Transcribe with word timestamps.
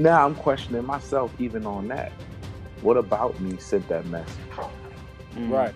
now 0.00 0.24
I'm 0.24 0.34
questioning 0.34 0.84
myself 0.84 1.32
even 1.38 1.66
on 1.66 1.88
that. 1.88 2.12
What 2.80 2.96
about 2.96 3.38
me 3.40 3.58
sent 3.58 3.86
that 3.88 4.06
message? 4.06 4.34
Mm. 5.34 5.50
Right. 5.50 5.74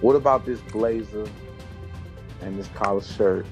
What 0.00 0.16
about 0.16 0.46
this 0.46 0.60
blazer 0.72 1.26
and 2.40 2.58
this 2.58 2.68
collar 2.68 3.02
shirt? 3.02 3.46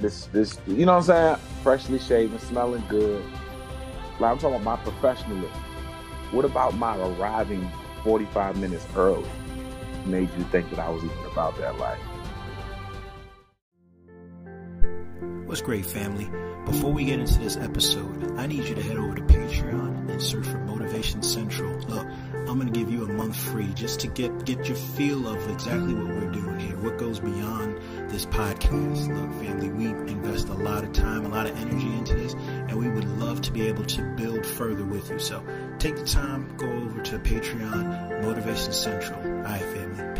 This 0.00 0.26
this 0.26 0.58
you 0.66 0.84
know 0.84 0.92
what 0.92 1.08
I'm 1.10 1.36
saying? 1.36 1.36
Freshly 1.62 1.98
shaven, 1.98 2.38
smelling 2.38 2.84
good. 2.88 3.24
Like 4.20 4.32
I'm 4.32 4.38
talking 4.38 4.60
about 4.60 4.64
my 4.64 4.76
professionalism. 4.76 5.50
What 6.32 6.44
about 6.44 6.76
my 6.76 6.98
arriving 6.98 7.70
45 8.02 8.58
minutes 8.58 8.86
early 8.94 9.28
made 10.04 10.28
you 10.36 10.44
think 10.44 10.68
that 10.68 10.78
I 10.78 10.90
was 10.90 11.02
even 11.02 11.24
about 11.32 11.56
that 11.58 11.78
life? 11.78 11.98
What's 15.46 15.62
great, 15.62 15.86
family? 15.86 16.28
Before 16.66 16.92
we 16.92 17.04
get 17.04 17.20
into 17.20 17.38
this 17.40 17.56
episode, 17.56 18.38
I 18.38 18.46
need 18.46 18.64
you 18.64 18.74
to 18.74 18.82
head 18.82 18.96
over 18.96 19.14
to 19.14 19.22
Patreon 19.22 20.10
and 20.10 20.22
search 20.22 20.46
for 20.46 20.58
Motivation 20.58 21.22
Central. 21.22 21.78
Look, 21.80 22.06
I'm 22.32 22.58
gonna 22.58 22.70
give 22.70 22.90
you 22.90 23.04
a 23.04 23.12
month 23.12 23.36
free 23.36 23.68
just 23.74 24.00
to 24.00 24.06
get 24.06 24.44
get 24.46 24.66
your 24.66 24.76
feel 24.76 25.28
of 25.28 25.50
exactly 25.50 25.92
what 25.92 26.06
we're 26.06 26.30
doing 26.30 26.58
here, 26.58 26.76
what 26.78 26.96
goes 26.96 27.20
beyond 27.20 27.78
this 28.10 28.24
podcast. 28.24 29.08
Look, 29.08 29.44
family, 29.44 29.68
we 29.68 29.86
invest 30.10 30.48
a 30.48 30.54
lot 30.54 30.84
of 30.84 30.92
time, 30.92 31.26
a 31.26 31.28
lot 31.28 31.46
of 31.46 31.56
energy 31.58 31.92
into 31.98 32.14
this, 32.14 32.34
and 32.34 32.76
we 32.76 32.88
would 32.88 33.08
love 33.18 33.42
to 33.42 33.52
be 33.52 33.68
able 33.68 33.84
to 33.84 34.02
build 34.16 34.46
further 34.46 34.84
with 34.84 35.10
you. 35.10 35.18
So 35.18 35.44
take 35.78 35.96
the 35.96 36.04
time, 36.06 36.56
go 36.56 36.70
over 36.70 37.02
to 37.02 37.18
Patreon, 37.18 38.22
Motivation 38.22 38.72
Central. 38.72 39.20
All 39.20 39.42
right, 39.42 39.60
family, 39.60 40.13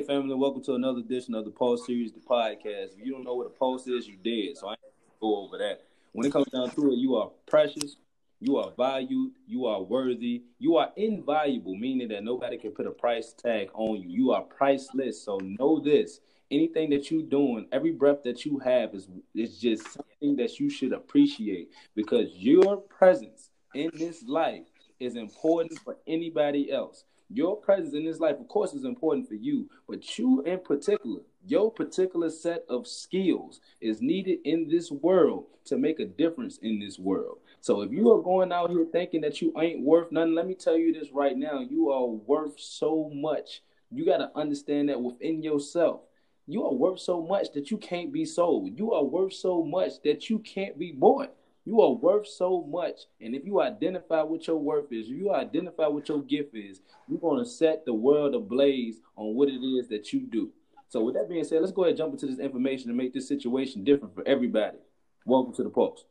family? 0.00 0.34
Welcome 0.34 0.62
to 0.64 0.74
another 0.74 1.00
edition 1.00 1.34
of 1.34 1.44
the 1.44 1.50
Pulse 1.50 1.84
Series, 1.84 2.12
the 2.12 2.20
podcast. 2.20 2.94
If 2.98 3.04
you 3.04 3.12
don't 3.12 3.24
know 3.24 3.34
what 3.34 3.46
a 3.46 3.50
pulse 3.50 3.86
is, 3.86 4.08
you 4.08 4.16
dead. 4.16 4.56
So 4.56 4.68
I 4.68 4.74
go 5.20 5.44
over 5.44 5.58
that. 5.58 5.82
When 6.12 6.26
it 6.26 6.32
comes 6.32 6.46
down 6.46 6.70
to 6.70 6.92
it, 6.92 6.96
you 6.96 7.16
are 7.16 7.30
precious, 7.46 7.96
you 8.40 8.56
are 8.56 8.72
valued, 8.76 9.32
you 9.46 9.66
are 9.66 9.82
worthy, 9.82 10.44
you 10.58 10.76
are 10.76 10.90
invaluable, 10.96 11.76
meaning 11.76 12.08
that 12.08 12.24
nobody 12.24 12.56
can 12.56 12.70
put 12.70 12.86
a 12.86 12.90
price 12.90 13.34
tag 13.34 13.68
on 13.74 14.00
you. 14.00 14.08
You 14.08 14.32
are 14.32 14.42
priceless. 14.42 15.22
So 15.22 15.38
know 15.38 15.78
this. 15.78 16.20
Anything 16.50 16.90
that 16.90 17.10
you're 17.10 17.22
doing, 17.22 17.66
every 17.70 17.92
breath 17.92 18.22
that 18.24 18.46
you 18.46 18.58
have 18.60 18.94
is 18.94 19.08
is 19.34 19.58
just 19.58 19.82
something 19.92 20.36
that 20.36 20.58
you 20.58 20.70
should 20.70 20.92
appreciate 20.92 21.68
because 21.94 22.30
your 22.36 22.78
presence 22.78 23.50
in 23.74 23.90
this 23.94 24.22
life 24.22 24.64
is 25.00 25.16
important 25.16 25.78
for 25.80 25.96
anybody 26.06 26.70
else. 26.70 27.04
Your 27.34 27.56
presence 27.56 27.94
in 27.94 28.04
this 28.04 28.20
life, 28.20 28.36
of 28.38 28.48
course, 28.48 28.74
is 28.74 28.84
important 28.84 29.26
for 29.26 29.34
you, 29.34 29.70
but 29.88 30.18
you 30.18 30.42
in 30.42 30.58
particular, 30.60 31.20
your 31.46 31.72
particular 31.72 32.28
set 32.28 32.64
of 32.68 32.86
skills 32.86 33.60
is 33.80 34.02
needed 34.02 34.40
in 34.44 34.68
this 34.68 34.90
world 34.90 35.46
to 35.64 35.78
make 35.78 35.98
a 35.98 36.04
difference 36.04 36.58
in 36.58 36.78
this 36.78 36.98
world. 36.98 37.38
So 37.60 37.80
if 37.80 37.90
you 37.90 38.12
are 38.12 38.20
going 38.20 38.52
out 38.52 38.70
here 38.70 38.84
thinking 38.90 39.22
that 39.22 39.40
you 39.40 39.52
ain't 39.58 39.80
worth 39.80 40.12
nothing, 40.12 40.34
let 40.34 40.46
me 40.46 40.54
tell 40.54 40.76
you 40.76 40.92
this 40.92 41.10
right 41.10 41.36
now. 41.36 41.60
You 41.60 41.90
are 41.90 42.06
worth 42.06 42.60
so 42.60 43.10
much. 43.14 43.62
You 43.90 44.04
got 44.04 44.18
to 44.18 44.30
understand 44.34 44.90
that 44.90 45.00
within 45.00 45.42
yourself. 45.42 46.00
You 46.46 46.66
are 46.66 46.74
worth 46.74 47.00
so 47.00 47.22
much 47.22 47.52
that 47.54 47.70
you 47.70 47.78
can't 47.78 48.12
be 48.12 48.26
sold. 48.26 48.78
You 48.78 48.92
are 48.92 49.04
worth 49.04 49.32
so 49.32 49.62
much 49.64 50.02
that 50.04 50.28
you 50.28 50.40
can't 50.40 50.78
be 50.78 50.92
bought. 50.92 51.34
You 51.64 51.80
are 51.80 51.92
worth 51.92 52.26
so 52.26 52.66
much. 52.68 53.02
And 53.20 53.34
if 53.34 53.44
you 53.44 53.60
identify 53.60 54.22
what 54.22 54.46
your 54.46 54.56
worth 54.56 54.92
is, 54.92 55.08
you 55.08 55.32
identify 55.32 55.86
what 55.86 56.08
your 56.08 56.22
gift 56.22 56.56
is, 56.56 56.80
you're 57.08 57.20
going 57.20 57.42
to 57.42 57.48
set 57.48 57.84
the 57.84 57.94
world 57.94 58.34
ablaze 58.34 59.00
on 59.16 59.34
what 59.34 59.48
it 59.48 59.64
is 59.64 59.88
that 59.88 60.12
you 60.12 60.20
do. 60.20 60.50
So, 60.88 61.02
with 61.04 61.14
that 61.14 61.28
being 61.28 61.44
said, 61.44 61.60
let's 61.60 61.72
go 61.72 61.84
ahead 61.84 61.92
and 61.92 61.98
jump 61.98 62.12
into 62.12 62.26
this 62.26 62.38
information 62.38 62.90
and 62.90 62.98
make 62.98 63.14
this 63.14 63.28
situation 63.28 63.84
different 63.84 64.14
for 64.14 64.26
everybody. 64.26 64.78
Welcome 65.24 65.54
to 65.54 65.62
the 65.62 65.70
Pulse. 65.70 66.04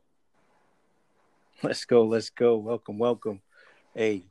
Let's 1.61 1.85
go, 1.85 2.05
let's 2.05 2.29
go. 2.29 2.55
Welcome, 2.55 2.97
welcome. 2.97 3.41
Hey, 3.93 4.23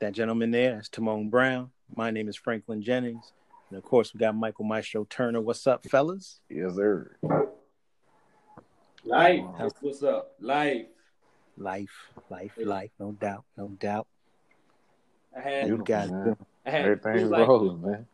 that 0.00 0.14
gentleman 0.14 0.50
there, 0.50 0.74
that's 0.74 0.88
Timon 0.88 1.28
Brown. 1.28 1.70
My 1.94 2.10
name 2.10 2.28
is 2.28 2.34
Franklin 2.34 2.82
Jennings. 2.82 3.32
And 3.68 3.78
of 3.78 3.84
course, 3.84 4.12
we 4.12 4.18
got 4.18 4.34
Michael 4.34 4.64
Maestro 4.64 5.04
Turner. 5.04 5.40
What's 5.40 5.66
up, 5.66 5.84
fellas? 5.88 6.40
Yes, 6.48 6.74
sir. 6.74 7.16
Life. 9.04 9.44
What's 9.80 10.02
up? 10.02 10.32
Life. 10.40 10.86
Life, 11.58 11.90
life, 12.30 12.52
life, 12.56 12.90
no 12.98 13.12
doubt, 13.12 13.44
no 13.58 13.68
doubt. 13.68 14.06
I 15.36 15.40
had, 15.40 15.68
You 15.68 15.82
guys 15.84 16.10
man. 16.10 16.24
doing? 16.24 16.36
I 16.64 16.70
had 16.70 16.80
Everything's 16.86 17.20
flu-like- 17.28 17.48
rolling, 17.48 17.82
man. 17.82 18.06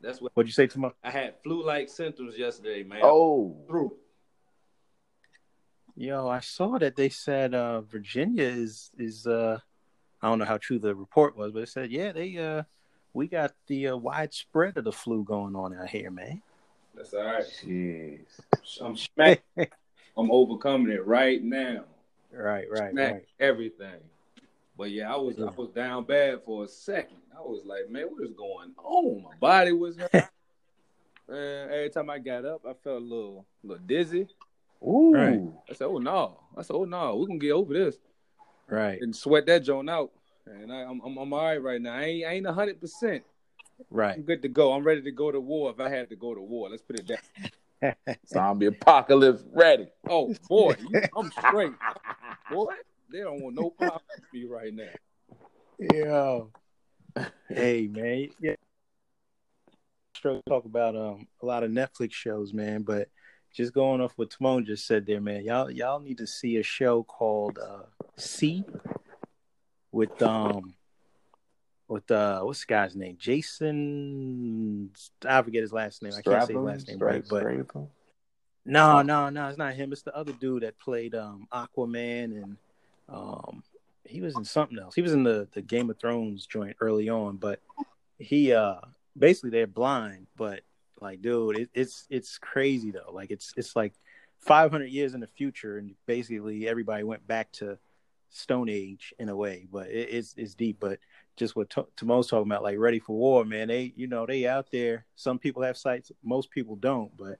That's 0.00 0.20
what 0.20 0.32
What'd 0.34 0.48
you 0.48 0.52
say, 0.52 0.66
Timon? 0.66 0.92
I 1.02 1.10
had 1.10 1.34
flu-like 1.42 1.88
symptoms 1.88 2.36
yesterday, 2.38 2.82
man. 2.82 3.00
Oh, 3.02 3.56
through. 3.66 3.96
Yo, 5.96 6.28
I 6.28 6.40
saw 6.40 6.78
that 6.78 6.96
they 6.96 7.08
said 7.08 7.54
uh 7.54 7.80
Virginia 7.82 8.44
is 8.44 8.90
is 8.98 9.26
uh 9.26 9.58
I 10.20 10.28
don't 10.28 10.38
know 10.38 10.44
how 10.44 10.58
true 10.58 10.78
the 10.78 10.94
report 10.94 11.36
was, 11.36 11.52
but 11.52 11.62
it 11.62 11.68
said 11.68 11.90
yeah 11.90 12.12
they 12.12 12.36
uh 12.36 12.64
we 13.14 13.28
got 13.28 13.54
the 13.68 13.88
uh, 13.88 13.96
widespread 13.96 14.76
of 14.76 14.84
the 14.84 14.92
flu 14.92 15.24
going 15.24 15.54
on 15.56 15.74
out 15.74 15.88
here, 15.88 16.10
man. 16.10 16.42
That's 16.96 17.14
all 17.14 17.24
right. 17.24 17.44
jeez. 17.44 18.40
I'm 18.80 18.96
smack. 18.96 19.42
I'm 20.16 20.30
overcoming 20.30 20.92
it 20.92 21.06
right 21.06 21.42
now. 21.42 21.84
Right, 22.32 22.66
right, 22.70 22.90
Smack 22.92 23.12
right. 23.12 23.24
everything. 23.40 24.00
But 24.76 24.90
yeah, 24.90 25.12
I 25.12 25.16
was 25.16 25.38
I 25.38 25.50
was 25.50 25.70
down 25.70 26.04
bad 26.04 26.42
for 26.42 26.64
a 26.64 26.68
second. 26.68 27.18
I 27.36 27.40
was 27.40 27.62
like, 27.64 27.90
man, 27.90 28.06
what 28.06 28.24
is 28.24 28.32
going 28.32 28.72
on? 28.76 29.22
My 29.22 29.36
body 29.38 29.72
was 29.72 29.96
hurt. 29.96 30.12
man, 31.28 31.70
every 31.70 31.90
time 31.90 32.10
I 32.10 32.18
got 32.18 32.44
up, 32.44 32.62
I 32.66 32.72
felt 32.82 33.02
a 33.02 33.04
little 33.04 33.46
little 33.62 33.84
dizzy. 33.84 34.26
Ooh. 34.82 35.12
Right. 35.14 35.40
I 35.70 35.74
said, 35.74 35.86
oh 35.86 35.98
no. 35.98 36.40
I 36.56 36.62
said, 36.62 36.74
oh 36.74 36.84
no, 36.84 37.16
we 37.16 37.26
can 37.26 37.38
get 37.38 37.52
over 37.52 37.72
this. 37.72 37.96
Right, 38.68 39.00
And 39.00 39.14
sweat 39.14 39.46
that 39.46 39.62
joint 39.62 39.90
out. 39.90 40.10
And 40.46 40.72
I, 40.72 40.82
I'm, 40.82 41.00
I'm 41.04 41.16
I'm 41.18 41.32
all 41.32 41.44
right 41.44 41.62
right 41.62 41.80
now. 41.80 41.94
I 41.94 42.04
ain't 42.04 42.26
I 42.26 42.32
ain't 42.32 42.46
hundred 42.46 42.80
percent. 42.80 43.22
I'm 43.80 43.86
right. 43.90 44.26
good 44.26 44.42
to 44.42 44.48
go. 44.48 44.72
I'm 44.72 44.84
ready 44.84 45.02
to 45.02 45.10
go 45.10 45.30
to 45.30 45.40
war 45.40 45.70
if 45.70 45.80
I 45.80 45.88
had 45.88 46.08
to 46.10 46.16
go 46.16 46.34
to 46.34 46.40
war. 46.40 46.70
Let's 46.70 46.82
put 46.82 47.00
it 47.00 47.08
that. 47.08 48.18
Zombie 48.28 48.66
apocalypse 48.66 49.44
ready. 49.52 49.88
Oh 50.08 50.34
boy, 50.48 50.76
you, 50.78 51.02
I'm 51.16 51.30
straight. 51.30 51.72
Boy, 52.50 52.74
they 53.12 53.20
don't 53.20 53.42
want 53.42 53.56
no 53.56 53.70
problem 53.70 54.00
with 54.16 54.32
me 54.32 54.44
right 54.44 54.72
now. 54.72 54.84
Yo. 55.92 56.50
Hey 57.48 57.88
man, 57.88 58.28
yeah. 58.40 58.54
Stroke 60.16 60.44
talk 60.46 60.64
about 60.64 60.96
um 60.96 61.26
a 61.42 61.46
lot 61.46 61.62
of 61.62 61.70
Netflix 61.70 62.12
shows, 62.12 62.52
man, 62.52 62.82
but 62.82 63.08
just 63.54 63.72
going 63.72 64.00
off 64.00 64.12
what 64.16 64.30
Timon 64.30 64.64
just 64.64 64.86
said 64.86 65.06
there, 65.06 65.20
man. 65.20 65.44
Y'all 65.44 65.70
y'all 65.70 66.00
need 66.00 66.18
to 66.18 66.26
see 66.26 66.56
a 66.56 66.62
show 66.62 67.02
called 67.02 67.58
uh 67.58 67.84
See 68.16 68.64
with 69.92 70.20
um 70.22 70.74
with 71.88 72.10
uh 72.10 72.40
what's 72.40 72.60
the 72.60 72.66
guy's 72.66 72.96
name? 72.96 73.16
Jason 73.18 74.90
I 75.26 75.42
forget 75.42 75.62
his 75.62 75.72
last 75.72 76.02
name. 76.02 76.12
I 76.16 76.22
can't 76.22 76.46
say 76.46 76.54
his 76.54 76.62
last 76.62 76.88
name 76.88 76.98
right, 76.98 77.24
but 77.28 77.44
no, 78.66 79.02
no, 79.02 79.28
no, 79.28 79.48
it's 79.48 79.58
not 79.58 79.74
him. 79.74 79.92
It's 79.92 80.02
the 80.02 80.16
other 80.16 80.32
dude 80.32 80.62
that 80.62 80.78
played 80.78 81.14
um 81.14 81.46
Aquaman 81.52 82.42
and 82.42 82.56
um 83.08 83.62
he 84.04 84.20
was 84.20 84.36
in 84.36 84.44
something 84.44 84.78
else. 84.78 84.94
He 84.94 85.02
was 85.02 85.12
in 85.12 85.22
the 85.22 85.48
the 85.52 85.62
Game 85.62 85.90
of 85.90 85.98
Thrones 85.98 86.46
joint 86.46 86.76
early 86.80 87.08
on, 87.08 87.36
but 87.36 87.60
he 88.18 88.52
uh 88.52 88.80
basically 89.16 89.50
they're 89.50 89.66
blind, 89.66 90.26
but 90.36 90.60
like 91.00 91.20
dude, 91.20 91.58
it, 91.58 91.70
it's 91.74 92.06
it's 92.08 92.38
crazy 92.38 92.90
though. 92.90 93.12
Like 93.12 93.30
it's 93.30 93.52
it's 93.56 93.76
like 93.76 93.92
500 94.40 94.86
years 94.86 95.14
in 95.14 95.20
the 95.20 95.26
future, 95.26 95.78
and 95.78 95.94
basically 96.06 96.68
everybody 96.68 97.02
went 97.04 97.26
back 97.26 97.50
to 97.52 97.78
Stone 98.30 98.68
Age 98.68 99.14
in 99.18 99.28
a 99.28 99.36
way, 99.36 99.66
but 99.70 99.88
it, 99.88 100.08
it's 100.10 100.34
it's 100.36 100.54
deep. 100.54 100.78
But 100.80 100.98
just 101.36 101.56
what 101.56 101.70
T- 101.70 101.82
Timon's 101.96 102.28
talking 102.28 102.50
about, 102.50 102.62
like 102.62 102.78
ready 102.78 102.98
for 102.98 103.16
war, 103.16 103.44
man. 103.44 103.68
They 103.68 103.92
you 103.96 104.06
know 104.06 104.26
they 104.26 104.46
out 104.46 104.70
there. 104.70 105.04
Some 105.16 105.38
people 105.38 105.62
have 105.62 105.76
sights, 105.76 106.12
most 106.22 106.50
people 106.50 106.76
don't, 106.76 107.14
but 107.16 107.38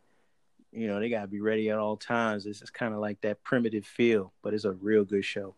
you 0.73 0.87
know 0.88 0.99
they 0.99 1.08
gotta 1.08 1.29
be 1.29 1.41
ready 1.41 1.70
at 1.70 1.79
all 1.79 1.96
times. 1.96 2.46
It's 2.46 2.61
just 2.61 2.75
kind 2.75 2.94
of 2.94 3.00
like 3.00 3.20
that 3.20 3.43
primitive 3.43 3.87
feel, 3.87 4.32
but 4.43 4.55
it's 4.55 4.64
a 4.64 4.73
real 4.73 5.05
good 5.05 5.25
show. 5.25 5.55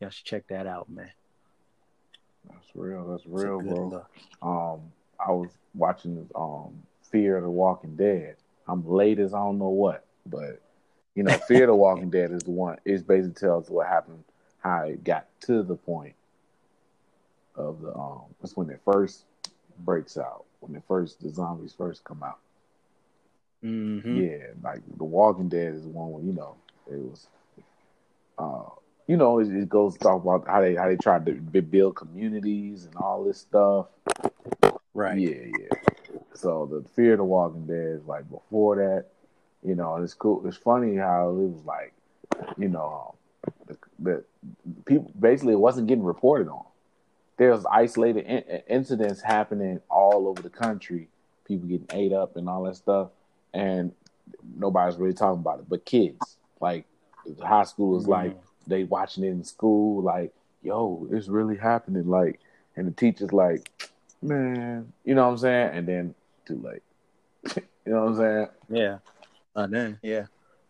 Y'all 0.00 0.10
should 0.10 0.26
check 0.26 0.46
that 0.48 0.66
out, 0.66 0.88
man. 0.90 1.10
That's 2.48 2.68
real. 2.74 3.06
That's 3.06 3.26
real, 3.26 3.60
bro. 3.60 3.88
look. 3.88 4.10
Um, 4.42 4.92
I 5.18 5.32
was 5.32 5.50
watching 5.74 6.28
um 6.34 6.82
Fear 7.10 7.38
of 7.38 7.44
the 7.44 7.50
Walking 7.50 7.96
Dead. 7.96 8.36
I'm 8.66 8.86
late 8.86 9.18
as 9.18 9.32
I 9.32 9.38
don't 9.38 9.58
know 9.58 9.68
what, 9.68 10.04
but 10.26 10.60
you 11.14 11.22
know, 11.22 11.36
Fear 11.38 11.64
of 11.64 11.68
the 11.68 11.74
Walking 11.74 12.10
Dead 12.10 12.32
is 12.32 12.42
the 12.42 12.50
one. 12.50 12.76
It 12.84 13.06
basically 13.06 13.34
tells 13.34 13.70
what 13.70 13.86
happened, 13.86 14.24
how 14.58 14.82
it 14.82 15.02
got 15.04 15.26
to 15.42 15.62
the 15.62 15.74
point 15.74 16.14
of 17.58 17.82
the 17.82 17.94
um. 17.94 18.22
That's 18.40 18.56
when 18.56 18.70
it 18.70 18.80
first 18.84 19.24
breaks 19.80 20.16
out. 20.16 20.44
When 20.60 20.74
it 20.76 20.82
first 20.88 21.20
the 21.22 21.30
zombies 21.30 21.74
first 21.76 22.04
come 22.04 22.22
out. 22.22 22.38
Mm-hmm. 23.64 24.22
Yeah, 24.22 24.46
like 24.62 24.82
The 24.96 25.04
Walking 25.04 25.48
Dead 25.48 25.74
is 25.74 25.84
one 25.84 26.12
where 26.12 26.22
you 26.22 26.32
know 26.32 26.54
it 26.90 26.98
was, 26.98 27.26
uh, 28.38 28.70
you 29.08 29.16
know, 29.16 29.40
it, 29.40 29.48
it 29.48 29.68
goes 29.68 29.94
to 29.94 29.98
talk 29.98 30.22
about 30.22 30.46
how 30.46 30.60
they 30.60 30.76
how 30.76 30.88
they 30.88 30.96
tried 30.96 31.26
to 31.26 31.32
build 31.32 31.96
communities 31.96 32.84
and 32.86 32.94
all 32.96 33.24
this 33.24 33.38
stuff. 33.38 33.86
Right. 34.94 35.18
Yeah, 35.18 35.46
yeah. 35.58 35.78
So 36.34 36.66
the 36.66 36.88
Fear 36.90 37.14
of 37.14 37.18
the 37.18 37.24
Walking 37.24 37.66
Dead 37.66 37.98
is 38.00 38.06
like 38.06 38.30
before 38.30 38.76
that, 38.76 39.06
You 39.64 39.74
know, 39.74 39.96
and 39.96 40.04
it's 40.04 40.14
cool. 40.14 40.46
It's 40.46 40.56
funny 40.56 40.96
how 40.96 41.30
it 41.30 41.34
was 41.34 41.64
like, 41.64 41.92
you 42.56 42.68
know, 42.68 43.14
the, 43.66 43.76
the 43.98 44.24
people 44.84 45.12
basically 45.18 45.54
it 45.54 45.60
wasn't 45.60 45.88
getting 45.88 46.04
reported 46.04 46.48
on. 46.48 46.64
There 47.38 47.52
was 47.52 47.64
isolated 47.70 48.26
in, 48.26 48.62
incidents 48.68 49.22
happening 49.22 49.80
all 49.88 50.28
over 50.28 50.42
the 50.42 50.50
country, 50.50 51.08
people 51.46 51.68
getting 51.68 51.86
ate 51.92 52.12
up 52.12 52.36
and 52.36 52.48
all 52.48 52.64
that 52.64 52.76
stuff, 52.76 53.10
and 53.54 53.92
nobody's 54.56 54.98
really 54.98 55.14
talking 55.14 55.40
about 55.40 55.60
it. 55.60 55.68
But 55.68 55.84
kids, 55.84 56.36
like 56.60 56.84
high 57.42 57.64
school 57.64 57.96
is 57.96 58.02
mm-hmm. 58.02 58.12
like 58.12 58.40
they 58.66 58.84
watching 58.84 59.24
it 59.24 59.28
in 59.28 59.44
school, 59.44 60.02
like, 60.02 60.32
yo, 60.62 61.08
it's 61.10 61.28
really 61.28 61.56
happening, 61.56 62.08
like, 62.08 62.40
and 62.76 62.86
the 62.86 62.92
teacher's 62.92 63.32
like, 63.32 63.70
man, 64.22 64.92
you 65.04 65.14
know 65.14 65.24
what 65.26 65.32
I'm 65.32 65.38
saying? 65.38 65.70
And 65.74 65.88
then 65.88 66.14
too 66.46 66.60
late. 66.62 66.82
you 67.86 67.92
know 67.92 68.04
what 68.04 68.10
I'm 68.10 68.16
saying? 68.16 68.48
Yeah. 68.68 68.98
Uh, 69.56 69.66
then 69.66 69.98
yeah. 70.02 70.26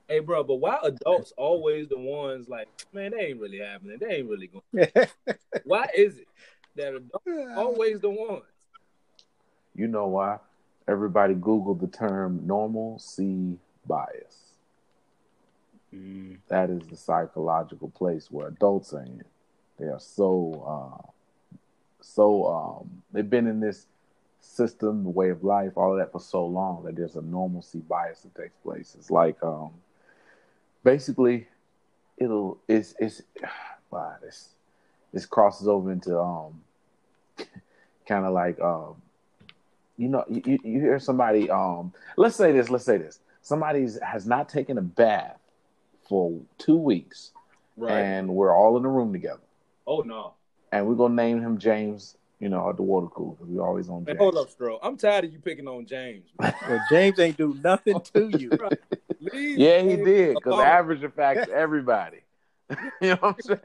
Hey, 0.09 0.21
bro, 0.21 0.43
but 0.43 0.57
why 0.57 0.79
adults 0.83 1.35
always 1.37 1.89
the 1.89 1.99
ones 1.99 2.49
like, 2.49 2.69
man, 2.95 3.11
they 3.11 3.27
ain't 3.27 3.41
really 3.41 3.59
happening. 3.59 3.99
They 4.01 4.17
ain't 4.17 4.29
really 4.29 4.47
going. 4.49 4.89
why 5.65 5.87
is 5.95 6.19
it 6.19 6.29
that 6.79 6.95
adults 6.95 7.27
always 7.57 8.01
the 8.01 8.11
ones? 8.11 8.43
You 9.75 9.87
know 9.87 10.07
why? 10.07 10.39
Everybody 10.89 11.35
Google 11.35 11.75
the 11.75 11.87
term 11.87 12.47
normalcy 12.47 13.59
bias. 13.87 14.55
Mm. 15.95 16.39
That 16.49 16.71
is 16.71 16.87
the 16.89 16.97
psychological 16.97 17.91
place 17.91 18.31
where 18.31 18.49
adults 18.49 18.93
are 18.93 19.03
in. 19.03 19.23
They 19.79 19.87
are 19.87 20.01
so, 20.01 21.03
uh, 21.07 21.57
so 22.01 22.47
um, 22.47 23.03
they've 23.13 23.29
been 23.29 23.47
in 23.47 23.61
this 23.61 23.87
system, 24.41 25.05
the 25.05 25.11
way 25.11 25.31
of 25.31 25.45
life, 25.45 25.73
all 25.77 25.93
of 25.93 25.99
that 25.99 26.11
for 26.11 26.21
so 26.21 26.45
long 26.45 26.83
that 26.85 26.97
there's 26.97 27.17
a 27.17 27.23
normalcy 27.23 27.79
bias 27.79 28.21
that 28.21 28.35
takes 28.35 28.57
place. 28.65 28.97
It's 28.99 29.11
like 29.11 29.43
um, 29.43 29.71
basically 30.85 31.47
it'll 32.17 32.59
it's 32.69 32.95
it's 32.99 33.23
wow 33.91 34.15
this 34.23 34.51
this 35.13 35.27
crosses 35.27 35.69
over 35.69 35.93
into 35.93 36.19
um 36.19 36.61
kind 38.09 38.25
of 38.25 38.33
like 38.33 38.61
um 38.61 38.95
you 39.97 40.09
know 40.09 40.25
you, 40.29 40.59
you 40.65 40.81
hear 40.81 40.99
somebody 40.99 41.51
um 41.51 41.93
let's 42.17 42.37
say 42.37 42.53
this 42.53 42.71
let's 42.71 42.85
say 42.85 42.97
this 42.97 43.21
somebody 43.43 43.87
has 44.03 44.27
not 44.27 44.49
taken 44.49 44.79
a 44.79 44.83
bath 44.83 45.39
for 46.09 46.41
two 46.57 46.77
weeks 46.77 47.33
right. 47.77 48.01
and 48.01 48.29
we're 48.29 48.55
all 48.55 48.77
in 48.77 48.83
the 48.83 48.89
room 48.89 49.13
together 49.13 49.43
oh 49.87 50.01
no 50.01 50.35
and 50.73 50.87
we're 50.87 50.95
gonna 50.95 51.15
name 51.15 51.41
him 51.41 51.59
james 51.59 52.17
you 52.41 52.49
know, 52.49 52.69
at 52.71 52.77
the 52.77 52.83
water 52.83 53.09
cooler 53.09 53.33
because 53.33 53.49
we 53.49 53.59
always 53.59 53.89
on. 53.89 54.05
James. 54.05 54.17
Hey, 54.17 54.23
hold 54.23 54.37
up, 54.37 54.49
Stro. 54.51 54.79
I'm 54.83 54.97
tired 54.97 55.25
of 55.25 55.33
you 55.33 55.41
picking 55.41 55.67
on 55.67 55.87
James. 55.87 56.29
well, 56.39 56.81
James 56.91 57.19
ain't 57.19 57.37
do 57.37 57.57
nothing 57.63 58.01
to 58.15 58.29
you. 58.39 58.51
yeah, 59.33 59.83
he 59.83 59.97
did 59.97 60.37
because 60.37 60.61
average 60.61 61.03
affects 61.03 61.51
everybody. 61.53 62.21
you 63.01 63.09
know 63.11 63.17
what 63.17 63.37
I'm 63.49 63.59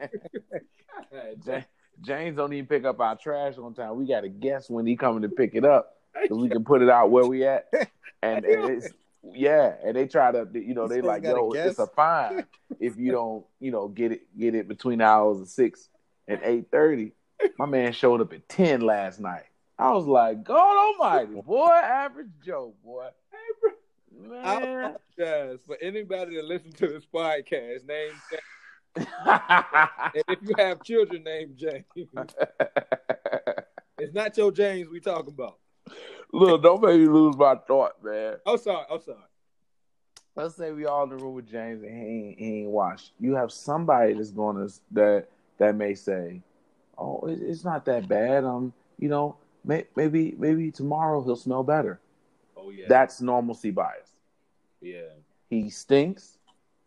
saying? 1.42 1.64
James 2.04 2.36
don't 2.36 2.52
even 2.52 2.66
pick 2.66 2.84
up 2.84 3.00
our 3.00 3.16
trash 3.16 3.58
on 3.58 3.74
time. 3.74 3.96
We 3.96 4.06
got 4.06 4.22
to 4.22 4.28
guess 4.28 4.68
when 4.68 4.86
he 4.86 4.96
coming 4.96 5.22
to 5.22 5.28
pick 5.28 5.54
it 5.54 5.64
up 5.64 5.96
because 6.20 6.38
we 6.38 6.48
can 6.48 6.64
put 6.64 6.82
it 6.82 6.90
out 6.90 7.10
where 7.10 7.26
we 7.26 7.46
at. 7.46 7.66
And, 8.22 8.46
and 8.46 8.70
it's 8.70 8.88
yeah, 9.34 9.74
and 9.84 9.94
they 9.94 10.06
try 10.06 10.32
to, 10.32 10.48
you 10.54 10.72
know, 10.72 10.88
they 10.88 11.02
like, 11.02 11.24
yo, 11.24 11.50
guess. 11.50 11.72
it's 11.72 11.78
a 11.78 11.86
fine 11.86 12.46
if 12.80 12.96
you 12.96 13.12
don't, 13.12 13.44
you 13.60 13.70
know, 13.70 13.86
get 13.86 14.12
it 14.12 14.22
get 14.38 14.54
it 14.54 14.66
between 14.66 15.02
hours 15.02 15.40
of 15.42 15.48
six 15.48 15.90
and 16.26 16.40
eight 16.42 16.70
thirty. 16.70 17.12
My 17.58 17.66
man 17.66 17.92
showed 17.92 18.22
up 18.22 18.32
at 18.32 18.48
10 18.48 18.80
last 18.80 19.20
night. 19.20 19.44
I 19.78 19.92
was 19.92 20.06
like, 20.06 20.42
God 20.44 20.94
almighty, 21.02 21.40
boy, 21.42 21.68
average 21.68 22.30
Joe, 22.42 22.72
boy. 22.82 23.08
Man. 24.10 24.40
I 24.42 24.54
apologize 24.54 25.58
for 25.66 25.76
anybody 25.82 26.36
that 26.36 26.44
listens 26.46 26.74
to 26.76 26.86
this 26.86 27.04
podcast 27.04 27.86
name 27.86 28.12
and 28.96 30.24
if 30.28 30.38
you 30.42 30.54
have 30.56 30.82
children 30.82 31.24
named 31.24 31.56
James, 31.56 31.84
it's 33.98 34.14
not 34.14 34.36
your 34.36 34.52
James 34.52 34.88
we 34.88 35.00
talking 35.00 35.32
about. 35.32 35.58
Look, 36.32 36.62
don't 36.62 36.82
make 36.82 37.00
me 37.00 37.06
lose 37.06 37.36
my 37.36 37.56
thought, 37.56 38.02
man. 38.02 38.36
I'm 38.46 38.58
sorry. 38.58 38.84
I'm 38.90 39.00
sorry. 39.00 39.18
Let's 40.36 40.56
say 40.56 40.72
we 40.72 40.86
all 40.86 41.04
in 41.04 41.10
the 41.10 41.16
room 41.16 41.34
with 41.34 41.48
James 41.48 41.82
and 41.84 41.92
he 41.92 42.06
ain't, 42.06 42.38
he 42.38 42.60
ain't 42.60 42.70
washed. 42.70 43.12
You 43.20 43.34
have 43.34 43.52
somebody 43.52 44.14
that's 44.14 44.32
going 44.32 44.56
to 44.56 44.74
that 44.92 45.28
that 45.58 45.76
may 45.76 45.94
say, 45.94 46.42
oh, 46.98 47.20
it's 47.28 47.64
not 47.64 47.84
that 47.84 48.08
bad. 48.08 48.44
Um, 48.44 48.72
you 48.98 49.08
know, 49.08 49.36
may, 49.64 49.86
maybe 49.94 50.34
maybe 50.36 50.72
tomorrow 50.72 51.22
he'll 51.22 51.36
smell 51.36 51.62
better. 51.62 52.00
Oh 52.56 52.70
yeah, 52.70 52.86
that's 52.88 53.20
normalcy 53.20 53.70
bias. 53.70 54.10
Yeah, 54.80 55.02
he 55.48 55.70
stinks. 55.70 56.38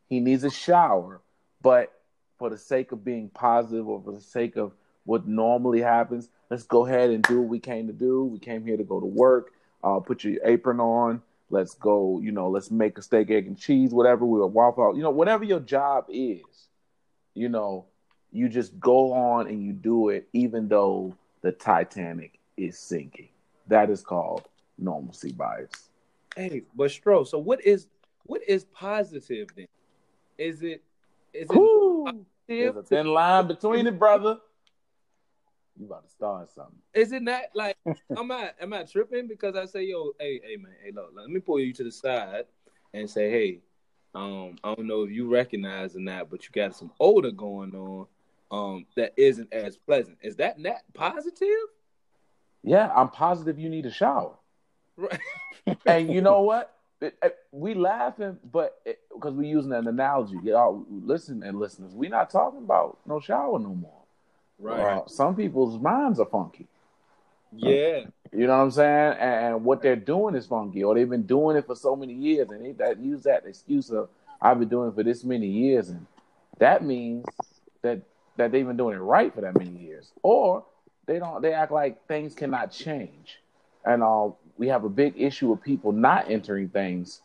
He 0.10 0.20
needs 0.20 0.44
a 0.44 0.52
shower, 0.52 1.22
but 1.62 1.97
for 2.38 2.50
the 2.50 2.58
sake 2.58 2.92
of 2.92 3.04
being 3.04 3.30
positive 3.30 3.88
or 3.88 4.02
for 4.02 4.12
the 4.12 4.22
sake 4.22 4.56
of 4.56 4.74
what 5.06 5.28
normally 5.28 5.82
happens, 5.82 6.30
let's 6.50 6.64
go 6.64 6.86
ahead 6.86 7.10
and 7.10 7.24
do 7.24 7.42
what 7.42 7.50
we 7.50 7.60
came 7.60 7.88
to 7.88 7.94
do. 7.94 8.26
We 8.26 8.40
came 8.40 8.66
here 8.66 8.78
to 8.78 8.84
go 8.84 9.00
to 9.00 9.06
work. 9.06 9.54
Uh, 9.84 10.00
put 10.00 10.24
your 10.24 10.40
apron 10.44 10.80
on. 10.80 11.22
Let's 11.50 11.76
go. 11.76 12.20
You 12.22 12.32
know, 12.32 12.50
let's 12.50 12.72
make 12.72 12.98
a 12.98 13.02
steak, 13.02 13.32
egg, 13.32 13.48
and 13.48 13.58
cheese. 13.58 13.92
Whatever 13.92 14.26
we'll 14.26 14.50
waffle. 14.50 14.96
You 14.96 15.04
know, 15.04 15.12
whatever 15.12 15.44
your 15.44 15.62
job 15.62 16.06
is. 16.10 16.42
You 17.34 17.50
know, 17.50 17.86
you 18.32 18.50
just 18.50 18.80
go 18.80 19.14
on 19.14 19.48
and 19.48 19.64
you 19.64 19.72
do 19.74 20.10
it 20.10 20.28
even 20.34 20.68
though 20.68 21.16
the 21.42 21.52
Titanic 21.52 22.40
is 22.58 22.78
sinking. 22.78 23.30
That 23.68 23.90
is 23.90 24.02
called 24.02 24.48
normalcy 24.78 25.32
bias. 25.32 25.90
Hey, 26.36 26.64
but 26.76 26.92
Stro, 26.92 27.26
so 27.26 27.38
what 27.38 27.66
is 27.66 27.88
what 28.26 28.42
is 28.48 28.66
positive 28.66 29.48
then? 29.56 29.68
Is 30.38 30.62
it 30.62 30.84
is 31.34 31.48
it 31.50 31.56
There's 32.48 32.76
a 32.76 32.84
thin 32.84 33.08
line 33.08 33.48
between 33.48 33.88
it, 33.88 34.00
brother. 34.00 34.38
You 35.80 35.86
about 35.86 36.06
to 36.06 36.10
start 36.10 36.50
something. 36.50 36.80
Is 36.94 37.12
it 37.12 37.22
not 37.22 37.44
like 37.54 37.78
am 38.18 38.32
I 38.32 38.52
am 38.60 38.74
I 38.74 38.84
tripping 38.84 39.28
because 39.28 39.56
I 39.56 39.66
say, 39.66 39.84
yo, 39.84 40.12
hey, 40.20 40.40
hey 40.44 40.58
man, 40.58 40.74
hey 40.84 40.92
look, 40.92 41.12
let 41.16 41.30
me 41.30 41.40
pull 41.40 41.60
you 41.60 41.74
to 41.74 41.84
the 41.84 41.92
side 41.92 42.46
and 42.94 43.10
say, 43.10 43.30
hey, 43.30 43.60
um, 44.16 44.58
I 44.64 44.74
don't 44.74 44.88
know 44.88 45.04
if 45.04 45.12
you 45.12 45.28
recognize 45.28 45.96
or 45.96 46.00
not, 46.00 46.30
but 46.30 46.44
you 46.46 46.50
got 46.52 46.76
some 46.76 46.92
odor 47.00 47.32
going 47.32 47.76
on 47.76 48.08
um 48.50 48.86
that 48.96 49.14
isn't 49.18 49.52
as 49.54 49.78
pleasant. 49.78 50.18
Is 50.22 50.38
that 50.38 50.58
net 50.58 50.84
positive? 50.94 51.48
Yeah, 52.64 52.92
I'm 52.96 53.10
positive 53.10 53.60
you 53.60 53.70
need 53.70 53.86
a 53.86 53.92
shower. 53.92 54.36
Right. 54.96 55.20
and 55.86 56.12
you 56.12 56.22
know 56.22 56.42
what? 56.42 56.77
It, 57.00 57.16
it, 57.22 57.38
we 57.52 57.76
laughing, 57.76 58.38
but 58.52 58.82
because 59.14 59.34
we 59.34 59.48
using 59.48 59.74
an 59.74 59.88
analogy, 59.88 60.38
y'all 60.44 60.84
listen 60.90 61.44
and 61.44 61.60
listeners, 61.60 61.94
we 61.94 62.08
not 62.08 62.30
talking 62.30 62.64
about 62.64 62.98
no 63.06 63.20
shower 63.20 63.60
no 63.60 63.76
more. 63.76 64.04
Right. 64.60 64.98
Uh, 64.98 65.08
some 65.08 65.36
people's 65.36 65.80
minds 65.80 66.20
are 66.20 66.26
funky. 66.26 66.68
Yeah. 67.56 68.06
You 68.34 68.48
know 68.48 68.58
what 68.58 68.64
I'm 68.64 68.72
saying? 68.72 69.14
And, 69.20 69.46
and, 69.46 69.64
what 69.64 69.82
they're 69.82 69.96
doing 69.96 70.36
is 70.36 70.48
funky, 70.48 70.84
or 70.84 70.96
they've 70.96 71.10
been 71.10 71.28
doing 71.28 71.56
it 71.56 71.66
for 71.66 71.76
so 71.76 71.96
many 71.96 72.14
years, 72.14 72.50
and 72.50 72.66
they 72.66 72.72
that 72.74 73.00
use 73.00 73.24
that 73.24 73.46
excuse 73.46 73.90
of 73.90 74.10
I've 74.42 74.60
been 74.60 74.68
doing 74.68 74.90
it 74.90 74.96
for 74.96 75.04
this 75.04 75.24
many 75.24 75.48
years, 75.48 75.90
and 75.90 76.06
that 76.60 76.84
means 76.84 77.26
that 77.84 78.02
that 78.38 78.52
they've 78.52 78.68
been 78.68 78.78
doing 78.78 78.96
it 78.96 79.02
right 79.02 79.34
for 79.34 79.42
that 79.42 79.58
many 79.58 79.72
years, 79.72 80.12
or 80.24 80.66
they 81.06 81.20
don't. 81.20 81.42
They 81.42 81.54
act 81.54 81.72
like 81.72 82.06
things 82.08 82.36
cannot 82.36 82.72
change, 82.72 83.40
and 83.86 84.04
uh, 84.04 84.30
we 84.58 84.68
have 84.68 84.84
a 84.84 84.90
big 84.90 85.14
issue 85.18 85.50
with 85.50 85.62
people 85.62 85.92
not 85.92 86.30
entering 86.30 86.70
things 86.70 87.22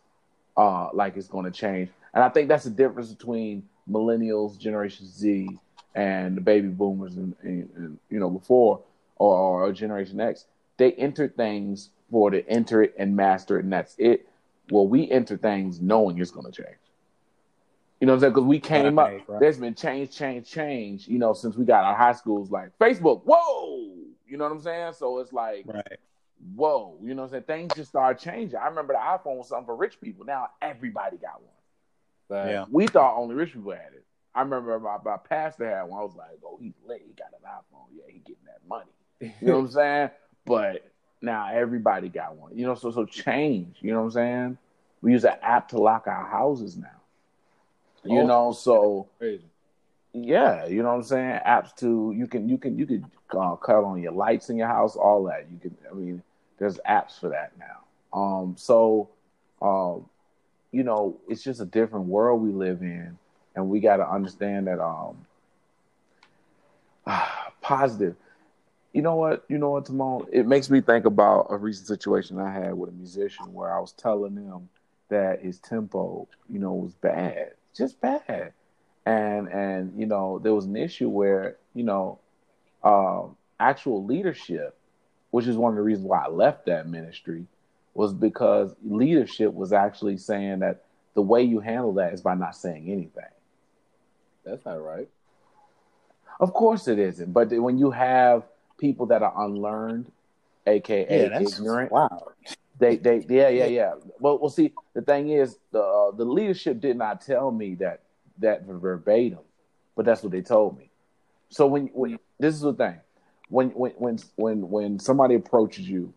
uh, 0.56 0.90
like 0.92 1.16
it's 1.16 1.28
going 1.28 1.44
to 1.44 1.50
change. 1.50 1.88
And 2.14 2.22
I 2.22 2.28
think 2.28 2.48
that's 2.48 2.64
the 2.64 2.70
difference 2.70 3.12
between 3.12 3.68
millennials, 3.90 4.58
Generation 4.58 5.06
Z, 5.06 5.48
and 5.94 6.36
the 6.36 6.40
baby 6.40 6.68
boomers, 6.68 7.16
and, 7.16 7.34
and, 7.42 7.68
and 7.76 7.98
you 8.10 8.18
know 8.18 8.30
before 8.30 8.80
or, 9.16 9.66
or 9.66 9.72
Generation 9.72 10.20
X. 10.20 10.46
They 10.78 10.92
enter 10.92 11.28
things 11.28 11.90
for 12.10 12.30
to 12.30 12.46
enter 12.48 12.82
it 12.82 12.94
and 12.98 13.16
master 13.16 13.58
it, 13.58 13.64
and 13.64 13.72
that's 13.72 13.94
it. 13.98 14.28
Well, 14.70 14.86
we 14.86 15.10
enter 15.10 15.36
things 15.36 15.80
knowing 15.80 16.18
it's 16.18 16.30
going 16.30 16.50
to 16.50 16.62
change. 16.62 16.76
You 18.00 18.06
know 18.06 18.14
what 18.14 18.16
I'm 18.16 18.20
saying? 18.20 18.32
Because 18.32 18.46
we 18.46 18.58
came 18.58 18.98
up, 18.98 19.10
right. 19.28 19.40
there's 19.40 19.58
been 19.58 19.74
change, 19.74 20.10
change, 20.10 20.50
change, 20.50 21.06
you 21.06 21.18
know, 21.18 21.34
since 21.34 21.56
we 21.56 21.64
got 21.64 21.84
our 21.84 21.94
high 21.94 22.12
schools 22.12 22.50
like 22.50 22.76
Facebook, 22.78 23.22
whoa, 23.24 23.94
you 24.26 24.36
know 24.36 24.44
what 24.44 24.52
I'm 24.52 24.60
saying? 24.60 24.94
So 24.94 25.20
it's 25.20 25.32
like, 25.32 25.66
right. 25.66 25.98
Whoa, 26.54 26.96
you 27.02 27.14
know 27.14 27.22
what 27.22 27.26
I'm 27.34 27.44
saying? 27.46 27.68
Things 27.68 27.74
just 27.76 27.90
start 27.90 28.18
changing. 28.18 28.58
I 28.58 28.66
remember 28.68 28.94
the 28.94 28.98
iPhone 28.98 29.36
was 29.36 29.48
something 29.48 29.66
for 29.66 29.76
rich 29.76 30.00
people. 30.00 30.24
Now 30.24 30.48
everybody 30.60 31.16
got 31.16 31.40
one. 31.40 32.48
Yeah. 32.48 32.64
we 32.70 32.86
thought 32.86 33.18
only 33.18 33.34
rich 33.34 33.52
people 33.52 33.72
had 33.72 33.92
it. 33.94 34.04
I 34.34 34.40
remember 34.40 34.78
my, 34.80 34.96
my 35.04 35.18
pastor 35.18 35.68
had 35.68 35.82
one. 35.82 36.00
I 36.00 36.02
was 36.02 36.16
like, 36.16 36.28
oh, 36.44 36.58
he's 36.60 36.72
late. 36.86 37.02
He 37.06 37.12
got 37.12 37.28
an 37.32 37.46
iPhone. 37.46 37.86
Yeah, 37.94 38.04
he 38.06 38.20
getting 38.20 38.44
that 38.46 38.66
money. 38.66 38.90
You 39.20 39.48
know 39.48 39.58
what 39.58 39.66
I'm 39.66 39.70
saying? 39.72 40.10
But 40.46 40.90
now 41.20 41.50
everybody 41.52 42.08
got 42.08 42.36
one. 42.36 42.56
You 42.56 42.66
know, 42.66 42.74
so 42.74 42.90
so 42.90 43.04
change. 43.04 43.76
You 43.80 43.92
know 43.92 44.00
what 44.00 44.06
I'm 44.06 44.10
saying? 44.12 44.58
We 45.02 45.12
use 45.12 45.24
an 45.24 45.34
app 45.42 45.68
to 45.70 45.78
lock 45.78 46.06
our 46.06 46.26
houses 46.26 46.76
now. 46.76 46.88
You 48.04 48.20
oh, 48.20 48.26
know, 48.26 48.52
so 48.52 49.08
crazy. 49.18 49.44
yeah, 50.12 50.66
you 50.66 50.82
know 50.82 50.88
what 50.88 50.96
I'm 50.96 51.02
saying. 51.04 51.40
Apps 51.46 51.76
to 51.76 52.12
you 52.16 52.26
can 52.26 52.48
you 52.48 52.58
can 52.58 52.78
you 52.78 52.86
can 52.86 53.04
uh, 53.30 53.54
cut 53.56 53.84
on 53.84 54.02
your 54.02 54.12
lights 54.12 54.48
in 54.48 54.56
your 54.56 54.68
house, 54.68 54.96
all 54.96 55.24
that. 55.24 55.46
You 55.52 55.58
can. 55.58 55.76
I 55.90 55.94
mean, 55.94 56.22
there's 56.62 56.78
apps 56.88 57.18
for 57.18 57.30
that 57.30 57.52
now. 57.58 58.18
Um, 58.18 58.54
so, 58.56 59.08
um, 59.60 60.06
you 60.70 60.84
know, 60.84 61.18
it's 61.28 61.42
just 61.42 61.60
a 61.60 61.64
different 61.64 62.06
world 62.06 62.40
we 62.40 62.52
live 62.52 62.82
in, 62.82 63.18
and 63.56 63.68
we 63.68 63.80
got 63.80 63.96
to 63.96 64.08
understand 64.08 64.68
that 64.68 64.80
um, 64.80 65.26
positive. 67.60 68.14
You 68.92 69.02
know 69.02 69.16
what? 69.16 69.44
You 69.48 69.58
know 69.58 69.70
what, 69.70 69.86
Timon? 69.86 70.26
It 70.30 70.46
makes 70.46 70.70
me 70.70 70.80
think 70.80 71.04
about 71.04 71.48
a 71.50 71.56
recent 71.56 71.88
situation 71.88 72.38
I 72.38 72.52
had 72.52 72.74
with 72.74 72.90
a 72.90 72.92
musician 72.92 73.52
where 73.52 73.74
I 73.74 73.80
was 73.80 73.92
telling 73.92 74.36
them 74.36 74.68
that 75.08 75.42
his 75.42 75.58
tempo, 75.58 76.28
you 76.48 76.60
know, 76.60 76.74
was 76.74 76.94
bad, 76.94 77.54
just 77.74 78.00
bad, 78.00 78.52
and 79.04 79.48
and 79.48 79.98
you 79.98 80.06
know 80.06 80.38
there 80.38 80.54
was 80.54 80.66
an 80.66 80.76
issue 80.76 81.08
where 81.08 81.56
you 81.74 81.82
know, 81.82 82.20
um, 82.84 83.36
actual 83.58 84.04
leadership, 84.04 84.76
which 85.32 85.46
is 85.46 85.56
one 85.56 85.72
of 85.72 85.76
the 85.76 85.82
reasons 85.82 86.06
why 86.06 86.24
I 86.24 86.28
left 86.28 86.66
that 86.66 86.86
ministry, 86.86 87.46
was 87.94 88.12
because 88.12 88.74
leadership 88.84 89.52
was 89.52 89.72
actually 89.72 90.18
saying 90.18 90.60
that 90.60 90.84
the 91.14 91.22
way 91.22 91.42
you 91.42 91.58
handle 91.58 91.94
that 91.94 92.12
is 92.12 92.20
by 92.20 92.34
not 92.34 92.54
saying 92.54 92.90
anything. 92.90 93.24
That's 94.44 94.64
not 94.64 94.74
right. 94.74 95.08
Of 96.38 96.52
course 96.52 96.86
it 96.86 96.98
isn't. 96.98 97.32
But 97.32 97.50
when 97.50 97.78
you 97.78 97.90
have 97.90 98.44
people 98.78 99.06
that 99.06 99.22
are 99.22 99.44
unlearned, 99.44 100.10
aka 100.66 101.06
Yeah, 101.08 101.40
ignorant, 101.40 101.92
wow. 101.92 102.32
they 102.78 102.96
they 102.96 103.24
yeah 103.28 103.48
yeah 103.48 103.66
yeah. 103.66 103.94
Well, 104.18 104.38
well, 104.38 104.50
see, 104.50 104.72
the 104.94 105.02
thing 105.02 105.30
is, 105.30 105.58
the 105.70 105.82
uh, 105.82 106.10
the 106.10 106.24
leadership 106.24 106.80
did 106.80 106.96
not 106.96 107.20
tell 107.20 107.50
me 107.50 107.76
that 107.76 108.02
that 108.38 108.64
verbatim, 108.64 109.38
but 109.96 110.04
that's 110.04 110.22
what 110.22 110.32
they 110.32 110.42
told 110.42 110.76
me. 110.76 110.90
So 111.50 111.66
when 111.66 111.86
when 111.88 112.18
this 112.38 112.54
is 112.54 112.60
the 112.60 112.74
thing, 112.74 113.00
when 113.52 113.68
when 113.70 113.92
when 113.92 114.18
when 114.36 114.70
when 114.70 114.98
somebody 114.98 115.34
approaches 115.34 115.86
you, 115.86 116.12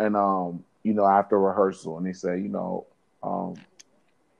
and 0.00 0.16
um 0.16 0.64
you 0.82 0.94
know 0.94 1.06
after 1.06 1.38
rehearsal, 1.38 1.96
and 1.96 2.04
they 2.04 2.12
say 2.12 2.40
you 2.40 2.48
know 2.48 2.86
um 3.22 3.54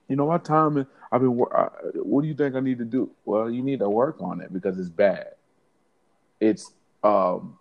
you 0.08 0.16
know 0.16 0.26
my 0.26 0.38
time 0.38 0.76
is 0.76 0.86
I've 1.12 1.20
been 1.20 1.40
I, 1.54 1.68
what 1.94 2.22
do 2.22 2.28
you 2.28 2.34
think 2.34 2.56
I 2.56 2.60
need 2.60 2.78
to 2.78 2.84
do? 2.84 3.10
Well, 3.24 3.48
you 3.48 3.62
need 3.62 3.78
to 3.78 3.88
work 3.88 4.20
on 4.20 4.40
it 4.40 4.52
because 4.52 4.76
it's 4.76 4.88
bad. 4.88 5.34
It's 6.40 6.72
um 7.04 7.58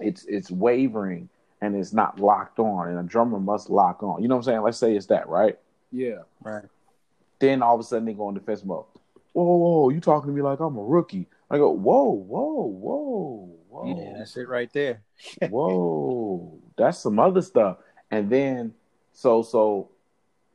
it's 0.00 0.24
it's 0.24 0.50
wavering 0.50 1.28
and 1.60 1.76
it's 1.76 1.92
not 1.92 2.18
locked 2.18 2.58
on, 2.58 2.88
and 2.88 2.98
a 2.98 3.04
drummer 3.04 3.38
must 3.38 3.70
lock 3.70 4.02
on. 4.02 4.20
You 4.20 4.28
know 4.28 4.34
what 4.34 4.40
I'm 4.40 4.52
saying? 4.52 4.62
Let's 4.62 4.78
say 4.78 4.96
it's 4.96 5.06
that, 5.06 5.28
right? 5.28 5.56
Yeah. 5.92 6.22
Right. 6.42 6.64
Then 7.38 7.62
all 7.62 7.76
of 7.76 7.80
a 7.80 7.84
sudden 7.84 8.06
they 8.06 8.12
go 8.12 8.28
in 8.28 8.34
defense 8.34 8.64
mode. 8.64 8.86
Whoa, 9.32 9.44
whoa, 9.44 9.56
whoa, 9.56 9.88
you 9.90 10.00
talking 10.00 10.30
to 10.30 10.34
me 10.34 10.42
like 10.42 10.58
I'm 10.58 10.76
a 10.76 10.82
rookie. 10.82 11.26
I 11.50 11.58
go, 11.58 11.70
whoa, 11.70 12.10
whoa, 12.10 12.64
whoa, 12.64 13.56
whoa. 13.74 14.12
Yeah, 14.12 14.18
that's 14.18 14.36
it 14.36 14.48
right 14.48 14.72
there. 14.72 15.02
Whoa, 15.48 16.58
that's 16.76 16.98
some 16.98 17.18
other 17.18 17.42
stuff. 17.42 17.78
And 18.10 18.30
then, 18.30 18.74
so 19.12 19.42
so, 19.42 19.90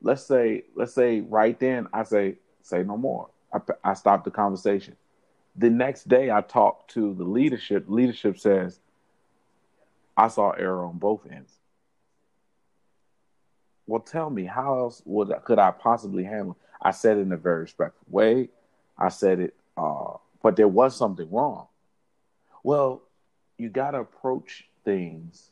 let's 0.01 0.23
say 0.23 0.63
let's 0.75 0.93
say 0.93 1.21
right 1.21 1.59
then 1.59 1.87
I 1.93 2.03
say 2.03 2.37
say 2.61 2.83
no 2.83 2.97
more. 2.97 3.29
I 3.53 3.59
I 3.83 3.93
stop 3.93 4.23
the 4.23 4.31
conversation. 4.31 4.95
The 5.55 5.69
next 5.69 6.07
day 6.07 6.31
I 6.31 6.41
talk 6.41 6.87
to 6.89 7.13
the 7.13 7.23
leadership. 7.23 7.85
Leadership 7.87 8.39
says, 8.39 8.79
I 10.15 10.29
saw 10.29 10.51
error 10.51 10.85
on 10.85 10.97
both 10.97 11.25
ends. 11.29 11.53
Well, 13.87 14.01
tell 14.01 14.29
me 14.29 14.45
how 14.45 14.77
else 14.79 15.01
would 15.05 15.33
could 15.43 15.59
I 15.59 15.71
possibly 15.71 16.23
handle? 16.23 16.57
I 16.81 16.91
said 16.91 17.17
it 17.17 17.21
in 17.21 17.31
a 17.33 17.37
very 17.37 17.61
respectful 17.61 18.05
way. 18.09 18.49
I 18.97 19.09
said 19.09 19.39
it, 19.39 19.55
uh, 19.75 20.13
but 20.41 20.55
there 20.55 20.67
was 20.67 20.95
something 20.95 21.29
wrong. 21.29 21.67
Well, 22.63 23.01
you 23.59 23.69
got 23.69 23.91
to 23.91 23.99
approach 23.99 24.67
things 24.85 25.51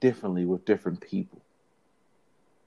differently 0.00 0.44
with 0.44 0.64
different 0.64 1.00
people. 1.00 1.42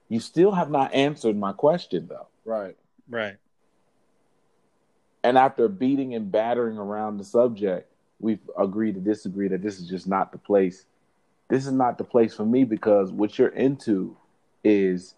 You 0.08 0.20
still 0.20 0.52
have 0.52 0.70
not 0.70 0.92
answered 0.94 1.36
my 1.36 1.52
question, 1.52 2.08
though. 2.08 2.26
Right. 2.44 2.76
Right. 3.08 3.36
And 5.22 5.36
after 5.36 5.68
beating 5.68 6.14
and 6.14 6.32
battering 6.32 6.78
around 6.78 7.18
the 7.18 7.24
subject, 7.24 7.92
we've 8.18 8.40
agreed 8.58 8.94
to 8.94 9.00
disagree 9.00 9.48
that 9.48 9.62
this 9.62 9.78
is 9.78 9.88
just 9.88 10.08
not 10.08 10.32
the 10.32 10.38
place. 10.38 10.86
This 11.48 11.66
is 11.66 11.72
not 11.72 11.98
the 11.98 12.04
place 12.04 12.34
for 12.34 12.44
me 12.44 12.64
because 12.64 13.12
what 13.12 13.38
you're 13.38 13.48
into 13.48 14.16
is 14.64 15.14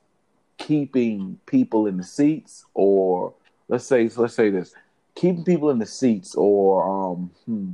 keeping 0.59 1.39
people 1.47 1.87
in 1.87 1.97
the 1.97 2.05
seats, 2.05 2.65
or 2.75 3.35
let's 3.69 3.85
say, 3.85 4.09
let's 4.17 4.35
say 4.35 4.51
this, 4.51 4.75
keeping 5.15 5.45
people 5.45 5.71
in 5.71 5.79
the 5.79 5.87
seats, 5.87 6.35
or 6.35 7.13
um, 7.13 7.31
hmm, 7.47 7.71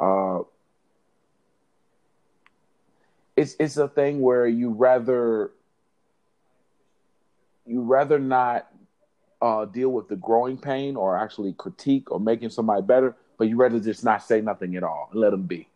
uh, 0.00 0.42
it's 3.36 3.54
it's 3.60 3.76
a 3.76 3.88
thing 3.88 4.20
where 4.20 4.46
you 4.46 4.70
rather 4.70 5.52
you 7.66 7.82
rather 7.82 8.18
not 8.18 8.68
uh, 9.42 9.66
deal 9.66 9.90
with 9.90 10.08
the 10.08 10.16
growing 10.16 10.56
pain 10.56 10.96
or 10.96 11.16
actually 11.16 11.52
critique 11.52 12.10
or 12.10 12.18
making 12.18 12.48
somebody 12.48 12.82
better, 12.82 13.14
but 13.38 13.48
you 13.48 13.56
rather 13.56 13.78
just 13.78 14.02
not 14.04 14.22
say 14.22 14.40
nothing 14.40 14.76
at 14.76 14.82
all 14.82 15.08
and 15.12 15.20
let 15.20 15.30
them 15.30 15.42
be. 15.42 15.68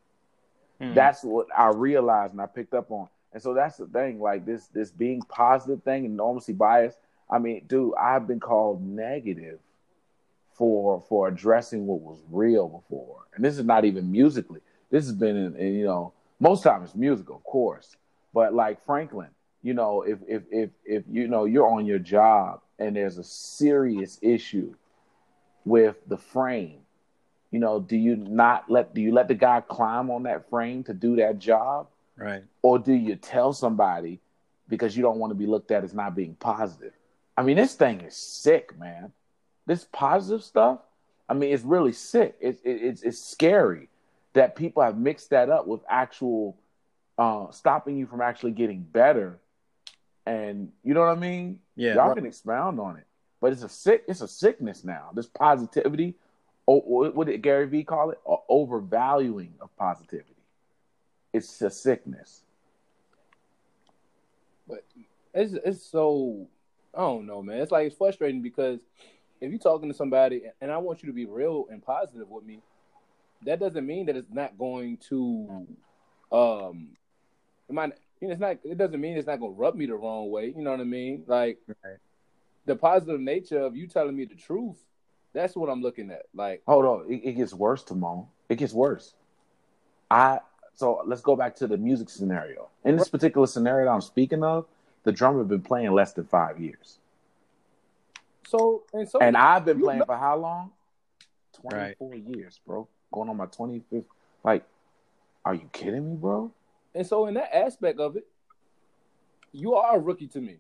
Hmm. 0.81 0.95
That's 0.95 1.23
what 1.23 1.47
I 1.57 1.69
realized 1.69 2.33
and 2.33 2.41
I 2.41 2.47
picked 2.47 2.73
up 2.75 2.91
on. 2.91 3.09
And 3.33 3.43
so 3.43 3.55
that's 3.55 3.77
the 3.77 3.87
thing, 3.87 4.21
like 4.21 4.47
this 4.47 4.67
this 4.69 4.91
being 4.91 5.21
positive 5.23 5.83
thing 5.83 6.07
and 6.07 6.17
normalcy 6.17 6.53
bias. 6.53 6.95
I 7.31 7.39
mean, 7.39 7.65
dude, 7.69 7.95
I've 7.95 8.27
been 8.27 8.41
called 8.41 8.83
negative 8.83 9.61
for 10.55 11.01
for 11.09 11.29
addressing 11.29 11.87
what 11.87 12.01
was 12.01 12.19
real 12.31 12.69
before. 12.69 13.19
And 13.35 13.45
this 13.45 13.59
is 13.59 13.65
not 13.65 13.85
even 13.85 14.11
musically. 14.11 14.61
This 14.91 15.05
has 15.05 15.15
been 15.15 15.37
in, 15.37 15.57
in 15.57 15.75
you 15.75 15.85
know, 15.85 16.13
most 16.41 16.63
times 16.63 16.89
it's 16.89 16.97
musical, 16.97 17.37
of 17.37 17.45
course. 17.45 17.97
But 18.33 18.55
like 18.55 18.85
Franklin, 18.87 19.29
you 19.63 19.75
know, 19.75 20.03
if 20.03 20.19
if 20.27 20.43
if 20.51 20.71
if 20.85 21.05
you 21.09 21.29
know 21.29 21.45
you're 21.45 21.69
on 21.69 21.87
your 21.87 21.99
job 21.99 22.61
and 22.79 22.97
there's 22.97 23.19
a 23.19 23.25
serious 23.25 24.19
issue 24.23 24.75
with 25.65 25.97
the 26.09 26.17
frame, 26.17 26.81
you 27.51 27.61
know, 27.61 27.79
do 27.79 27.97
you 27.97 28.17
not 28.17 28.71
let 28.71 28.95
do 28.95 29.01
you 29.01 29.13
let 29.13 29.29
the 29.29 29.35
guy 29.35 29.61
climb 29.61 30.11
on 30.11 30.23
that 30.25 30.49
frame 30.49 30.83
to 30.85 30.95
do 30.95 31.17
that 31.17 31.39
job? 31.39 31.89
Right. 32.17 32.43
or 32.61 32.79
do 32.79 32.93
you 32.93 33.17
tell 33.17 33.55
somebody 33.55 34.21
because 34.69 34.95
you 34.95 35.03
don't 35.03 35.17
want 35.17 35.31
to 35.31 35.35
be 35.35 35.47
looked 35.47 35.71
at 35.71 35.85
as 35.85 35.95
not 35.95 36.15
being 36.15 36.35
positive? 36.35 36.93
I 37.35 37.43
mean, 37.43 37.57
this 37.57 37.75
thing 37.75 38.03
is 38.03 38.15
sick, 38.15 38.79
man. 38.79 39.13
This 39.65 39.87
positive 39.91 40.45
stuff, 40.45 40.81
I 41.31 41.35
mean, 41.35 41.55
it's 41.55 41.65
really 41.65 41.93
sick. 41.93 42.37
It's 42.41 42.61
it, 42.61 42.73
it's 42.73 43.03
it's 43.03 43.19
scary 43.19 43.89
that 44.33 44.57
people 44.57 44.83
have 44.83 44.97
mixed 44.97 45.31
that 45.31 45.51
up 45.51 45.67
with 45.67 45.81
actual 45.89 46.57
uh, 47.19 47.51
stopping 47.51 47.97
you 47.97 48.07
from 48.07 48.21
actually 48.21 48.53
getting 48.53 48.83
better. 48.83 49.39
And 50.27 50.71
you 50.85 50.95
know 50.95 51.01
what 51.01 51.17
I 51.17 51.21
mean? 51.21 51.59
Yeah. 51.77 51.95
Y'all 51.95 52.09
right. 52.09 52.17
can 52.17 52.27
expound 52.27 52.79
on 52.79 52.97
it, 52.97 53.07
but 53.41 53.53
it's 53.53 53.63
a 53.63 53.69
sick. 53.69 54.05
It's 54.07 54.21
a 54.21 54.29
sickness 54.29 54.85
now. 54.85 55.11
This 55.15 55.27
positivity. 55.27 56.15
Oh, 56.69 56.79
what 56.79 57.27
did 57.27 57.43
Gary 57.43 57.67
Vee 57.67 57.83
call 57.83 58.11
it? 58.11 58.21
Overvaluing 58.49 59.55
of 59.61 59.75
positivity. 59.77 60.37
It's 61.33 61.61
a 61.63 61.71
sickness. 61.71 62.43
But 64.69 64.85
it's 65.35 65.55
it's 65.65 65.83
so 65.83 66.47
I 66.95 67.01
don't 67.01 67.27
know, 67.27 67.43
man. 67.43 67.61
It's 67.61 67.73
like 67.73 67.87
it's 67.87 67.97
frustrating 67.97 68.43
because 68.43 68.81
if 69.41 69.51
you're 69.51 69.59
talking 69.59 69.89
to 69.89 69.95
somebody 69.95 70.43
and 70.61 70.71
I 70.71 70.79
want 70.79 71.03
you 71.03 71.09
to 71.09 71.13
be 71.13 71.27
real 71.27 71.67
and 71.71 71.83
positive 71.83 72.29
with 72.29 72.45
me, 72.45 72.61
that 73.45 73.59
doesn't 73.61 73.87
mean 73.87 74.07
that 74.07 74.17
it's 74.17 74.33
not 74.33 74.57
going 74.59 74.97
to 75.09 75.67
um 76.33 76.89
it 77.69 77.73
might 77.73 77.93
you 78.21 78.29
know 78.29 78.33
it's 78.33 78.41
not 78.41 78.59
it 78.65 78.77
doesn't 78.79 79.01
mean 79.01 79.17
it's 79.17 79.27
not 79.27 79.41
gonna 79.41 79.53
rub 79.53 79.75
me 79.75 79.87
the 79.87 79.95
wrong 79.95 80.31
way, 80.31 80.53
you 80.57 80.63
know 80.63 80.71
what 80.71 80.81
I 80.81 80.85
mean? 80.85 81.25
Like 81.27 81.59
Right. 81.85 81.97
the 82.67 82.77
positive 82.77 83.21
nature 83.21 83.61
of 83.61 83.77
you 83.77 83.87
telling 83.87 84.17
me 84.17 84.25
the 84.27 84.35
truth, 84.35 84.77
that's 85.33 85.57
what 85.57 85.69
I'm 85.71 85.81
looking 85.83 86.11
at. 86.11 86.27
Like 86.35 86.63
Hold 86.67 86.85
on, 86.85 87.13
it, 87.13 87.23
it 87.25 87.33
gets 87.33 87.55
worse, 87.55 87.83
Timon. 87.83 88.27
It 88.49 88.57
gets 88.57 88.73
worse. 88.73 89.15
I 90.11 90.41
so 90.75 91.03
let's 91.07 91.21
go 91.23 91.37
back 91.37 91.57
to 91.57 91.67
the 91.67 91.77
music 91.77 92.09
scenario. 92.11 92.69
In 92.85 92.97
this 92.97 93.09
particular 93.09 93.47
scenario 93.47 93.87
that 93.87 93.93
I'm 93.93 94.01
speaking 94.01 94.43
of, 94.43 94.67
the 95.05 95.13
drummer 95.13 95.39
had 95.39 95.49
been 95.49 95.63
playing 95.63 95.93
less 95.93 96.13
than 96.13 96.25
five 96.25 96.61
years, 96.61 96.99
so 98.47 98.83
and 98.93 99.09
so 99.09 99.19
and 99.21 99.37
I've 99.37 99.65
been 99.65 99.81
playing 99.81 100.01
know- 100.01 100.05
for 100.07 100.17
how 100.17 100.37
long? 100.37 100.73
Right. 101.65 101.97
Twenty-four 101.99 102.35
years, 102.37 102.61
bro. 102.67 102.89
Going 103.13 103.29
on 103.29 103.37
my 103.37 103.47
twenty-fifth. 103.47 104.05
Like, 104.45 104.65
are 105.45 105.55
you 105.55 105.69
kidding 105.73 106.11
me, 106.11 106.17
bro? 106.17 106.53
and 106.95 107.07
so 107.07 107.27
in 107.27 107.35
that 107.35 107.55
aspect 107.55 108.01
of 108.01 108.17
it, 108.17 108.27
you 109.53 109.75
are 109.75 109.97
a 109.97 109.99
rookie 109.99 110.27
to 110.29 110.41
me. 110.41 110.57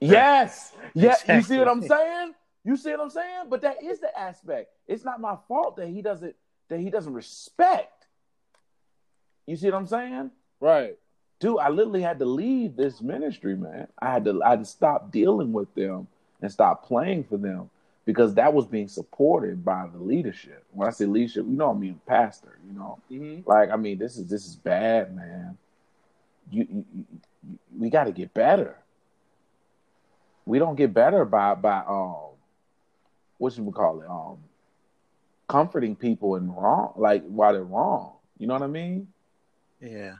Yes. 0.00 0.72
Yeah. 0.94 1.16
You 1.28 1.42
see 1.42 1.58
what 1.58 1.68
I'm 1.68 1.82
saying? 1.82 2.34
You 2.64 2.76
see 2.76 2.90
what 2.90 3.00
I'm 3.00 3.10
saying? 3.10 3.44
But 3.48 3.62
that 3.62 3.82
is 3.82 4.00
the 4.00 4.16
aspect. 4.18 4.70
It's 4.86 5.04
not 5.04 5.20
my 5.20 5.36
fault 5.48 5.76
that 5.76 5.88
he 5.88 6.02
doesn't 6.02 6.34
that 6.68 6.80
he 6.80 6.90
doesn't 6.90 7.14
respect. 7.14 8.06
You 9.46 9.56
see 9.56 9.70
what 9.70 9.76
I'm 9.76 9.86
saying? 9.86 10.30
Right. 10.60 10.98
Dude, 11.40 11.58
I 11.58 11.68
literally 11.68 12.02
had 12.02 12.18
to 12.18 12.24
leave 12.26 12.76
this 12.76 13.00
ministry, 13.00 13.56
man. 13.56 13.88
I 13.98 14.12
had 14.12 14.24
to 14.26 14.42
I 14.42 14.50
had 14.50 14.60
to 14.60 14.64
stop 14.64 15.10
dealing 15.10 15.52
with 15.52 15.74
them 15.74 16.08
and 16.42 16.52
stop 16.52 16.86
playing 16.86 17.24
for 17.24 17.36
them 17.36 17.70
because 18.08 18.32
that 18.36 18.54
was 18.54 18.64
being 18.64 18.88
supported 18.88 19.62
by 19.62 19.86
the 19.92 19.98
leadership. 19.98 20.64
When 20.72 20.88
I 20.88 20.92
say 20.92 21.04
leadership, 21.04 21.44
you 21.46 21.54
know 21.56 21.70
I 21.72 21.74
mean 21.74 22.00
pastor, 22.06 22.58
you 22.66 22.72
know. 22.72 22.98
Mm-hmm. 23.12 23.46
Like 23.46 23.68
I 23.70 23.76
mean 23.76 23.98
this 23.98 24.16
is 24.16 24.30
this 24.30 24.46
is 24.46 24.56
bad, 24.56 25.14
man. 25.14 25.58
You, 26.50 26.66
you, 26.70 26.84
you- 26.94 27.18
we 27.78 27.90
got 27.90 28.04
to 28.04 28.12
get 28.12 28.32
better. 28.32 28.76
we 30.46 30.58
don't 30.58 30.74
get 30.76 30.94
better 30.94 31.26
by 31.26 31.54
by 31.54 31.80
um 31.86 32.30
what 33.36 33.52
should 33.52 33.66
we 33.66 33.72
call 33.72 34.00
it 34.00 34.08
um 34.08 34.38
comforting 35.46 35.94
people 35.94 36.36
in 36.36 36.50
wrong 36.50 36.94
like 36.96 37.22
while 37.26 37.52
they're 37.52 37.62
wrong. 37.62 38.12
You 38.38 38.46
know 38.46 38.54
what 38.54 38.62
I 38.62 38.68
mean? 38.68 39.08
Yeah. 39.82 40.14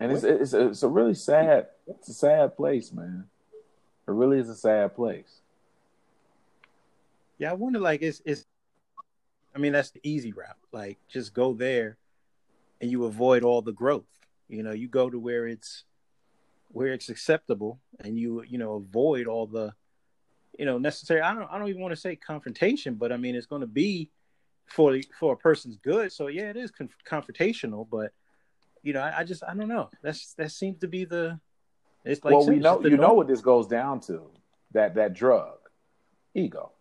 And 0.00 0.10
it's 0.12 0.24
it's 0.24 0.54
it's 0.54 0.82
a 0.82 0.88
really 0.88 1.14
sad 1.14 1.66
it's 1.86 2.08
a 2.08 2.14
sad 2.14 2.56
place, 2.56 2.92
man. 2.94 3.24
It 4.06 4.12
really 4.12 4.38
is 4.38 4.48
a 4.48 4.56
sad 4.56 4.94
place. 4.96 5.42
Yeah, 7.38 7.50
I 7.50 7.54
wonder 7.54 7.78
like 7.78 8.02
it's 8.02 8.20
it's 8.24 8.44
I 9.54 9.58
mean 9.58 9.72
that's 9.72 9.90
the 9.90 10.00
easy 10.02 10.32
route. 10.32 10.56
Like 10.72 10.98
just 11.08 11.32
go 11.32 11.54
there 11.54 11.96
and 12.80 12.90
you 12.90 13.04
avoid 13.04 13.42
all 13.42 13.62
the 13.62 13.72
growth. 13.72 14.06
You 14.48 14.62
know, 14.62 14.72
you 14.72 14.88
go 14.88 15.10
to 15.10 15.18
where 15.18 15.46
it's 15.46 15.84
where 16.68 16.92
it's 16.92 17.08
acceptable 17.08 17.80
and 18.00 18.18
you 18.18 18.42
you 18.42 18.58
know 18.58 18.74
avoid 18.74 19.26
all 19.26 19.46
the 19.46 19.72
you 20.58 20.66
know 20.66 20.78
necessary 20.78 21.20
I 21.20 21.34
don't 21.34 21.50
I 21.50 21.58
don't 21.58 21.68
even 21.68 21.80
want 21.80 21.92
to 21.92 22.00
say 22.00 22.16
confrontation, 22.16 22.94
but 22.94 23.12
I 23.12 23.16
mean 23.16 23.34
it's 23.34 23.46
going 23.46 23.62
to 23.62 23.66
be 23.66 24.10
for 24.66 24.98
for 25.18 25.34
a 25.34 25.36
person's 25.36 25.76
good. 25.76 26.12
So 26.12 26.26
yeah, 26.26 26.50
it 26.50 26.56
is 26.56 26.70
conf- 26.70 26.96
confrontational, 27.08 27.88
but 27.88 28.12
you 28.82 28.92
know, 28.92 29.00
I, 29.00 29.18
I, 29.18 29.24
just 29.24 29.42
I 29.42 29.54
don't 29.54 29.68
know. 29.68 29.90
That's 30.02 30.34
that 30.34 30.52
seems 30.52 30.78
to 30.80 30.88
be 30.88 31.04
the. 31.04 31.40
It's 32.04 32.24
like 32.24 32.34
well, 32.34 32.46
we 32.46 32.56
know 32.56 32.80
you 32.82 32.96
know 32.96 33.12
what 33.12 33.28
this 33.28 33.40
goes 33.40 33.66
down 33.66 34.00
to 34.02 34.30
that 34.72 34.94
that 34.94 35.14
drug, 35.14 35.58
ego. 36.34 36.72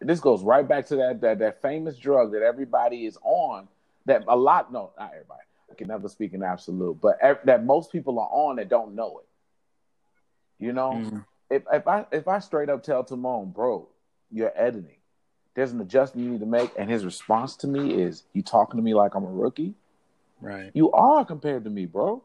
This 0.00 0.20
goes 0.20 0.42
right 0.42 0.66
back 0.66 0.86
to 0.86 0.96
that 0.96 1.20
that 1.22 1.38
that 1.38 1.62
famous 1.62 1.96
drug 1.96 2.32
that 2.32 2.42
everybody 2.42 3.06
is 3.06 3.18
on. 3.22 3.68
That 4.06 4.24
a 4.28 4.36
lot 4.36 4.72
no 4.72 4.90
not 4.98 5.10
everybody. 5.12 5.40
I 5.70 5.74
can 5.74 5.88
never 5.88 6.08
speak 6.08 6.34
in 6.34 6.42
absolute, 6.42 7.00
but 7.00 7.18
that 7.44 7.64
most 7.64 7.90
people 7.90 8.18
are 8.20 8.28
on 8.30 8.56
that 8.56 8.68
don't 8.68 8.94
know 8.94 9.18
it. 9.18 10.64
You 10.64 10.72
know, 10.72 10.92
mm-hmm. 10.92 11.18
if 11.50 11.62
if 11.72 11.88
I 11.88 12.06
if 12.12 12.28
I 12.28 12.38
straight 12.38 12.68
up 12.68 12.82
tell 12.82 13.02
Timon, 13.02 13.50
bro, 13.50 13.88
you're 14.30 14.52
editing. 14.54 14.96
There's 15.54 15.72
an 15.72 15.80
adjustment 15.80 16.24
you 16.26 16.32
need 16.32 16.40
to 16.40 16.46
make, 16.46 16.70
and 16.76 16.90
his 16.90 17.04
response 17.04 17.56
to 17.58 17.66
me 17.66 17.94
is, 17.94 18.24
"You 18.32 18.42
talking 18.42 18.76
to 18.76 18.82
me 18.82 18.94
like 18.94 19.14
I'm 19.14 19.24
a 19.24 19.30
rookie." 19.30 19.74
Right. 20.40 20.70
You 20.74 20.92
are 20.92 21.24
compared 21.24 21.64
to 21.64 21.70
me, 21.70 21.86
bro. 21.86 22.22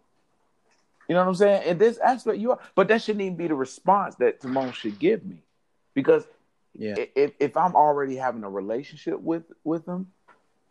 You 1.07 1.15
know 1.15 1.21
what 1.21 1.29
I'm 1.29 1.35
saying? 1.35 1.67
In 1.67 1.77
this 1.77 1.97
aspect, 1.99 2.37
you 2.37 2.51
are. 2.51 2.59
But 2.75 2.87
that 2.89 3.01
shouldn't 3.01 3.21
even 3.21 3.37
be 3.37 3.47
the 3.47 3.55
response 3.55 4.15
that 4.15 4.41
Timon 4.41 4.73
should 4.73 4.99
give 4.99 5.25
me, 5.25 5.43
because 5.93 6.27
yeah, 6.77 6.95
if 7.15 7.31
if 7.39 7.57
I'm 7.57 7.75
already 7.75 8.15
having 8.15 8.43
a 8.43 8.49
relationship 8.49 9.19
with 9.19 9.43
with 9.63 9.87
him, 9.87 10.07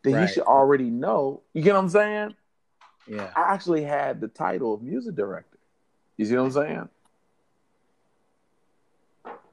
then 0.03 0.15
right. 0.15 0.29
he 0.29 0.35
should 0.35 0.45
already 0.45 0.91
know. 0.91 1.43
You 1.53 1.63
get 1.63 1.75
what 1.75 1.81
I'm 1.81 1.89
saying? 1.89 2.35
Yeah. 3.07 3.31
I 3.35 3.55
actually 3.55 3.83
had 3.83 4.21
the 4.21 4.29
title 4.29 4.75
of 4.75 4.83
music 4.83 5.15
director. 5.15 5.59
You 6.17 6.27
see 6.27 6.37
what 6.37 6.45
I'm 6.45 6.51
saying? 6.51 6.89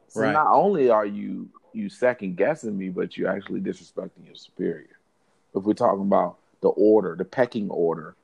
So 0.10 0.22
right. 0.22 0.32
not 0.32 0.48
only 0.48 0.90
are 0.90 1.06
you 1.06 1.50
you 1.74 1.90
second 1.90 2.38
guessing 2.38 2.78
me, 2.78 2.90
but 2.90 3.18
you're 3.18 3.30
actually 3.30 3.60
disrespecting 3.60 4.26
your 4.26 4.36
superior. 4.36 4.98
If 5.54 5.64
we're 5.64 5.74
talking 5.74 6.02
about 6.02 6.38
the 6.62 6.70
order, 6.70 7.16
the 7.16 7.26
pecking 7.26 7.70
order 7.70 8.16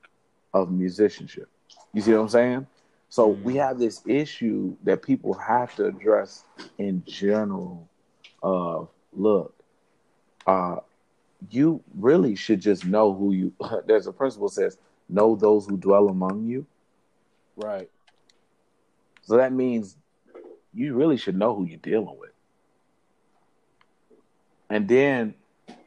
of 0.54 0.70
musicianship. 0.70 1.48
You 1.92 2.00
see 2.02 2.12
what 2.12 2.20
I'm 2.20 2.28
saying? 2.28 2.66
So 3.08 3.34
mm. 3.34 3.42
we 3.42 3.56
have 3.56 3.78
this 3.78 4.00
issue 4.06 4.74
that 4.84 5.02
people 5.02 5.34
have 5.34 5.74
to 5.76 5.86
address 5.86 6.44
in 6.78 7.02
general 7.06 7.88
of 8.42 8.88
look, 9.12 9.54
uh, 10.46 10.76
you 11.50 11.82
really 11.98 12.34
should 12.34 12.60
just 12.60 12.84
know 12.84 13.12
who 13.12 13.32
you 13.32 13.52
there's 13.86 14.06
a 14.06 14.12
principle 14.12 14.48
says 14.48 14.78
know 15.08 15.36
those 15.36 15.66
who 15.66 15.76
dwell 15.76 16.08
among 16.08 16.46
you. 16.46 16.66
Right. 17.56 17.90
So 19.22 19.36
that 19.36 19.52
means 19.52 19.96
you 20.74 20.94
really 20.94 21.16
should 21.16 21.36
know 21.36 21.54
who 21.54 21.64
you're 21.64 21.78
dealing 21.78 22.16
with. 22.18 22.30
And 24.70 24.88
then 24.88 25.34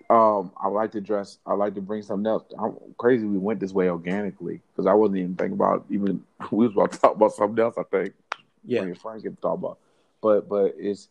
um, 0.10 0.51
I 0.58 0.67
like 0.67 0.91
to 0.91 1.01
dress. 1.01 1.39
I 1.45 1.53
like 1.53 1.73
to 1.75 1.82
bring 1.82 2.03
something 2.03 2.27
else. 2.27 2.43
I'm 2.58 2.75
crazy. 2.97 3.25
We 3.25 3.39
went 3.39 3.60
this 3.60 3.73
way 3.73 3.89
organically 3.89 4.62
because 4.71 4.86
I 4.86 4.93
wasn't 4.93 5.19
even 5.19 5.36
thinking 5.36 5.56
about 5.56 5.86
even. 5.89 6.23
We 6.51 6.67
was 6.67 6.75
about 6.75 6.91
to 6.91 6.99
talk 6.99 7.15
about 7.15 7.34
something 7.34 7.63
else. 7.63 7.75
I 7.77 7.84
think. 7.84 8.13
Yeah. 8.63 8.86
Frank 9.01 9.23
get 9.23 9.36
to 9.36 9.41
talk 9.41 9.56
about, 9.56 9.80
but 10.21 10.47
but 10.47 10.75
it's 10.77 11.10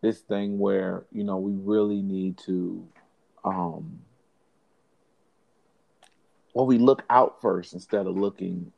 this 0.00 0.20
thing 0.20 0.58
where 0.58 1.04
you 1.12 1.24
know 1.24 1.38
we 1.38 1.52
really 1.52 2.02
need 2.02 2.38
to, 2.38 2.86
um, 3.44 4.00
well, 6.54 6.66
we 6.66 6.78
look 6.78 7.04
out 7.10 7.40
first 7.40 7.72
instead 7.72 8.06
of 8.06 8.16
looking. 8.16 8.72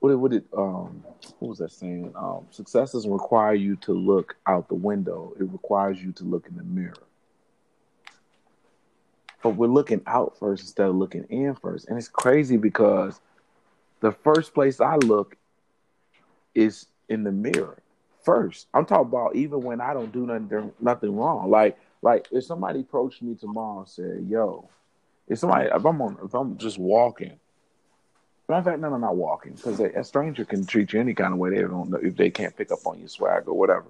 What 0.00 0.10
did 0.10 0.16
what 0.16 0.30
did 0.30 0.44
um 0.56 1.02
what 1.38 1.48
was 1.48 1.58
that 1.58 1.72
saying? 1.72 2.12
Um, 2.16 2.46
success 2.50 2.92
doesn't 2.92 3.10
require 3.10 3.54
you 3.54 3.76
to 3.76 3.92
look 3.92 4.36
out 4.46 4.68
the 4.68 4.74
window. 4.74 5.32
It 5.38 5.50
requires 5.50 6.00
you 6.00 6.12
to 6.12 6.24
look 6.24 6.46
in 6.48 6.56
the 6.56 6.62
mirror 6.62 7.08
but 9.42 9.50
we're 9.50 9.68
looking 9.68 10.02
out 10.06 10.36
first 10.38 10.64
instead 10.64 10.88
of 10.88 10.96
looking 10.96 11.24
in 11.24 11.54
first. 11.54 11.88
And 11.88 11.96
it's 11.96 12.08
crazy 12.08 12.56
because 12.56 13.20
the 14.00 14.12
first 14.12 14.54
place 14.54 14.80
I 14.80 14.96
look 14.96 15.36
is 16.54 16.86
in 17.08 17.24
the 17.24 17.32
mirror 17.32 17.78
first. 18.28 18.66
I'm 18.74 18.84
talking 18.84 19.06
about 19.06 19.36
even 19.36 19.62
when 19.62 19.80
I 19.80 19.94
don't 19.94 20.12
do 20.12 20.26
nothing 20.26 20.72
nothing 20.80 21.16
wrong. 21.16 21.50
Like 21.50 21.78
like 22.02 22.28
if 22.30 22.44
somebody 22.44 22.80
approached 22.80 23.22
me 23.22 23.34
tomorrow 23.34 23.80
and 23.80 23.88
said, 23.88 24.26
"Yo," 24.28 24.68
if 25.28 25.38
somebody 25.38 25.70
if 25.74 25.84
I'm 25.84 26.02
on 26.02 26.18
if 26.22 26.34
I'm 26.34 26.58
just 26.58 26.78
walking. 26.78 27.40
Matter 28.50 28.58
of 28.58 28.64
fact, 28.64 28.80
no, 28.80 28.90
no, 28.90 28.96
not 28.98 29.16
walking 29.16 29.52
because 29.52 29.80
a, 29.80 29.88
a 29.90 30.04
stranger 30.04 30.44
can 30.44 30.66
treat 30.66 30.92
you 30.92 31.00
any 31.00 31.14
kind 31.14 31.32
of 31.32 31.38
way 31.38 31.50
they 31.50 31.60
don't 31.60 31.90
know 31.90 31.98
if 31.98 32.16
they 32.16 32.30
can't 32.30 32.54
pick 32.54 32.70
up 32.70 32.86
on 32.86 32.98
your 32.98 33.08
swag 33.08 33.46
or 33.46 33.54
whatever. 33.54 33.86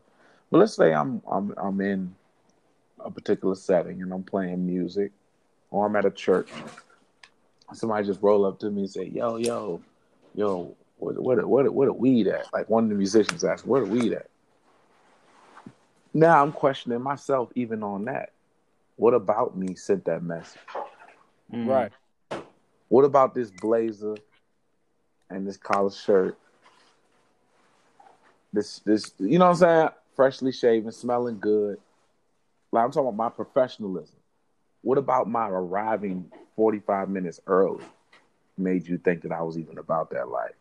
But 0.50 0.58
let's 0.58 0.74
say 0.74 0.94
I'm 0.94 1.20
I'm 1.30 1.52
I'm 1.56 1.80
in 1.80 2.14
a 3.00 3.10
particular 3.10 3.56
setting 3.56 4.02
and 4.02 4.12
I'm 4.12 4.22
playing 4.22 4.64
music 4.64 5.10
or 5.70 5.86
I'm 5.86 5.96
at 5.96 6.04
a 6.04 6.10
church, 6.12 6.48
somebody 7.72 8.06
just 8.06 8.22
roll 8.22 8.46
up 8.46 8.60
to 8.60 8.70
me 8.70 8.82
and 8.82 8.90
say, 8.90 9.04
"Yo, 9.04 9.36
yo, 9.36 9.80
yo, 10.34 10.76
what, 10.98 11.18
what, 11.18 11.46
what, 11.46 11.72
what, 11.72 11.88
a 11.88 11.92
weed 11.92 12.26
at?" 12.26 12.52
Like 12.52 12.68
one 12.68 12.84
of 12.84 12.90
the 12.90 12.96
musicians 12.96 13.44
asked, 13.44 13.66
"Where 13.66 13.84
the 13.84 13.90
weed 13.90 14.12
at?" 14.12 14.28
Now 16.14 16.42
I'm 16.42 16.52
questioning 16.52 17.00
myself 17.02 17.50
even 17.54 17.82
on 17.82 18.06
that. 18.06 18.32
What 18.96 19.14
about 19.14 19.56
me 19.56 19.74
sent 19.74 20.04
that 20.06 20.22
message? 20.22 20.60
Mm. 21.52 21.68
Right. 21.68 22.42
What 22.88 23.04
about 23.04 23.34
this 23.34 23.50
blazer 23.50 24.16
and 25.30 25.46
this 25.46 25.56
collar 25.56 25.90
shirt? 25.90 26.38
This, 28.52 28.80
this, 28.80 29.12
you 29.18 29.38
know 29.38 29.44
what 29.46 29.50
I'm 29.50 29.56
saying? 29.56 29.88
Freshly 30.16 30.52
shaven, 30.52 30.90
smelling 30.90 31.38
good. 31.38 31.78
Like 32.72 32.84
I'm 32.84 32.90
talking 32.90 33.08
about 33.08 33.16
my 33.16 33.28
professionalism. 33.30 34.16
What 34.82 34.98
about 34.98 35.28
my 35.28 35.48
arriving 35.48 36.32
45 36.56 37.08
minutes 37.08 37.40
early 37.46 37.84
made 38.56 38.88
you 38.88 38.98
think 38.98 39.22
that 39.22 39.32
I 39.32 39.42
was 39.42 39.58
even 39.58 39.78
about 39.78 40.10
that 40.10 40.28
life? 40.28 40.57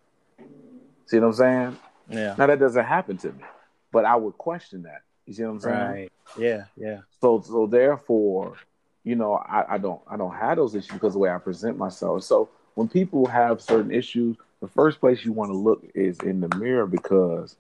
See 1.05 1.19
what 1.19 1.27
I'm 1.27 1.33
saying? 1.33 1.77
Yeah. 2.09 2.35
Now 2.37 2.47
that 2.47 2.59
doesn't 2.59 2.85
happen 2.85 3.17
to 3.17 3.31
me, 3.31 3.43
but 3.91 4.05
I 4.05 4.15
would 4.15 4.37
question 4.37 4.83
that. 4.83 5.01
You 5.25 5.33
see 5.33 5.43
what 5.43 5.51
I'm 5.51 5.59
saying? 5.59 5.75
Right. 5.75 6.11
Yeah. 6.37 6.65
Yeah. 6.75 6.99
So 7.21 7.41
so 7.41 7.67
therefore, 7.67 8.55
you 9.03 9.15
know, 9.15 9.33
I, 9.35 9.75
I 9.75 9.77
don't 9.77 10.01
I 10.09 10.17
don't 10.17 10.35
have 10.35 10.57
those 10.57 10.75
issues 10.75 10.91
because 10.91 11.13
the 11.13 11.19
way 11.19 11.29
I 11.29 11.37
present 11.37 11.77
myself. 11.77 12.23
So 12.23 12.49
when 12.75 12.87
people 12.87 13.25
have 13.25 13.61
certain 13.61 13.91
issues, 13.91 14.37
the 14.61 14.67
first 14.67 14.99
place 14.99 15.25
you 15.25 15.33
want 15.33 15.51
to 15.51 15.57
look 15.57 15.83
is 15.95 16.19
in 16.19 16.41
the 16.41 16.55
mirror 16.57 16.85
because 16.87 17.55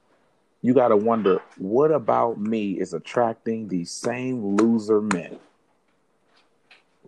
you 0.61 0.73
got 0.73 0.89
to 0.89 0.97
wonder 0.97 1.41
what 1.57 1.91
about 1.91 2.39
me 2.39 2.79
is 2.79 2.93
attracting 2.93 3.67
these 3.67 3.91
same 3.91 4.57
loser 4.57 5.01
men 5.01 5.39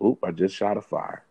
Oop, 0.02 0.18
I 0.24 0.30
just 0.30 0.54
shot 0.54 0.76
a 0.76 0.80
fire. 0.80 1.24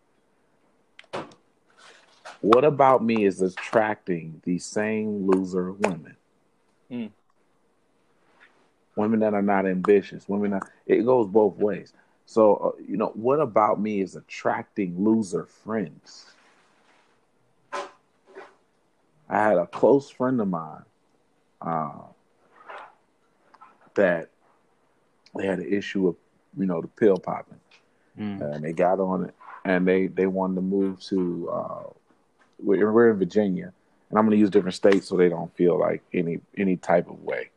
What 2.40 2.64
about 2.64 3.04
me 3.04 3.24
is 3.24 3.42
attracting 3.42 4.40
these 4.44 4.64
same 4.64 5.26
loser 5.26 5.72
women? 5.72 6.16
Mm. 6.90 7.10
Women 8.96 9.20
that 9.20 9.34
are 9.34 9.42
not 9.42 9.66
ambitious, 9.66 10.28
women 10.28 10.52
that 10.52 10.62
it 10.86 11.04
goes 11.04 11.28
both 11.28 11.56
ways. 11.56 11.92
So, 12.26 12.54
uh, 12.56 12.82
you 12.86 12.96
know, 12.96 13.12
what 13.14 13.40
about 13.40 13.80
me 13.80 14.00
is 14.00 14.16
attracting 14.16 15.04
loser 15.04 15.44
friends? 15.46 16.26
I 17.72 17.82
had 19.28 19.58
a 19.58 19.66
close 19.66 20.10
friend 20.10 20.40
of 20.40 20.48
mine 20.48 20.82
uh, 21.60 22.00
that 23.94 24.30
they 25.36 25.46
had 25.46 25.60
an 25.60 25.72
issue 25.72 26.08
of, 26.08 26.16
you 26.58 26.66
know, 26.66 26.80
the 26.80 26.88
pill 26.88 27.16
popping 27.16 27.60
mm. 28.18 28.54
and 28.54 28.64
they 28.64 28.72
got 28.72 28.98
on 28.98 29.26
it, 29.26 29.34
and 29.64 29.86
they 29.86 30.06
they 30.08 30.26
wanted 30.26 30.56
to 30.56 30.62
move 30.62 31.00
to. 31.04 31.50
Uh, 31.50 31.82
we're, 32.62 32.92
we're 32.92 33.10
in 33.10 33.18
Virginia, 33.18 33.72
and 34.08 34.18
I'm 34.18 34.24
going 34.24 34.36
to 34.36 34.40
use 34.40 34.50
different 34.50 34.74
states 34.74 35.08
so 35.08 35.16
they 35.16 35.28
don't 35.28 35.54
feel 35.56 35.78
like 35.78 36.02
any 36.12 36.40
any 36.56 36.76
type 36.76 37.08
of 37.08 37.22
way. 37.22 37.50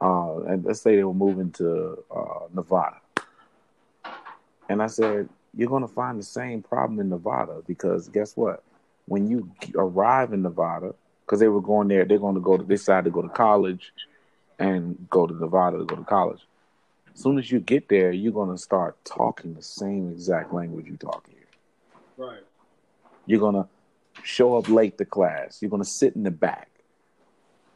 Uh, 0.00 0.40
and 0.44 0.64
let's 0.64 0.80
say 0.80 0.96
they 0.96 1.04
were 1.04 1.14
moving 1.14 1.50
to 1.52 2.02
uh, 2.14 2.46
Nevada, 2.54 3.00
and 4.68 4.82
I 4.82 4.86
said, 4.86 5.28
"You're 5.54 5.68
going 5.68 5.86
to 5.86 5.92
find 5.92 6.18
the 6.18 6.24
same 6.24 6.62
problem 6.62 7.00
in 7.00 7.08
Nevada 7.08 7.62
because 7.66 8.08
guess 8.08 8.36
what? 8.36 8.62
When 9.06 9.28
you 9.28 9.50
arrive 9.74 10.32
in 10.32 10.42
Nevada, 10.42 10.94
because 11.24 11.40
they 11.40 11.48
were 11.48 11.60
going 11.60 11.88
there, 11.88 12.04
they're 12.04 12.18
going 12.18 12.36
to 12.36 12.40
go 12.40 12.56
to 12.56 12.62
they 12.62 12.74
decide 12.74 13.04
to 13.04 13.10
go 13.10 13.22
to 13.22 13.28
college." 13.28 13.92
and 14.60 15.08
go 15.08 15.26
to 15.26 15.34
Nevada 15.34 15.78
to 15.78 15.84
go 15.84 15.96
to 15.96 16.04
college. 16.04 16.46
As 17.12 17.20
soon 17.20 17.38
as 17.38 17.50
you 17.50 17.58
get 17.58 17.88
there, 17.88 18.12
you're 18.12 18.32
gonna 18.32 18.58
start 18.58 18.96
talking 19.04 19.54
the 19.54 19.62
same 19.62 20.12
exact 20.12 20.52
language 20.52 20.86
you 20.86 20.96
talk 20.96 21.26
here. 21.28 21.38
Right. 22.16 22.44
You're 23.26 23.40
gonna 23.40 23.66
show 24.22 24.56
up 24.56 24.68
late 24.68 24.98
to 24.98 25.04
class. 25.04 25.60
You're 25.60 25.70
gonna 25.70 25.84
sit 25.84 26.16
in 26.16 26.22
the 26.22 26.30
back. 26.30 26.68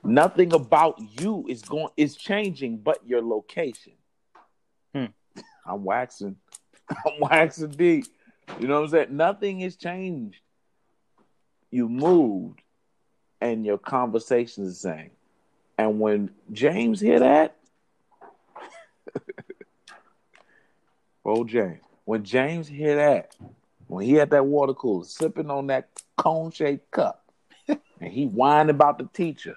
Nothing 0.03 0.53
about 0.53 1.01
you 1.21 1.47
is 1.49 1.63
going 1.63 1.89
is 1.97 2.15
changing 2.15 2.79
but 2.79 3.07
your 3.07 3.23
location. 3.23 3.95
Hmm. 4.95 5.07
I'm 5.67 5.85
waxing. 5.85 6.37
I'm 6.91 7.21
waxing 7.21 7.71
deep. 7.71 8.07
You 8.61 8.69
know 8.69 8.81
what 8.81 8.85
I'm 8.85 8.91
saying? 8.91 9.17
Nothing 9.17 9.61
has 9.61 9.77
changed. 9.77 10.39
You 11.71 11.89
moved 11.89 12.61
and 13.41 13.65
your 13.65 13.79
conversation 13.79 14.65
is 14.65 14.81
the 14.81 14.91
same. 14.91 15.11
And 15.77 15.99
when 15.99 16.31
James 16.53 17.01
hear 17.01 17.21
that, 17.21 17.57
oh 21.25 21.45
James, 21.45 21.81
when 22.05 22.25
James 22.25 22.69
hear 22.69 22.97
that, 22.97 23.35
when 23.87 24.05
he 24.05 24.13
had 24.13 24.31
that 24.31 24.47
water 24.47 24.75
cooler 24.75 25.05
sipping 25.05 25.51
on 25.51 25.67
that 25.69 25.89
cone 26.17 26.51
shaped 26.51 26.91
cup, 26.91 27.25
and 27.69 28.13
he 28.13 28.27
whined 28.27 28.71
about 28.71 28.99
the 28.99 29.09
teacher 29.13 29.57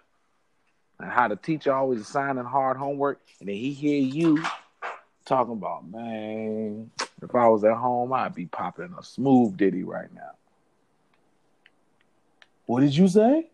and 0.99 1.11
how 1.11 1.27
the 1.27 1.35
teacher 1.35 1.73
always 1.73 2.01
assigning 2.01 2.43
hard 2.43 2.77
homework, 2.77 3.19
and 3.39 3.49
then 3.49 3.55
he 3.55 3.71
hear 3.71 4.01
you 4.01 4.43
talking 5.25 5.53
about, 5.53 5.87
man, 5.89 6.89
if 7.21 7.35
I 7.35 7.47
was 7.47 7.63
at 7.63 7.75
home, 7.75 8.13
I'd 8.13 8.33
be 8.33 8.45
popping 8.45 8.93
a 8.97 9.03
smooth 9.03 9.57
ditty 9.57 9.83
right 9.83 10.11
now. 10.13 10.31
What 12.65 12.81
did 12.81 12.95
you 12.95 13.07
say? 13.07 13.49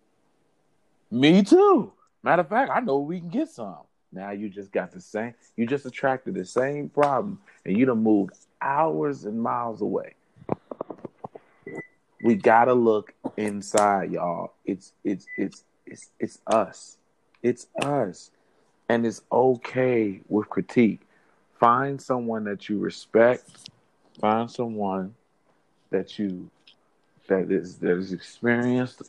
Me 1.11 1.43
too. 1.43 1.91
Matter 2.23 2.41
of 2.41 2.49
fact, 2.49 2.71
I 2.73 2.79
know 2.79 2.99
we 2.99 3.19
can 3.19 3.29
get 3.29 3.49
some. 3.49 3.77
Now 4.11 4.31
you 4.31 4.47
just 4.47 4.71
got 4.71 4.91
the 4.91 5.01
same, 5.01 5.33
you 5.57 5.65
just 5.65 5.85
attracted 5.85 6.35
the 6.35 6.45
same 6.45 6.89
problem, 6.89 7.39
and 7.65 7.77
you 7.77 7.85
done 7.85 8.03
moved 8.03 8.35
hours 8.61 9.25
and 9.25 9.41
miles 9.41 9.81
away. 9.81 10.13
We 12.23 12.35
gotta 12.35 12.73
look 12.73 13.13
inside, 13.35 14.13
y'all. 14.13 14.53
It's 14.63 14.93
it's 15.03 15.25
it's 15.37 15.65
it's 15.85 16.09
it's 16.21 16.39
us. 16.47 16.97
It's 17.41 17.67
us. 17.81 18.31
And 18.87 19.05
it's 19.05 19.21
okay 19.29 20.21
with 20.29 20.49
critique. 20.49 21.01
Find 21.59 22.01
someone 22.01 22.45
that 22.45 22.69
you 22.69 22.79
respect. 22.79 23.69
Find 24.21 24.49
someone 24.49 25.15
that 25.89 26.17
you 26.17 26.49
that 27.27 27.51
is 27.51 27.75
that 27.79 27.97
is 27.97 28.13
experienced 28.13 29.01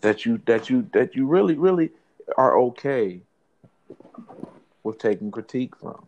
that 0.00 0.24
you 0.24 0.40
that 0.46 0.70
you 0.70 0.88
that 0.94 1.14
you 1.14 1.26
really 1.26 1.54
really 1.54 1.90
are 2.38 2.56
okay 2.58 3.20
with 4.82 4.98
taking 4.98 5.30
critique 5.30 5.76
from. 5.76 6.06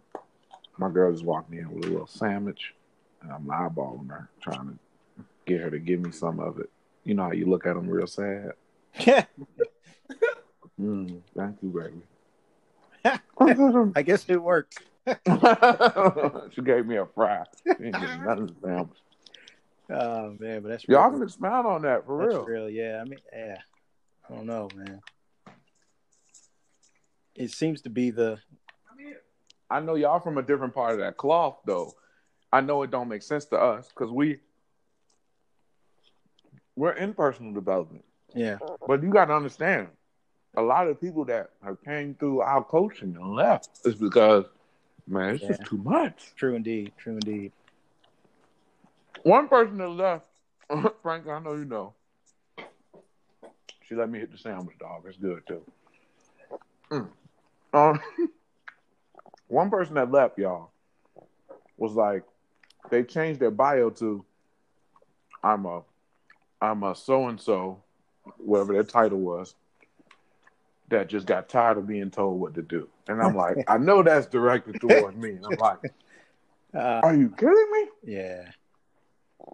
My 0.79 0.89
girl 0.89 1.13
just 1.13 1.25
walked 1.25 1.53
in 1.53 1.71
with 1.71 1.85
a 1.85 1.89
little 1.89 2.07
sandwich, 2.07 2.75
and 3.21 3.31
I'm 3.31 3.45
eyeballing 3.45 4.09
her, 4.09 4.31
trying 4.41 4.69
to 4.69 4.79
get 5.47 5.61
her 5.61 5.71
to 5.71 5.79
give 5.79 6.01
me 6.01 6.11
some 6.13 6.41
of 6.41 6.59
it. 6.59 6.71
You 7.05 7.15
know 7.15 7.25
how 7.25 7.33
you 7.33 7.47
look 7.47 7.67
at 7.67 7.75
them 7.75 7.89
real 7.89 8.07
sad. 8.07 8.53
Yeah. 9.01 9.25
Mm, 10.79 11.23
thank 11.35 11.57
you, 11.63 11.71
baby. 11.71 13.19
I 13.97 14.03
guess 14.03 14.27
it 14.29 14.37
worked. 14.43 14.79
she 15.07 16.61
gave 16.63 16.85
me 16.85 16.97
a 16.97 17.07
fry. 17.07 17.45
She 17.65 17.71
ain't 17.85 17.99
getting 17.99 18.25
none 18.25 18.39
of 18.43 18.49
the 18.49 18.55
sandwich. 18.63 18.99
Oh 19.89 20.37
man, 20.39 20.61
but 20.61 20.69
that's 20.69 20.87
Y'all 20.87 21.05
real. 21.09 21.13
can 21.13 21.23
expound 21.23 21.67
on 21.67 21.81
that 21.83 22.05
for 22.05 22.19
That's 22.23 22.35
real. 22.35 22.45
real. 22.45 22.69
Yeah, 22.69 23.01
I 23.01 23.05
mean, 23.09 23.19
yeah. 23.33 23.57
I 24.29 24.35
don't 24.35 24.45
know, 24.45 24.69
man. 24.75 25.01
It 27.35 27.53
seems 27.53 27.81
to 27.83 27.89
be 27.89 28.11
the 28.11 28.39
I 29.71 29.81
know 29.81 29.95
y'all 29.95 30.21
from 30.21 30.37
a 30.37 30.43
different 30.43 30.75
part 30.75 30.93
of 30.93 30.99
that 30.99 31.17
cloth, 31.17 31.57
though. 31.65 31.93
I 32.53 32.61
know 32.61 32.83
it 32.83 32.91
don't 32.91 33.09
make 33.09 33.23
sense 33.23 33.47
to 33.47 33.57
us 33.57 33.89
because 33.89 34.11
we 34.11 34.41
we're 36.77 36.93
in 36.93 37.15
personal 37.15 37.53
development. 37.53 38.05
yeah. 38.35 38.59
But 38.87 39.03
you 39.03 39.11
got 39.11 39.27
to 39.27 39.35
understand, 39.35 39.89
a 40.57 40.63
lot 40.63 40.89
of 40.89 41.01
people 41.01 41.25
that 41.27 41.51
have 41.65 41.83
came 41.83 42.15
through 42.15 42.41
our 42.41 42.63
coaching 42.63 43.17
and 43.17 43.35
left 43.35 43.81
is 43.85 43.95
because, 43.95 44.45
man, 45.07 45.35
it's 45.35 45.47
just 45.47 45.65
too 45.65 45.79
much. 45.79 46.33
True 46.37 46.55
indeed. 46.55 46.93
True 46.99 47.15
indeed. 47.15 47.53
One 49.23 49.49
person 49.49 49.79
that 49.79 49.89
left, 49.89 50.27
Frank, 51.03 51.27
I 51.27 51.39
know 51.41 51.55
you 51.55 51.65
know. 51.65 51.95
She 53.89 53.95
let 53.95 54.11
me 54.11 54.19
hit 54.19 54.33
the 54.33 54.39
sandwich, 54.39 54.79
dog. 54.79 55.05
It's 55.07 55.17
good 55.17 55.43
too. 55.47 55.63
Mm. 56.91 57.09
Um, 57.73 58.01
one 59.49 59.71
person 59.71 59.95
that 59.95 60.11
left, 60.11 60.39
y'all, 60.39 60.71
was 61.77 61.93
like, 61.93 62.25
they 62.91 63.05
changed 63.05 63.41
their 63.41 63.51
bio 63.51 63.91
to, 63.91 64.25
I'm 65.43 65.67
a, 65.67 65.83
I'm 66.61 66.83
a 66.83 66.95
so 66.95 67.29
and 67.29 67.41
so, 67.41 67.83
whatever 68.39 68.73
their 68.73 68.85
title 68.85 69.19
was, 69.19 69.55
that 70.89 71.09
just 71.09 71.27
got 71.27 71.49
tired 71.49 71.79
of 71.79 71.87
being 71.87 72.11
told 72.11 72.41
what 72.41 72.55
to 72.55 72.63
do. 72.63 72.89
And 73.09 73.23
I'm 73.23 73.37
like, 73.37 73.59
I 73.69 73.79
know 73.79 74.03
that's 74.03 74.27
directed 74.27 74.81
towards 74.81 75.17
me. 75.17 75.31
And 75.31 75.47
I'm 75.47 75.59
like, 75.59 75.79
Uh, 76.75 77.01
are 77.03 77.15
you 77.15 77.31
kidding 77.31 77.71
me? 77.73 78.13
yeah. 78.13 78.51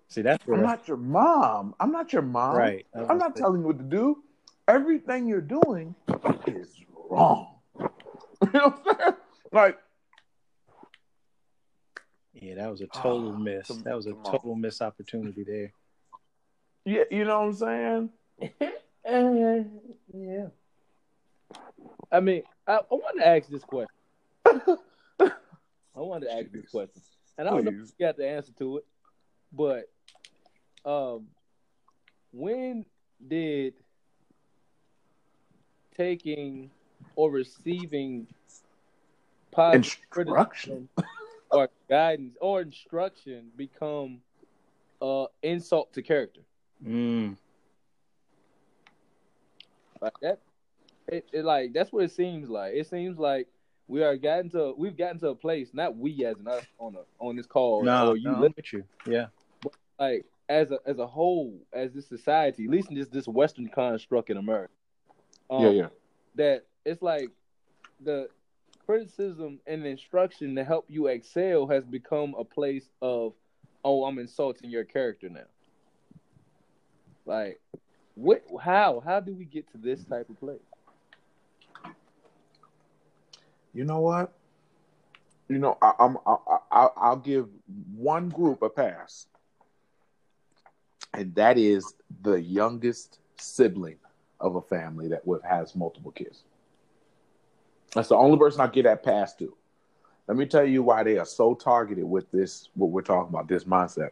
See, 0.09 0.23
that's 0.23 0.45
I'm 0.49 0.63
not 0.63 0.89
your 0.89 0.97
mom. 0.97 1.75
I'm 1.79 1.93
not 1.93 2.13
your 2.13 2.23
mom. 2.23 2.57
right. 2.57 2.87
I'm 2.95 3.19
not 3.19 3.37
telling 3.37 3.61
you 3.61 3.67
what 3.67 3.79
to 3.79 3.85
do. 3.85 4.23
Everything 4.67 5.29
you're 5.29 5.41
doing 5.41 5.95
is 6.47 6.75
wrong. 7.11 7.59
you 7.81 7.89
know 8.53 8.71
what 8.71 8.83
I'm 8.87 8.97
saying? 9.01 9.15
Like, 9.53 9.79
Yeah, 12.35 12.55
that 12.57 12.71
was 12.71 12.81
a 12.81 12.87
total 12.89 13.35
Ah, 13.35 13.39
miss. 13.39 13.69
That 13.69 13.95
was 13.95 14.07
a 14.07 14.15
total 14.25 14.57
miss 14.57 14.81
opportunity 14.83 15.45
there. 15.45 15.73
Yeah, 16.85 17.05
you 17.11 17.25
know 17.25 17.41
what 17.41 17.47
I'm 17.47 17.55
saying? 17.55 18.11
Uh, 19.05 19.65
yeah. 20.15 20.47
I 22.13 22.21
mean, 22.21 22.45
I, 22.69 22.75
I 22.75 22.81
wanted 22.89 23.21
to 23.21 23.27
ask 23.27 23.49
this 23.49 23.65
question. 23.65 23.89
I 24.47 25.31
wanted 25.97 26.27
to 26.27 26.33
ask 26.33 26.53
this 26.53 26.71
question, 26.71 27.03
and 27.37 27.49
I 27.49 27.51
don't 27.51 27.65
know 27.65 27.71
if 27.73 27.77
you 27.79 27.87
got 27.99 28.17
the 28.17 28.29
answer 28.29 28.53
to 28.61 28.77
it, 28.77 28.85
but 29.53 29.91
um, 30.89 31.27
when 32.33 32.85
did 33.27 33.75
taking 35.97 36.71
or 37.17 37.31
receiving 37.31 38.27
positive 39.51 39.99
Instruction. 40.17 40.89
or 41.51 41.69
guidance 41.89 42.37
or 42.41 42.63
instruction 42.63 43.51
become 43.57 44.21
uh 45.01 45.27
insult 45.43 45.93
to 45.93 46.03
character? 46.03 46.41
Mm. 46.85 47.37
Like 50.01 50.15
that, 50.21 50.39
it, 51.09 51.27
it 51.33 51.45
like 51.45 51.73
that's 51.73 51.93
what 51.93 52.05
it 52.05 52.11
seems 52.11 52.49
like. 52.49 52.75
It 52.75 52.89
seems 52.89 53.19
like 53.19 53.47
we 53.87 54.03
are 54.03 54.17
gotten 54.17 54.51
to 54.51 54.75
we've 54.77 54.97
gotten 54.97 55.19
to 55.21 55.29
a 55.29 55.35
place, 55.35 55.71
not 55.73 55.97
we 55.97 56.25
as 56.25 56.39
in 56.39 56.49
us 56.49 56.65
on 56.79 56.97
a, 56.97 57.25
on 57.25 57.37
this 57.37 57.47
call 57.47 57.83
No, 57.85 58.11
or 58.11 58.17
you 58.17 58.31
no, 58.31 58.35
I'm 58.35 58.41
with 58.41 58.73
you. 58.73 58.85
Yeah. 59.07 59.27
like 59.99 60.25
as 60.49 60.71
a 60.71 60.79
as 60.87 60.99
a 60.99 61.07
whole, 61.07 61.55
as 61.73 61.93
this 61.93 62.09
society, 62.09 62.65
at 62.65 62.71
least 62.71 62.91
in 62.91 62.97
this 62.97 63.09
this 63.09 63.29
Western 63.29 63.69
construct 63.69 64.31
in 64.31 64.37
America. 64.37 64.73
Um, 65.51 65.63
yeah, 65.63 65.71
yeah. 65.71 65.89
That 66.35 66.67
it's 66.85 67.03
like 67.03 67.29
the 68.01 68.29
criticism 68.85 69.61
and 69.67 69.87
instruction 69.87 70.57
to 70.57 70.65
help 70.65 70.87
you 70.89 71.07
excel 71.07 71.67
has 71.69 71.85
become 71.85 72.35
a 72.39 72.45
place 72.45 72.91
of, 73.01 73.33
oh, 73.85 74.05
I'm 74.05 74.19
insulting 74.19 74.71
your 74.71 74.85
character 74.85 75.29
now. 75.29 75.47
Like, 77.25 77.61
what? 78.15 78.43
How? 78.61 79.03
How 79.05 79.21
do 79.21 79.35
we 79.35 79.45
get 79.45 79.71
to 79.73 79.79
this 79.79 80.05
type 80.05 80.29
of 80.29 80.39
place? 80.39 80.59
You 83.75 83.85
know 83.85 84.01
what? 84.01 84.33
You 85.49 85.59
know, 85.59 85.79
I, 85.81 85.93
I'm 85.99 86.19
I, 86.27 86.37
I, 86.71 86.89
I'll 86.97 87.17
give 87.17 87.49
one 87.95 88.29
group 88.29 88.63
a 88.63 88.69
pass, 88.69 89.27
and 91.15 91.35
that 91.35 91.59
is 91.59 91.95
the 92.23 92.41
youngest 92.41 93.19
sibling 93.39 93.97
of 94.41 94.57
a 94.57 94.63
family 94.63 95.09
that 95.09 95.27
with, 95.27 95.43
has 95.43 95.75
multiple 95.75 96.11
kids. 96.11 96.43
That's 97.95 98.09
the 98.09 98.17
only 98.17 98.39
person 98.39 98.61
I 98.61 98.67
get 98.67 98.85
that 98.85 99.03
pass 99.03 99.35
to. 99.37 99.55
Let 100.27 100.37
me 100.37 100.47
tell 100.47 100.65
you 100.65 100.83
why 100.83 101.03
they 101.03 101.19
are 101.19 101.27
so 101.27 101.55
targeted 101.55 102.05
with 102.05 102.31
this. 102.31 102.69
What 102.75 102.91
we're 102.91 103.03
talking 103.03 103.29
about, 103.29 103.49
this 103.49 103.65
mindset. 103.65 104.11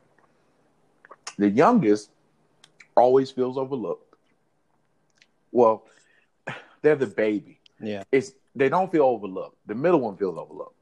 The 1.39 1.49
youngest 1.49 2.11
always 3.01 3.31
feels 3.31 3.57
overlooked. 3.59 4.15
Well, 5.53 5.85
they're 6.83 6.97
the 6.97 7.07
baby 7.07 7.59
Yeah. 7.81 8.05
it's 8.13 8.33
they 8.55 8.69
don't 8.69 8.91
feel 8.91 9.05
overlooked. 9.05 9.57
The 9.67 9.75
middle 9.75 10.01
one 10.01 10.17
feels 10.17 10.37
overlooked. 10.37 10.75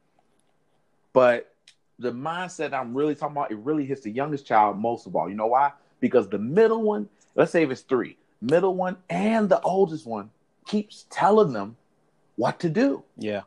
But 1.12 1.52
the 1.98 2.12
mindset 2.12 2.72
I'm 2.72 2.94
really 2.94 3.14
talking 3.14 3.36
about, 3.36 3.50
it 3.50 3.58
really 3.58 3.84
hits 3.84 4.02
the 4.02 4.10
youngest 4.10 4.46
child 4.46 4.78
most 4.78 5.06
of 5.06 5.16
all. 5.16 5.28
You 5.28 5.34
know 5.34 5.46
why? 5.48 5.72
Because 6.00 6.28
the 6.28 6.38
middle 6.38 6.82
one, 6.82 7.08
let's 7.34 7.50
say 7.52 7.62
if 7.62 7.70
it's 7.70 7.82
three, 7.82 8.16
middle 8.40 8.74
one 8.74 8.96
and 9.10 9.48
the 9.48 9.60
oldest 9.62 10.06
one 10.06 10.30
keeps 10.66 11.06
telling 11.10 11.52
them 11.52 11.76
what 12.36 12.60
to 12.60 12.68
do. 12.70 13.02
Yeah. 13.16 13.42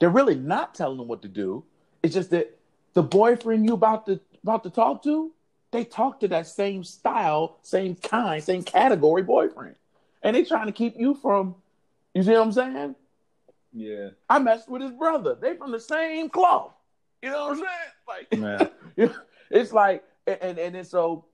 They're 0.00 0.10
really 0.10 0.34
not 0.34 0.74
telling 0.74 0.98
them 0.98 1.06
what 1.08 1.22
to 1.22 1.28
do. 1.28 1.64
It's 2.02 2.12
just 2.14 2.30
that 2.30 2.58
the 2.94 3.02
boyfriend 3.02 3.64
you 3.64 3.74
about 3.74 4.06
to 4.06 4.20
about 4.42 4.64
to 4.64 4.70
talk 4.70 5.02
to, 5.04 5.30
they 5.74 5.84
talk 5.84 6.20
to 6.20 6.28
that 6.28 6.46
same 6.46 6.84
style, 6.84 7.58
same 7.62 7.96
kind, 7.96 8.42
same 8.42 8.62
category 8.62 9.22
boyfriend. 9.22 9.74
And 10.22 10.34
they 10.34 10.44
trying 10.44 10.66
to 10.66 10.72
keep 10.72 10.98
you 10.98 11.14
from, 11.14 11.56
you 12.14 12.22
see 12.22 12.30
what 12.30 12.42
I'm 12.42 12.52
saying? 12.52 12.94
Yeah. 13.72 14.10
I 14.30 14.38
messed 14.38 14.68
with 14.68 14.82
his 14.82 14.92
brother. 14.92 15.36
They 15.38 15.56
from 15.56 15.72
the 15.72 15.80
same 15.80 16.30
cloth. 16.30 16.72
You 17.22 17.30
know 17.30 17.48
what 17.48 17.58
I'm 17.58 18.28
saying? 18.30 18.48
Like 18.56 18.70
Yeah. 18.96 19.08
it's 19.50 19.72
like 19.72 20.04
and 20.26 20.58
and, 20.58 20.76
and 20.76 20.86
so 20.86 21.24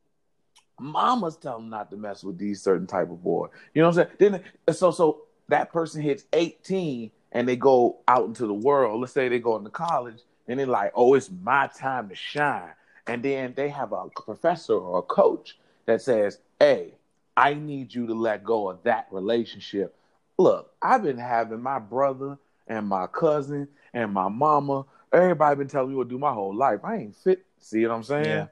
mamas 0.81 1.37
tell 1.37 1.59
them 1.59 1.68
not 1.68 1.90
to 1.90 1.96
mess 1.98 2.24
with 2.24 2.38
these 2.38 2.62
certain 2.62 2.87
type 2.87 3.11
of 3.11 3.22
boy. 3.22 3.48
You 3.74 3.83
know 3.83 3.88
what 3.88 3.98
I'm 3.98 4.07
saying? 4.07 4.33
Then 4.33 4.44
uh, 4.66 4.72
so 4.72 4.90
so 4.90 5.22
that 5.48 5.70
person 5.70 6.00
hits 6.00 6.24
18 6.33 7.11
and 7.33 7.46
they 7.46 7.57
go 7.57 7.98
out 8.09 8.26
into 8.26 8.46
the 8.46 8.55
world. 8.55 9.00
Let's 9.00 9.12
say 9.12 9.29
they 9.29 9.38
go 9.38 9.57
into 9.57 9.70
college 9.70 10.20
and 10.48 10.59
they're 10.59 10.66
like, 10.66 10.92
oh, 10.94 11.14
it's 11.14 11.31
my 11.42 11.66
time 11.66 12.09
to 12.09 12.14
shine. 12.14 12.72
And 13.06 13.22
then 13.22 13.54
they 13.56 13.68
have 13.68 13.92
a 13.92 14.08
professor 14.08 14.74
or 14.74 14.98
a 14.98 15.02
coach 15.02 15.58
that 15.86 16.02
says, 16.02 16.38
hey, 16.58 16.94
I 17.36 17.54
need 17.54 17.94
you 17.94 18.06
to 18.06 18.14
let 18.14 18.44
go 18.44 18.68
of 18.68 18.82
that 18.84 19.08
relationship. 19.10 19.96
Look, 20.38 20.72
I've 20.82 21.02
been 21.02 21.18
having 21.18 21.62
my 21.62 21.78
brother 21.78 22.38
and 22.66 22.86
my 22.86 23.06
cousin 23.06 23.68
and 23.92 24.12
my 24.12 24.28
mama, 24.28 24.84
everybody 25.12 25.56
been 25.56 25.68
telling 25.68 25.90
me 25.90 25.96
what 25.96 26.04
to 26.04 26.10
do 26.10 26.18
my 26.18 26.32
whole 26.32 26.54
life. 26.54 26.80
I 26.84 26.96
ain't 26.96 27.16
fit. 27.16 27.44
See 27.58 27.84
what 27.86 27.94
I'm 27.94 28.02
saying? 28.04 28.26
Yeah. 28.26 28.46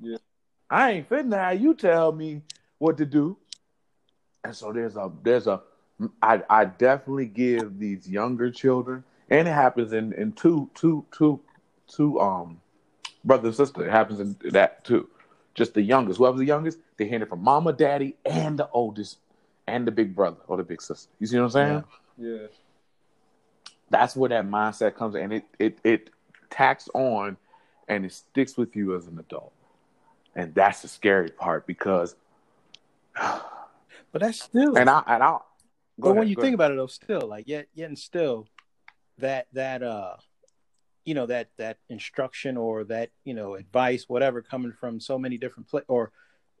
Yeah. 0.00 0.16
I 0.70 0.92
ain't 0.92 1.08
fit 1.08 1.26
now. 1.26 1.50
You 1.50 1.74
tell 1.74 2.12
me 2.12 2.42
what 2.78 2.96
to 2.98 3.06
do. 3.06 3.36
And 4.44 4.54
so 4.54 4.72
there's 4.72 4.96
a 4.96 5.10
there's 5.22 5.46
a 5.46 5.60
I 6.22 6.42
I 6.48 6.64
definitely 6.64 7.26
give 7.26 7.78
these 7.78 8.08
younger 8.08 8.50
children, 8.50 9.04
and 9.28 9.46
it 9.46 9.52
happens 9.52 9.92
in 9.92 10.12
in 10.14 10.32
two 10.32 10.70
two 10.74 11.04
two 11.12 11.40
two 11.88 12.18
um 12.20 12.60
brother 13.24 13.48
and 13.48 13.56
sister. 13.56 13.86
It 13.86 13.90
happens 13.90 14.20
in 14.20 14.36
that 14.52 14.84
too. 14.84 15.08
Just 15.54 15.74
the 15.74 15.82
youngest, 15.82 16.18
whoever's 16.18 16.40
the 16.40 16.46
youngest, 16.46 16.78
they 16.96 17.06
hear 17.06 17.22
it 17.22 17.28
from 17.28 17.42
mama, 17.42 17.72
daddy, 17.72 18.16
and 18.24 18.58
the 18.58 18.68
oldest, 18.70 19.18
and 19.66 19.86
the 19.86 19.90
big 19.90 20.14
brother 20.14 20.38
or 20.46 20.56
the 20.56 20.62
big 20.62 20.80
sister. 20.80 21.10
You 21.18 21.26
see 21.26 21.38
what 21.38 21.44
I'm 21.44 21.50
saying? 21.50 21.84
Yeah. 22.16 22.46
That's 23.90 24.14
where 24.14 24.28
that 24.28 24.46
mindset 24.46 24.94
comes, 24.94 25.16
in. 25.16 25.22
and 25.22 25.32
it 25.32 25.44
it 25.58 25.78
it 25.82 26.10
tacks 26.48 26.88
on, 26.94 27.36
and 27.88 28.04
it 28.04 28.12
sticks 28.12 28.56
with 28.56 28.76
you 28.76 28.94
as 28.94 29.08
an 29.08 29.18
adult, 29.18 29.52
and 30.36 30.54
that's 30.54 30.82
the 30.82 30.88
scary 30.88 31.30
part 31.30 31.66
because. 31.66 32.14
But 34.12 34.22
that's 34.22 34.42
still 34.42 34.76
And 34.76 34.90
I 34.90 35.04
and 35.06 35.22
I. 35.22 35.38
but 35.96 36.16
when 36.16 36.26
you 36.26 36.34
think 36.34 36.54
about 36.54 36.72
it 36.72 36.74
though, 36.74 36.88
still 36.88 37.28
like 37.28 37.46
yet 37.46 37.68
yet 37.74 37.88
and 37.88 37.96
still 37.96 38.48
that 39.18 39.46
that 39.52 39.84
uh 39.84 40.16
you 41.10 41.14
know 41.14 41.26
that 41.26 41.48
that 41.56 41.76
instruction 41.88 42.56
or 42.56 42.84
that 42.84 43.10
you 43.24 43.34
know 43.34 43.56
advice 43.56 44.04
whatever 44.08 44.40
coming 44.40 44.70
from 44.70 45.00
so 45.00 45.18
many 45.18 45.36
different 45.36 45.68
pla- 45.68 45.80
or 45.88 46.12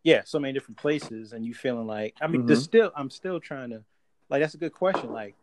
yeah 0.02 0.22
so 0.24 0.40
many 0.40 0.52
different 0.52 0.76
places 0.76 1.32
and 1.32 1.46
you 1.46 1.54
feeling 1.54 1.86
like 1.86 2.16
i 2.20 2.26
mean 2.26 2.44
there's 2.46 2.62
Mhm. 2.62 2.64
still 2.64 2.90
i'm 2.96 3.10
still 3.10 3.38
trying 3.38 3.70
to 3.70 3.84
like 4.28 4.42
that's 4.42 4.54
a 4.54 4.58
good 4.58 4.72
question 4.72 5.12
like 5.12 5.36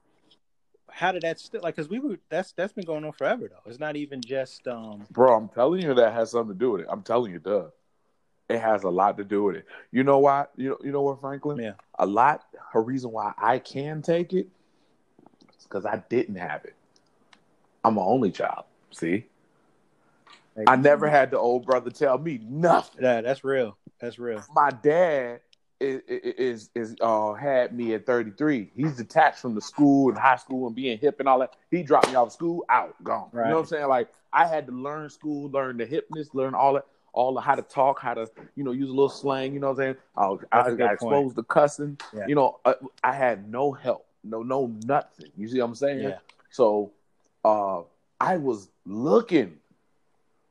how 0.89 1.13
did 1.13 1.21
that 1.21 1.39
still 1.39 1.61
like 1.61 1.73
because 1.77 1.89
we 1.89 1.99
were 1.99 2.17
that's 2.27 2.51
that's 2.51 2.73
been 2.73 2.83
going 2.83 3.05
on 3.05 3.13
forever 3.13 3.47
though 3.47 3.69
it's 3.69 3.79
not 3.79 3.95
even 3.95 4.19
just 4.19 4.67
um 4.67 5.07
bro, 5.09 5.37
I'm 5.37 5.47
telling 5.47 5.81
you 5.81 5.93
that 5.93 6.11
has 6.11 6.31
something 6.31 6.53
to 6.53 6.59
do 6.59 6.71
with 6.71 6.81
it. 6.81 6.87
I'm 6.89 7.03
telling 7.03 7.31
you, 7.31 7.37
it 7.37 7.43
does. 7.43 7.71
It 8.49 8.59
has 8.59 8.83
a 8.83 8.89
lot 8.89 9.15
to 9.19 9.23
do 9.23 9.43
with 9.43 9.55
it. 9.55 9.65
You 9.91 10.03
know 10.03 10.19
why? 10.19 10.47
You 10.57 10.71
know, 10.71 10.77
you 10.83 10.91
know 10.91 11.01
what, 11.01 11.21
Franklin? 11.21 11.59
Yeah. 11.59 11.73
A 11.97 12.05
lot. 12.05 12.43
A 12.73 12.79
reason 12.81 13.11
why 13.11 13.33
I 13.37 13.59
can 13.59 14.01
take 14.01 14.33
it, 14.33 14.47
it 15.43 15.49
is 15.57 15.63
because 15.63 15.85
I 15.85 16.03
didn't 16.09 16.35
have 16.35 16.65
it. 16.65 16.75
I'm 17.83 17.97
an 17.97 18.03
only 18.05 18.31
child. 18.31 18.65
See, 18.91 19.25
I 20.65 20.75
never 20.75 21.07
had 21.07 21.31
the 21.31 21.39
old 21.39 21.65
brother 21.65 21.89
tell 21.89 22.17
me 22.17 22.39
nothing. 22.43 23.03
yeah 23.03 23.21
that's 23.21 23.43
real 23.43 23.77
that's 23.99 24.17
real 24.17 24.43
my 24.55 24.71
dad 24.71 25.41
is 25.79 26.01
is 26.07 26.69
is 26.75 26.95
uh 27.01 27.33
had 27.33 27.75
me 27.75 27.93
at 27.93 28.05
33. 28.05 28.71
He's 28.75 28.97
detached 28.97 29.39
from 29.39 29.55
the 29.55 29.61
school 29.61 30.09
and 30.09 30.17
high 30.17 30.37
school 30.37 30.67
and 30.67 30.75
being 30.75 30.97
hip 30.97 31.19
and 31.19 31.29
all 31.29 31.39
that. 31.39 31.55
He 31.69 31.83
dropped 31.83 32.09
me 32.09 32.15
off 32.15 32.27
of 32.27 32.33
school, 32.33 32.65
out, 32.69 32.95
gone. 33.03 33.29
You 33.45 33.51
know 33.51 33.55
what 33.57 33.61
I'm 33.61 33.65
saying? 33.67 33.87
Like 33.87 34.09
I 34.33 34.47
had 34.47 34.65
to 34.67 34.73
learn 34.73 35.09
school, 35.09 35.49
learn 35.51 35.77
the 35.77 35.85
hipness, 35.85 36.33
learn 36.33 36.53
all 36.55 36.73
that, 36.73 36.85
all 37.13 37.33
the 37.33 37.41
how 37.41 37.55
to 37.55 37.61
talk, 37.61 37.99
how 37.99 38.15
to 38.15 38.27
you 38.55 38.63
know 38.63 38.71
use 38.71 38.89
a 38.89 38.93
little 38.93 39.09
slang. 39.09 39.53
You 39.53 39.59
know 39.59 39.67
what 39.71 39.79
I'm 39.79 39.95
saying? 39.95 40.39
I, 40.51 40.59
I 40.59 40.71
got 40.71 40.93
exposed 40.93 41.35
to 41.35 41.43
cussing. 41.43 41.99
Yeah. 42.13 42.25
You 42.27 42.35
know, 42.35 42.59
uh, 42.65 42.73
I 43.03 43.13
had 43.13 43.49
no 43.49 43.71
help, 43.71 44.07
no 44.23 44.41
no 44.41 44.73
nothing. 44.85 45.27
You 45.37 45.47
see 45.47 45.59
what 45.59 45.67
I'm 45.67 45.75
saying? 45.75 46.01
yeah 46.01 46.19
So 46.49 46.91
uh, 47.45 47.81
I 48.19 48.37
was 48.37 48.69
looking 48.85 49.57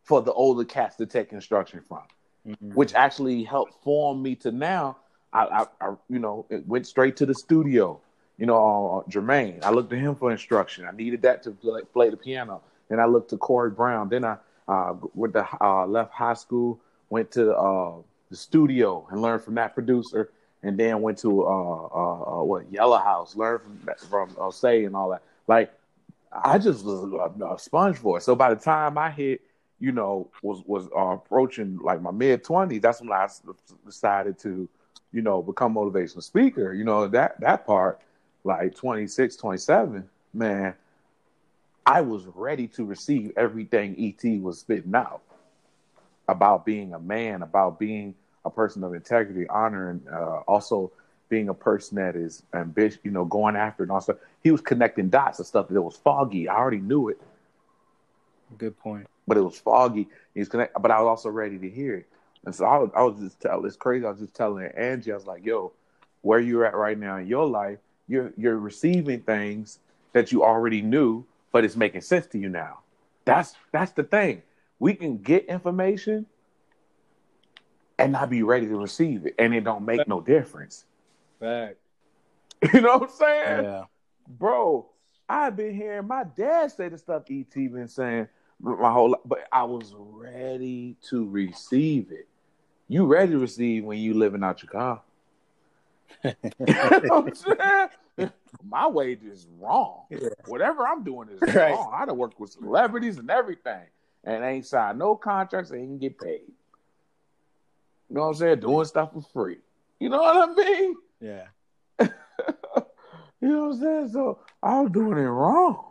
for 0.02 0.22
the 0.22 0.32
older 0.32 0.64
cats 0.64 0.96
to 0.96 1.06
take 1.06 1.32
instruction 1.32 1.80
from 1.80 2.02
Mhm. 2.46 2.74
which 2.74 2.94
actually 2.94 3.42
helped 3.42 3.74
form 3.82 4.22
me 4.22 4.36
to 4.36 4.52
now. 4.52 4.96
I, 5.32 5.46
I, 5.46 5.66
I 5.80 5.94
you 6.08 6.18
know, 6.20 6.46
it 6.48 6.66
went 6.66 6.86
straight 6.86 7.16
to 7.16 7.26
the 7.26 7.34
studio. 7.34 8.00
You 8.38 8.46
know, 8.46 9.04
uh, 9.04 9.10
Jermaine. 9.10 9.64
I 9.64 9.70
looked 9.70 9.90
to 9.90 9.96
him 9.96 10.14
for 10.14 10.30
instruction. 10.30 10.86
I 10.86 10.92
needed 10.92 11.22
that 11.22 11.42
to 11.44 11.50
play, 11.50 11.82
play 11.92 12.10
the 12.10 12.16
piano. 12.16 12.60
Then 12.88 13.00
I 13.00 13.06
looked 13.06 13.30
to 13.30 13.36
Corey 13.38 13.70
Brown. 13.70 14.08
Then 14.10 14.24
I 14.24 14.36
uh, 14.68 14.94
went 15.14 15.32
to 15.34 15.48
uh, 15.60 15.86
left 15.86 16.12
high 16.12 16.34
school, 16.34 16.78
went 17.10 17.30
to 17.32 17.56
uh, 17.56 17.94
the 18.30 18.36
studio 18.36 19.06
and 19.10 19.22
learned 19.22 19.42
from 19.42 19.54
that 19.54 19.74
producer, 19.74 20.30
and 20.62 20.78
then 20.78 21.00
went 21.02 21.18
to 21.18 21.44
uh, 21.44 21.48
uh, 21.48 22.40
uh, 22.40 22.44
what 22.44 22.70
Yellow 22.70 22.98
House, 22.98 23.34
learned 23.36 23.62
from 23.62 23.80
from 24.08 24.36
uh, 24.40 24.50
Say 24.50 24.84
and 24.84 24.94
all 24.94 25.08
that. 25.10 25.22
Like 25.48 25.72
I 26.44 26.58
just 26.58 26.84
was 26.84 27.12
a, 27.12 27.44
a 27.44 27.58
sponge 27.58 27.96
for 27.96 28.18
it. 28.18 28.22
So 28.22 28.34
by 28.34 28.54
the 28.54 28.60
time 28.60 28.98
I 28.98 29.10
hit 29.10 29.40
you 29.78 29.92
know, 29.92 30.30
was 30.42 30.62
was 30.66 30.88
uh, 30.96 31.14
approaching 31.14 31.78
like 31.78 32.00
my 32.00 32.10
mid 32.10 32.42
twenties, 32.44 32.80
that's 32.80 33.00
when 33.00 33.12
I 33.12 33.28
decided 33.84 34.38
to, 34.40 34.68
you 35.12 35.22
know, 35.22 35.42
become 35.42 35.74
motivational 35.74 36.22
speaker. 36.22 36.72
You 36.72 36.84
know, 36.84 37.06
that 37.08 37.38
that 37.40 37.66
part, 37.66 38.00
like 38.44 38.74
26, 38.74 39.36
27, 39.36 40.08
man, 40.32 40.74
I 41.84 42.00
was 42.00 42.24
ready 42.34 42.66
to 42.68 42.84
receive 42.84 43.32
everything 43.36 43.96
ET 43.98 44.40
was 44.40 44.60
spitting 44.60 44.94
out 44.94 45.20
about 46.28 46.64
being 46.64 46.94
a 46.94 46.98
man, 46.98 47.42
about 47.42 47.78
being 47.78 48.14
a 48.44 48.50
person 48.50 48.82
of 48.82 48.94
integrity, 48.94 49.46
honor, 49.48 49.90
and 49.90 50.08
uh, 50.08 50.40
also 50.48 50.90
being 51.28 51.48
a 51.48 51.54
person 51.54 51.96
that 51.96 52.16
is 52.16 52.42
ambitious, 52.54 52.98
you 53.02 53.10
know, 53.10 53.24
going 53.24 53.56
after 53.56 53.82
and 53.82 53.92
all 53.92 54.00
stuff. 54.00 54.16
he 54.42 54.50
was 54.50 54.60
connecting 54.60 55.08
dots 55.08 55.38
and 55.38 55.46
stuff 55.46 55.68
that 55.68 55.82
was 55.82 55.96
foggy. 55.96 56.48
I 56.48 56.56
already 56.56 56.80
knew 56.80 57.08
it 57.08 57.20
good 58.58 58.78
point 58.78 59.08
but 59.26 59.36
it 59.36 59.42
was 59.42 59.58
foggy. 59.58 60.08
He 60.34 60.40
was 60.40 60.48
connect, 60.48 60.80
but 60.80 60.90
I 60.90 61.00
was 61.00 61.08
also 61.08 61.30
ready 61.30 61.58
to 61.58 61.68
hear 61.68 61.96
it. 61.96 62.06
And 62.44 62.54
so 62.54 62.64
I 62.64 62.78
was, 62.78 62.90
I 62.94 63.02
was 63.02 63.18
just 63.20 63.40
telling. 63.40 63.66
it's 63.66 63.76
crazy. 63.76 64.06
I 64.06 64.10
was 64.10 64.20
just 64.20 64.34
telling 64.34 64.66
Angie, 64.76 65.12
I 65.12 65.16
was 65.16 65.26
like, 65.26 65.44
"Yo, 65.44 65.72
where 66.22 66.38
you're 66.38 66.64
at 66.64 66.74
right 66.74 66.98
now 66.98 67.16
in 67.16 67.26
your 67.26 67.46
life, 67.46 67.78
you're 68.06 68.32
you're 68.36 68.58
receiving 68.58 69.20
things 69.20 69.80
that 70.12 70.30
you 70.30 70.44
already 70.44 70.80
knew, 70.80 71.24
but 71.50 71.64
it's 71.64 71.76
making 71.76 72.02
sense 72.02 72.26
to 72.28 72.38
you 72.38 72.48
now. 72.48 72.80
That's 73.24 73.54
that's 73.72 73.92
the 73.92 74.04
thing. 74.04 74.42
We 74.78 74.94
can 74.94 75.18
get 75.18 75.46
information 75.46 76.26
and 77.98 78.12
not 78.12 78.30
be 78.30 78.42
ready 78.42 78.66
to 78.66 78.76
receive 78.76 79.26
it, 79.26 79.34
and 79.38 79.54
it 79.54 79.64
don't 79.64 79.84
make 79.84 80.06
no 80.06 80.20
difference. 80.20 80.84
Fact. 81.40 81.76
You 82.72 82.80
know 82.80 82.98
what 82.98 83.10
I'm 83.10 83.16
saying? 83.16 83.64
yeah 83.64 83.84
bro, 84.28 84.88
I've 85.28 85.56
been 85.56 85.74
hearing 85.74 86.06
my 86.06 86.24
dad 86.24 86.72
say 86.72 86.88
the 86.88 86.98
stuff 86.98 87.24
ET 87.30 87.50
been 87.54 87.88
saying 87.88 88.28
my 88.60 88.92
whole 88.92 89.10
life, 89.10 89.20
but 89.24 89.40
I 89.52 89.64
was 89.64 89.94
ready 89.96 90.96
to 91.08 91.28
receive 91.28 92.10
it. 92.10 92.28
You 92.88 93.06
ready 93.06 93.32
to 93.32 93.38
receive 93.38 93.84
when 93.84 93.98
you 93.98 94.14
living 94.14 94.42
out 94.42 94.62
your 94.62 94.70
car. 94.70 95.02
you 96.24 96.34
know 96.60 96.74
what 97.08 97.12
I'm 97.12 97.34
saying? 97.34 98.30
My 98.64 98.86
wage 98.86 99.22
is 99.24 99.46
wrong. 99.58 100.04
Yeah. 100.10 100.28
Whatever 100.46 100.86
I'm 100.86 101.04
doing 101.04 101.28
is 101.28 101.54
Right. 101.54 101.72
wrong. 101.72 101.92
I 101.94 102.06
done 102.06 102.16
worked 102.16 102.40
with 102.40 102.50
celebrities 102.50 103.18
and 103.18 103.30
everything. 103.30 103.86
And 104.24 104.42
ain't 104.44 104.66
signed 104.66 104.98
no 104.98 105.14
contracts, 105.14 105.70
and 105.70 105.80
ain't 105.80 106.00
get 106.00 106.18
paid. 106.18 106.50
You 108.08 108.16
know 108.16 108.22
what 108.22 108.28
I'm 108.28 108.34
saying? 108.34 108.60
Doing 108.60 108.84
stuff 108.86 109.12
for 109.12 109.22
free. 109.32 109.58
You 110.00 110.08
know 110.08 110.20
what 110.20 110.50
I 110.50 110.52
mean? 110.54 110.96
Yeah 111.20 111.46
You 113.40 113.48
know 113.48 113.68
what 113.68 113.74
I'm 113.74 113.80
saying? 113.80 114.08
So 114.08 114.40
I 114.62 114.80
was 114.80 114.90
doing 114.92 115.18
it 115.18 115.22
wrong. 115.22 115.84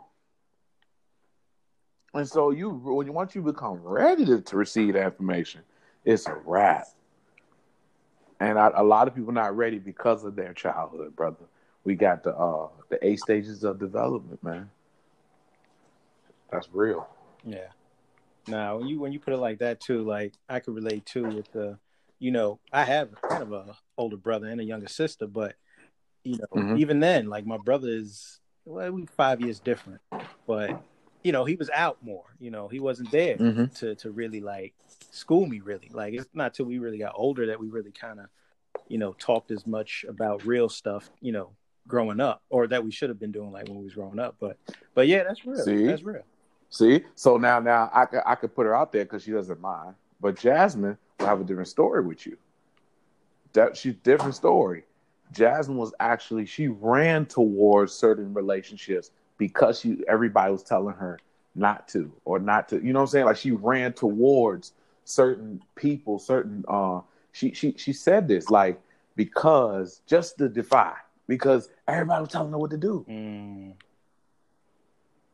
And 2.14 2.28
so 2.28 2.50
you 2.50 2.70
when 2.70 3.06
you 3.06 3.12
once 3.12 3.34
you 3.34 3.42
become 3.42 3.80
ready 3.82 4.24
to, 4.24 4.40
to 4.40 4.56
receive 4.56 4.94
that 4.94 5.04
information, 5.04 5.62
it's 6.04 6.26
a 6.26 6.34
wrap. 6.44 6.86
And 8.40 8.58
I, 8.58 8.70
a 8.74 8.82
lot 8.82 9.06
of 9.06 9.14
people 9.14 9.32
not 9.32 9.56
ready 9.56 9.78
because 9.78 10.24
of 10.24 10.34
their 10.34 10.52
childhood, 10.54 11.14
brother. 11.14 11.44
We 11.84 11.94
got 11.94 12.22
the 12.22 12.34
uh 12.34 12.68
the 12.88 12.98
eight 13.06 13.20
stages 13.20 13.64
of 13.64 13.78
development, 13.78 14.42
man. 14.42 14.70
That's 16.50 16.68
real. 16.72 17.08
Yeah. 17.44 17.68
Now, 18.48 18.78
when 18.78 18.86
you 18.86 18.98
when 19.00 19.12
you 19.12 19.20
put 19.20 19.34
it 19.34 19.38
like 19.38 19.58
that 19.58 19.80
too, 19.80 20.02
like 20.02 20.34
I 20.48 20.60
could 20.60 20.74
relate 20.74 21.04
too 21.06 21.24
with 21.24 21.50
the, 21.52 21.78
you 22.18 22.30
know, 22.30 22.60
I 22.72 22.84
have 22.84 23.10
kind 23.28 23.42
of 23.42 23.52
a 23.52 23.76
older 23.98 24.16
brother 24.16 24.46
and 24.46 24.60
a 24.60 24.64
younger 24.64 24.88
sister, 24.88 25.26
but 25.26 25.54
you 26.24 26.38
know, 26.38 26.60
Mhm. 26.60 26.78
even 26.78 27.00
then, 27.00 27.26
like 27.28 27.46
my 27.46 27.58
brother 27.58 27.88
is 27.88 28.40
well, 28.64 28.90
we 28.90 29.06
five 29.06 29.40
years 29.40 29.60
different, 29.60 30.00
but 30.46 30.76
you 31.22 31.32
know, 31.32 31.44
he 31.44 31.56
was 31.56 31.70
out 31.70 31.98
more. 32.02 32.24
You 32.38 32.50
know, 32.50 32.68
he 32.68 32.80
wasn't 32.80 33.10
there 33.10 33.36
Mhm. 33.38 33.74
to 33.78 33.94
to 33.96 34.10
really 34.10 34.40
like 34.40 34.74
school 35.10 35.46
me. 35.46 35.60
Really, 35.60 35.88
like 35.92 36.14
it's 36.14 36.28
not 36.34 36.54
till 36.54 36.66
we 36.66 36.78
really 36.78 36.98
got 36.98 37.12
older 37.16 37.46
that 37.46 37.60
we 37.60 37.68
really 37.68 37.92
kind 37.92 38.20
of, 38.20 38.26
you 38.88 38.98
know, 38.98 39.12
talked 39.14 39.50
as 39.50 39.66
much 39.66 40.04
about 40.08 40.44
real 40.46 40.68
stuff. 40.68 41.10
You 41.20 41.32
know, 41.32 41.56
growing 41.86 42.20
up, 42.20 42.42
or 42.50 42.66
that 42.68 42.84
we 42.84 42.90
should 42.90 43.08
have 43.08 43.20
been 43.20 43.32
doing 43.32 43.52
like 43.52 43.68
when 43.68 43.78
we 43.78 43.84
was 43.84 43.94
growing 43.94 44.18
up. 44.18 44.36
But 44.40 44.56
but 44.94 45.06
yeah, 45.06 45.22
that's 45.24 45.44
real. 45.44 45.58
See? 45.58 45.86
That's 45.86 46.02
real. 46.02 46.24
See, 46.70 47.04
so 47.14 47.36
now 47.36 47.60
now 47.60 47.90
I 47.92 48.06
could 48.06 48.22
I 48.26 48.34
could 48.34 48.54
put 48.54 48.66
her 48.66 48.74
out 48.74 48.90
there 48.92 49.04
because 49.04 49.22
she 49.22 49.30
doesn't 49.30 49.60
mind, 49.60 49.94
but 50.20 50.36
Jasmine 50.36 50.98
will 51.18 51.26
have 51.26 51.40
a 51.40 51.44
different 51.44 51.68
story 51.68 52.02
with 52.04 52.26
you. 52.26 52.36
That 53.52 53.76
she's 53.76 53.94
different 53.96 54.34
story. 54.34 54.84
Jasmine 55.32 55.76
was 55.76 55.94
actually 56.00 56.46
she 56.46 56.68
ran 56.68 57.26
towards 57.26 57.92
certain 57.92 58.32
relationships 58.34 59.10
because 59.38 59.80
she 59.80 59.98
everybody 60.08 60.52
was 60.52 60.62
telling 60.62 60.94
her 60.94 61.18
not 61.54 61.88
to 61.88 62.12
or 62.24 62.38
not 62.38 62.68
to. 62.68 62.76
You 62.84 62.92
know 62.92 63.00
what 63.00 63.04
I'm 63.04 63.08
saying? 63.08 63.24
Like 63.26 63.36
she 63.36 63.50
ran 63.52 63.92
towards 63.92 64.72
certain 65.04 65.60
people, 65.74 66.18
certain. 66.18 66.64
uh 66.68 67.00
She 67.32 67.52
she 67.52 67.72
she 67.76 67.92
said 67.92 68.28
this 68.28 68.50
like 68.50 68.80
because 69.16 70.00
just 70.06 70.38
to 70.38 70.48
defy 70.48 70.94
because 71.26 71.70
everybody 71.88 72.20
was 72.22 72.30
telling 72.30 72.52
her 72.52 72.58
what 72.58 72.70
to 72.70 72.76
do. 72.76 73.04
Mm, 73.08 73.72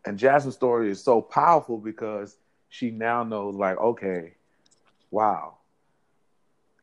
And 0.05 0.18
Jasmine's 0.18 0.55
story 0.57 0.90
is 0.90 1.03
so 1.03 1.21
powerful 1.21 1.79
because 1.79 2.37
she 2.68 2.90
now 2.90 3.23
knows, 3.23 3.55
like, 3.57 3.79
okay, 3.79 4.35
wow, 5.12 5.59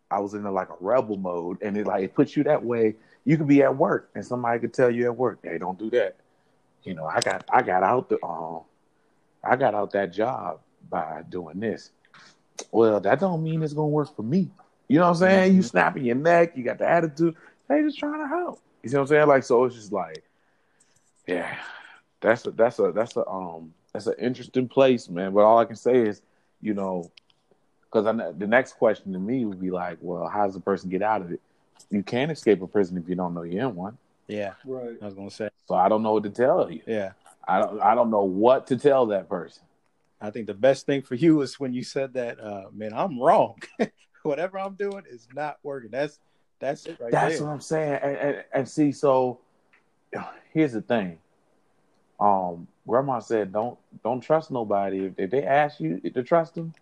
I 0.09 0.19
was 0.19 0.33
in 0.33 0.45
a, 0.45 0.51
like 0.51 0.69
a 0.69 0.75
rebel 0.79 1.17
mode, 1.17 1.61
and 1.61 1.75
it 1.75 1.85
like 1.85 2.03
it 2.03 2.15
puts 2.15 2.37
you 2.37 2.43
that 2.45 2.63
way. 2.63 2.95
You 3.25 3.37
could 3.37 3.47
be 3.47 3.61
at 3.61 3.75
work, 3.75 4.09
and 4.15 4.25
somebody 4.25 4.59
could 4.59 4.73
tell 4.73 4.89
you 4.89 5.05
at 5.05 5.17
work, 5.17 5.39
"Hey, 5.43 5.57
don't 5.57 5.77
do 5.77 5.89
that." 5.89 6.15
You 6.83 6.93
know, 6.93 7.05
I 7.05 7.19
got 7.19 7.43
I 7.51 7.61
got 7.61 7.83
out 7.83 8.09
the 8.09 8.23
um, 8.25 8.61
I 9.43 9.55
got 9.55 9.75
out 9.75 9.91
that 9.91 10.13
job 10.13 10.61
by 10.89 11.23
doing 11.29 11.59
this. 11.59 11.91
Well, 12.71 12.99
that 13.01 13.19
don't 13.19 13.43
mean 13.43 13.61
it's 13.61 13.73
gonna 13.73 13.87
work 13.87 14.15
for 14.15 14.23
me. 14.23 14.49
You 14.87 14.99
know 14.99 15.05
what 15.05 15.09
I'm 15.09 15.15
saying? 15.15 15.55
You 15.55 15.61
snapping 15.61 16.05
your 16.05 16.15
neck, 16.15 16.53
you 16.55 16.63
got 16.63 16.79
the 16.79 16.87
attitude. 16.87 17.35
They 17.67 17.81
just 17.81 17.99
trying 17.99 18.21
to 18.21 18.27
help. 18.27 18.61
You 18.81 18.89
see 18.89 18.95
what 18.95 19.01
I'm 19.01 19.07
saying? 19.07 19.27
Like, 19.27 19.43
so 19.43 19.65
it's 19.65 19.75
just 19.75 19.91
like, 19.91 20.23
yeah, 21.27 21.57
that's 22.21 22.45
a 22.45 22.51
that's 22.51 22.79
a 22.79 22.91
that's 22.91 23.15
a 23.15 23.27
um 23.27 23.73
that's 23.93 24.07
an 24.07 24.15
interesting 24.19 24.67
place, 24.67 25.09
man. 25.09 25.33
But 25.33 25.41
all 25.41 25.59
I 25.59 25.65
can 25.65 25.75
say 25.75 26.07
is, 26.07 26.21
you 26.61 26.73
know, 26.73 27.11
because 27.91 28.05
the 28.37 28.47
next 28.47 28.73
question 28.73 29.13
to 29.13 29.19
me 29.19 29.45
would 29.45 29.59
be 29.61 29.71
like, 29.71 29.97
well, 30.01 30.27
how 30.27 30.45
does 30.45 30.55
a 30.55 30.59
person 30.59 30.89
get 30.89 31.01
out 31.01 31.21
of 31.21 31.31
it? 31.31 31.41
You 31.89 32.03
can't 32.03 32.31
escape 32.31 32.61
a 32.61 32.67
prison 32.67 32.97
if 32.97 33.09
you 33.09 33.15
don't 33.15 33.33
know 33.33 33.41
you're 33.43 33.67
in 33.67 33.75
one. 33.75 33.97
yeah, 34.27 34.53
Right. 34.65 34.95
I 35.01 35.05
was 35.05 35.13
gonna 35.15 35.31
say. 35.31 35.49
So 35.67 35.75
I 35.75 35.89
don't 35.89 36.03
know 36.03 36.13
what 36.13 36.23
to 36.23 36.29
tell 36.29 36.69
you. 36.71 36.81
Yeah, 36.85 37.13
I 37.47 37.59
don't 37.59 37.81
I 37.81 37.95
don't 37.95 38.11
know 38.11 38.23
what 38.23 38.67
to 38.67 38.77
tell 38.77 39.07
that 39.07 39.27
person. 39.29 39.63
I 40.21 40.29
think 40.31 40.47
the 40.47 40.53
best 40.53 40.85
thing 40.85 41.01
for 41.01 41.15
you 41.15 41.41
is 41.41 41.59
when 41.59 41.73
you 41.73 41.81
said 41.83 42.13
that, 42.13 42.39
uh, 42.39 42.65
man, 42.73 42.91
I'm 42.93 43.19
wrong. 43.19 43.55
Whatever 44.23 44.59
I'm 44.59 44.75
doing 44.75 45.03
is 45.09 45.27
not 45.33 45.57
working. 45.63 45.89
That's 45.91 46.19
that's 46.59 46.85
it 46.85 46.99
right 46.99 47.09
That's 47.11 47.37
there. 47.37 47.47
what 47.47 47.53
I'm 47.53 47.61
saying. 47.61 47.99
And, 48.03 48.17
and, 48.17 48.43
and 48.53 48.69
see, 48.69 48.91
so 48.91 49.39
here's 50.53 50.73
the 50.73 50.81
thing. 50.81 51.19
Um, 52.19 52.67
grandma 52.85 53.19
said, 53.19 53.53
don't 53.53 53.79
don't 54.03 54.19
trust 54.21 54.51
nobody. 54.51 55.05
If, 55.05 55.13
if 55.17 55.31
they 55.31 55.43
ask 55.43 55.79
you 55.79 55.99
to 56.01 56.21
trust 56.21 56.55
them, 56.55 56.73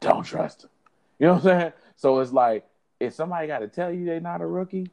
don't 0.00 0.24
trust 0.24 0.62
them. 0.62 0.70
You 1.18 1.26
know 1.28 1.34
what 1.34 1.46
I'm 1.46 1.60
saying? 1.60 1.72
So 1.96 2.18
it's 2.20 2.32
like 2.32 2.66
if 3.00 3.14
somebody 3.14 3.46
got 3.46 3.60
to 3.60 3.68
tell 3.68 3.92
you 3.92 4.04
they're 4.04 4.20
not 4.20 4.40
a 4.40 4.46
rookie, 4.46 4.90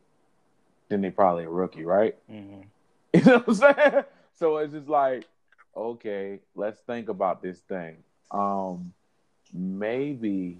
then 0.90 1.02
they 1.02 1.10
probably 1.12 1.46
a 1.46 1.50
rookie, 1.50 1.86
right? 1.86 2.16
Mhm. 2.32 2.66
You 3.14 3.22
know 3.24 3.40
what 3.40 3.48
I'm 3.48 3.54
saying? 3.76 4.04
So 4.34 4.58
it's 4.58 4.74
just 4.74 4.90
like, 4.90 5.26
okay, 5.76 6.40
let's 6.56 6.80
think 6.82 7.08
about 7.10 7.42
this 7.42 7.60
thing. 7.60 7.98
Um, 8.32 8.94
maybe 9.54 10.58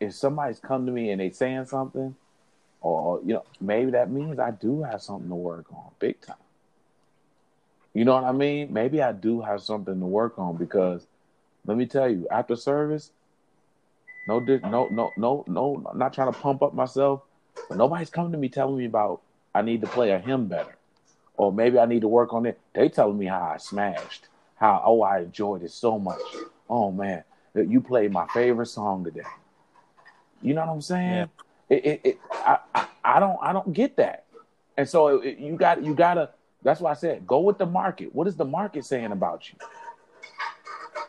if 0.00 0.14
somebody's 0.14 0.58
come 0.60 0.86
to 0.86 0.92
me 0.92 1.10
and 1.10 1.20
they 1.20 1.30
saying 1.30 1.66
something, 1.66 2.14
or 2.80 3.20
you 3.24 3.34
know, 3.34 3.44
maybe 3.60 3.90
that 3.90 4.10
means 4.10 4.38
I 4.38 4.52
do 4.52 4.82
have 4.82 5.02
something 5.02 5.28
to 5.28 5.34
work 5.34 5.66
on, 5.72 5.90
big 5.98 6.20
time. 6.20 6.36
You 7.92 8.04
know 8.04 8.14
what 8.14 8.24
I 8.24 8.32
mean? 8.32 8.72
Maybe 8.72 9.02
I 9.02 9.12
do 9.12 9.40
have 9.40 9.60
something 9.62 9.98
to 9.98 10.06
work 10.06 10.38
on 10.38 10.56
because 10.56 11.06
let 11.66 11.76
me 11.76 11.86
tell 11.86 12.08
you, 12.08 12.26
after 12.30 12.54
service, 12.56 13.10
no, 14.28 14.38
no, 14.40 14.88
no, 14.90 15.12
no, 15.16 15.44
no, 15.46 15.86
I'm 15.90 15.98
not 15.98 16.12
trying 16.12 16.30
to 16.32 16.38
pump 16.38 16.62
up 16.62 16.74
myself, 16.74 17.22
but 17.68 17.78
nobody's 17.78 18.10
coming 18.10 18.32
to 18.32 18.38
me 18.38 18.50
telling 18.50 18.76
me 18.76 18.84
about 18.84 19.22
I 19.54 19.62
need 19.62 19.80
to 19.80 19.86
play 19.86 20.10
a 20.10 20.18
hymn 20.18 20.46
better 20.46 20.76
or 21.38 21.52
maybe 21.52 21.78
I 21.78 21.86
need 21.86 22.02
to 22.02 22.08
work 22.08 22.34
on 22.34 22.44
it. 22.44 22.60
They 22.74 22.90
telling 22.90 23.18
me 23.18 23.26
how 23.26 23.40
I 23.40 23.56
smashed, 23.56 24.26
how 24.56 24.82
oh 24.84 25.00
I 25.00 25.20
enjoyed 25.20 25.62
it 25.62 25.70
so 25.70 25.98
much. 25.98 26.20
Oh 26.68 26.92
man, 26.92 27.24
you 27.54 27.80
played 27.80 28.12
my 28.12 28.26
favorite 28.28 28.66
song 28.66 29.04
today. 29.04 29.22
You 30.42 30.52
know 30.52 30.66
what 30.66 30.72
I'm 30.72 30.82
saying? 30.82 31.28
It, 31.70 31.86
it, 31.86 32.00
it 32.04 32.18
I, 32.30 32.58
I, 32.74 32.86
I 33.04 33.20
don't, 33.20 33.38
I 33.42 33.52
don't 33.52 33.72
get 33.72 33.96
that. 33.96 34.26
And 34.76 34.88
so 34.88 35.20
it, 35.20 35.38
you 35.38 35.56
got, 35.56 35.82
you 35.82 35.94
gotta. 35.94 36.30
That's 36.62 36.80
why 36.80 36.90
I 36.90 36.94
said 36.94 37.26
go 37.26 37.40
with 37.40 37.56
the 37.56 37.66
market. 37.66 38.14
What 38.14 38.26
is 38.26 38.36
the 38.36 38.44
market 38.44 38.84
saying 38.84 39.12
about 39.12 39.48
you? 39.50 39.58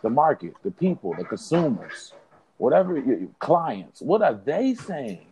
The 0.01 0.09
market, 0.09 0.53
the 0.63 0.71
people, 0.71 1.13
the 1.15 1.25
consumers, 1.25 2.13
whatever 2.59 2.95
your 2.95 3.17
your 3.17 3.29
clients. 3.39 4.01
What 4.01 4.21
are 4.21 4.35
they 4.35 4.75
saying? 4.75 5.25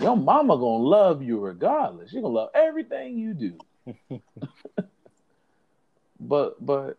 Your 0.00 0.16
mama 0.16 0.56
gonna 0.56 0.82
love 0.82 1.22
you 1.22 1.38
regardless. 1.38 2.10
She 2.10 2.16
gonna 2.16 2.28
love 2.28 2.50
everything 2.54 3.16
you 3.18 3.34
do. 3.34 4.20
but 6.20 6.64
but 6.64 6.98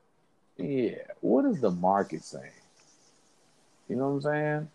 yeah, 0.58 0.96
what 1.20 1.44
is 1.46 1.60
the 1.60 1.72
market 1.72 2.24
saying? 2.24 2.52
You 3.90 3.98
know 3.98 4.10
what 4.10 4.16
I'm 4.16 4.22
saying? 4.22 4.70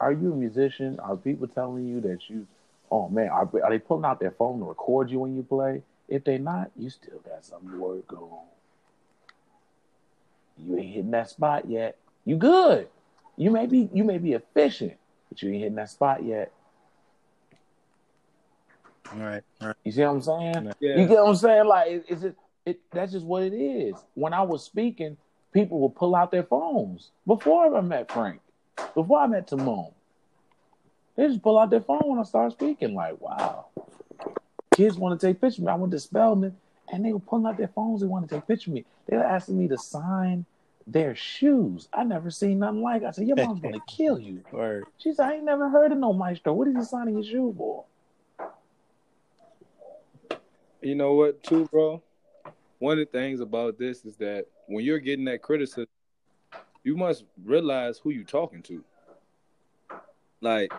Are 0.00 0.12
you 0.12 0.32
a 0.32 0.36
musician? 0.36 0.98
Are 1.00 1.16
people 1.16 1.48
telling 1.48 1.86
you 1.86 2.00
that 2.02 2.30
you? 2.30 2.46
Oh 2.90 3.08
man, 3.08 3.28
are, 3.28 3.50
are 3.62 3.70
they 3.70 3.80
pulling 3.80 4.04
out 4.04 4.20
their 4.20 4.30
phone 4.30 4.60
to 4.60 4.64
record 4.64 5.10
you 5.10 5.18
when 5.18 5.36
you 5.36 5.42
play? 5.42 5.82
If 6.08 6.22
they 6.22 6.38
not, 6.38 6.70
you 6.76 6.88
still 6.88 7.18
got 7.28 7.44
some 7.44 7.80
work 7.80 8.12
on. 8.12 8.46
You 10.56 10.78
ain't 10.78 10.94
hitting 10.94 11.10
that 11.10 11.28
spot 11.28 11.68
yet. 11.68 11.98
You 12.24 12.36
good. 12.36 12.88
You 13.36 13.50
may 13.50 13.66
be 13.66 13.88
you 13.92 14.04
may 14.04 14.18
be 14.18 14.32
efficient, 14.32 14.94
but 15.28 15.42
you 15.42 15.50
ain't 15.50 15.58
hitting 15.58 15.74
that 15.76 15.90
spot 15.90 16.24
yet. 16.24 16.52
All 19.12 19.20
right, 19.20 19.42
all 19.60 19.68
right. 19.68 19.76
You 19.84 19.92
see 19.92 20.02
what 20.02 20.10
I'm 20.10 20.22
saying? 20.22 20.72
Yeah. 20.80 20.96
You 20.96 21.06
get 21.06 21.22
what 21.22 21.28
I'm 21.28 21.36
saying? 21.36 21.66
Like, 21.66 21.90
it, 21.90 22.04
it's 22.08 22.22
just, 22.22 22.36
it, 22.64 22.80
that's 22.90 23.12
just 23.12 23.24
what 23.24 23.44
it 23.44 23.54
is. 23.54 23.94
When 24.14 24.32
I 24.34 24.42
was 24.42 24.64
speaking, 24.64 25.16
people 25.52 25.78
would 25.80 25.94
pull 25.94 26.16
out 26.16 26.32
their 26.32 26.42
phones 26.42 27.10
before 27.26 27.76
I 27.76 27.80
met 27.82 28.10
Frank, 28.10 28.40
before 28.94 29.20
I 29.20 29.26
met 29.28 29.46
Timon. 29.46 29.92
They 31.14 31.28
just 31.28 31.42
pull 31.42 31.58
out 31.58 31.70
their 31.70 31.80
phone 31.80 32.02
when 32.04 32.18
I 32.18 32.24
start 32.24 32.52
speaking. 32.52 32.94
Like, 32.94 33.20
wow. 33.20 33.66
Kids 34.74 34.98
want 34.98 35.18
to 35.18 35.26
take 35.26 35.40
pictures 35.40 35.58
of 35.58 35.64
me. 35.64 35.70
I 35.70 35.76
went 35.76 35.92
to 35.92 36.00
Spelman, 36.00 36.56
and 36.92 37.04
they 37.04 37.12
were 37.12 37.20
pulling 37.20 37.46
out 37.46 37.56
their 37.56 37.68
phones. 37.68 38.00
They 38.00 38.06
want 38.06 38.28
to 38.28 38.34
take 38.34 38.46
pictures 38.46 38.68
of 38.68 38.74
me. 38.74 38.84
They 39.06 39.16
were 39.16 39.24
asking 39.24 39.58
me 39.58 39.68
to 39.68 39.78
sign 39.78 40.44
their 40.86 41.14
shoes. 41.14 41.88
I 41.92 42.04
never 42.04 42.30
seen 42.30 42.60
nothing 42.60 42.82
like. 42.82 43.02
it. 43.02 43.06
I 43.06 43.10
said, 43.10 43.26
"Your 43.26 43.36
mom's 43.36 43.60
gonna 43.60 43.80
kill 43.88 44.18
you." 44.18 44.42
Word. 44.52 44.84
She 44.98 45.12
said, 45.12 45.28
"I 45.28 45.34
ain't 45.34 45.44
never 45.44 45.68
heard 45.68 45.92
of 45.92 45.98
no 45.98 46.12
maestro. 46.12 46.52
What 46.52 46.68
is 46.68 46.76
he 46.76 46.82
signing 46.84 47.14
your 47.14 47.24
shoe 47.24 47.54
for?" 47.56 47.84
You 50.82 50.94
know 50.94 51.14
what, 51.14 51.42
too, 51.42 51.66
bro? 51.66 52.02
One 52.78 52.92
of 52.92 52.98
the 52.98 53.18
things 53.18 53.40
about 53.40 53.78
this 53.78 54.04
is 54.04 54.16
that 54.18 54.46
when 54.66 54.84
you're 54.84 54.98
getting 54.98 55.24
that 55.24 55.42
criticism, 55.42 55.86
you 56.84 56.96
must 56.96 57.24
realize 57.44 57.98
who 57.98 58.10
you're 58.10 58.22
talking 58.24 58.62
to. 58.62 58.84
Like 60.40 60.72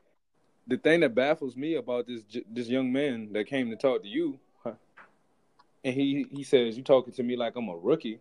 the 0.67 0.77
thing 0.77 1.01
that 1.01 1.15
baffles 1.15 1.57
me 1.57 1.75
about 1.75 2.07
this 2.07 2.21
this 2.49 2.67
young 2.67 2.93
man 2.93 3.33
that 3.33 3.47
came 3.47 3.69
to 3.69 3.75
talk 3.75 4.03
to 4.03 4.07
you, 4.07 4.39
huh, 4.63 4.73
and 5.83 5.93
he 5.93 6.27
he 6.31 6.43
says 6.43 6.77
you 6.77 6.83
talking 6.83 7.13
to 7.13 7.23
me 7.23 7.35
like 7.35 7.55
I'm 7.55 7.67
a 7.67 7.75
rookie. 7.75 8.19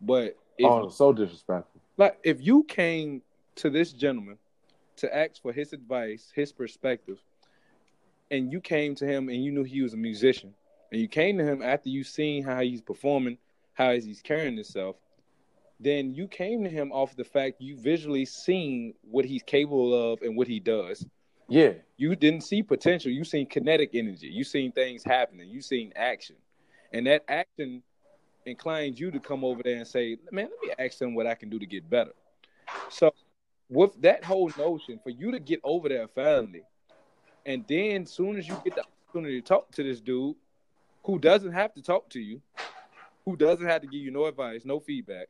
But 0.00 0.36
if 0.58 0.66
oh, 0.66 0.88
so 0.88 1.12
disrespectful. 1.12 1.80
like 1.96 2.18
if 2.22 2.40
you 2.40 2.64
came 2.64 3.22
to 3.56 3.70
this 3.70 3.92
gentleman 3.92 4.38
to 4.96 5.16
ask 5.16 5.40
for 5.42 5.52
his 5.52 5.72
advice, 5.72 6.30
his 6.34 6.52
perspective, 6.52 7.18
and 8.30 8.52
you 8.52 8.60
came 8.60 8.94
to 8.94 9.06
him 9.06 9.28
and 9.28 9.44
you 9.44 9.50
knew 9.50 9.64
he 9.64 9.82
was 9.82 9.94
a 9.94 9.96
musician, 9.96 10.54
and 10.90 11.00
you 11.00 11.08
came 11.08 11.38
to 11.38 11.44
him 11.44 11.62
after 11.62 11.88
you 11.88 12.04
seen 12.04 12.44
how 12.44 12.60
he's 12.60 12.80
performing, 12.80 13.38
how 13.74 13.92
he's 13.92 14.20
carrying 14.22 14.54
himself, 14.54 14.96
then 15.80 16.14
you 16.14 16.28
came 16.28 16.62
to 16.62 16.70
him 16.70 16.92
off 16.92 17.16
the 17.16 17.24
fact 17.24 17.60
you 17.60 17.76
visually 17.76 18.24
seen 18.24 18.94
what 19.02 19.24
he's 19.24 19.42
capable 19.42 20.12
of 20.12 20.22
and 20.22 20.36
what 20.36 20.46
he 20.46 20.60
does. 20.60 21.04
Yeah, 21.48 21.72
You 21.96 22.16
didn't 22.16 22.42
see 22.42 22.62
potential. 22.62 23.10
You 23.10 23.24
seen 23.24 23.46
kinetic 23.46 23.90
energy. 23.94 24.28
You 24.28 24.44
seen 24.44 24.72
things 24.72 25.02
happening. 25.04 25.48
You 25.50 25.60
seen 25.60 25.92
action, 25.96 26.36
and 26.92 27.06
that 27.06 27.24
action 27.28 27.82
inclined 28.46 28.98
you 28.98 29.10
to 29.10 29.20
come 29.20 29.44
over 29.44 29.62
there 29.62 29.76
and 29.76 29.86
say, 29.86 30.18
"Man, 30.30 30.48
let 30.50 30.78
me 30.78 30.84
ask 30.84 30.98
them 30.98 31.14
what 31.14 31.26
I 31.26 31.34
can 31.34 31.48
do 31.50 31.58
to 31.58 31.66
get 31.66 31.88
better." 31.88 32.12
So, 32.90 33.12
with 33.68 34.00
that 34.02 34.24
whole 34.24 34.50
notion, 34.58 34.98
for 35.02 35.10
you 35.10 35.30
to 35.32 35.38
get 35.40 35.60
over 35.64 35.88
there 35.88 36.08
finally, 36.08 36.62
and 37.46 37.64
then 37.68 38.06
soon 38.06 38.36
as 38.36 38.48
you 38.48 38.56
get 38.64 38.74
the 38.74 38.84
opportunity 38.84 39.40
to 39.40 39.46
talk 39.46 39.70
to 39.72 39.82
this 39.82 40.00
dude, 40.00 40.36
who 41.04 41.18
doesn't 41.18 41.52
have 41.52 41.74
to 41.74 41.82
talk 41.82 42.08
to 42.10 42.20
you, 42.20 42.40
who 43.24 43.36
doesn't 43.36 43.66
have 43.66 43.82
to 43.82 43.86
give 43.86 44.00
you 44.00 44.10
no 44.10 44.26
advice, 44.26 44.64
no 44.64 44.80
feedback, 44.80 45.28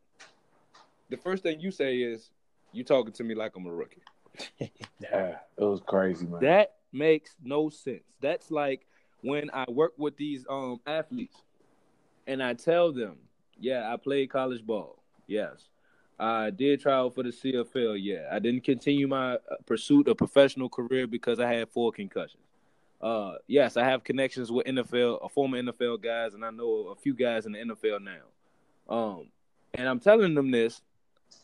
the 1.09 1.17
first 1.17 1.43
thing 1.43 1.61
you 1.61 1.71
say 1.71 1.99
is, 1.99 2.31
"You 2.73 2.85
talking 2.85 3.13
to 3.13 3.25
me 3.25 3.35
like 3.35 3.55
I'm 3.57 3.67
a 3.67 3.73
rookie." 3.73 4.03
Yeah, 5.01 5.39
it 5.59 5.65
was 5.65 5.81
crazy, 5.85 6.27
man. 6.27 6.41
That 6.41 6.77
makes 6.93 7.35
no 7.43 7.69
sense. 7.69 8.05
That's 8.21 8.51
like 8.51 8.87
when 9.21 9.51
I 9.53 9.65
work 9.69 9.93
with 9.99 10.17
these 10.17 10.47
um 10.49 10.81
athletes 10.87 11.37
and 12.27 12.43
I 12.43 12.55
tell 12.55 12.93
them, 12.93 13.17
yeah, 13.59 13.93
I 13.93 13.97
played 13.97 14.31
college 14.31 14.65
ball. 14.65 15.03
Yes. 15.27 15.69
I 16.19 16.51
did 16.51 16.81
try 16.81 16.95
out 16.95 17.15
for 17.15 17.23
the 17.23 17.31
CFL. 17.31 17.99
Yeah. 18.01 18.29
I 18.31 18.39
didn't 18.39 18.65
continue 18.65 19.09
my 19.09 19.35
uh, 19.35 19.39
pursuit 19.67 20.09
of 20.09 20.17
professional 20.17 20.69
career 20.69 21.07
because 21.07 21.41
I 21.41 21.53
had 21.53 21.69
four 21.69 21.93
concussions. 21.93 22.43
Uh, 23.01 23.35
yes, 23.49 23.77
I 23.77 23.85
have 23.85 24.05
connections 24.05 24.53
with 24.53 24.67
NFL, 24.67 25.25
a 25.25 25.29
former 25.29 25.61
NFL 25.61 26.03
guys, 26.03 26.35
and 26.35 26.45
I 26.45 26.51
know 26.51 26.89
a 26.89 26.95
few 26.95 27.15
guys 27.15 27.47
in 27.47 27.53
the 27.53 27.59
NFL 27.59 28.01
now. 28.03 28.95
Um, 28.95 29.27
and 29.75 29.89
I'm 29.89 29.99
telling 29.99 30.35
them 30.35 30.53
this, 30.53 30.83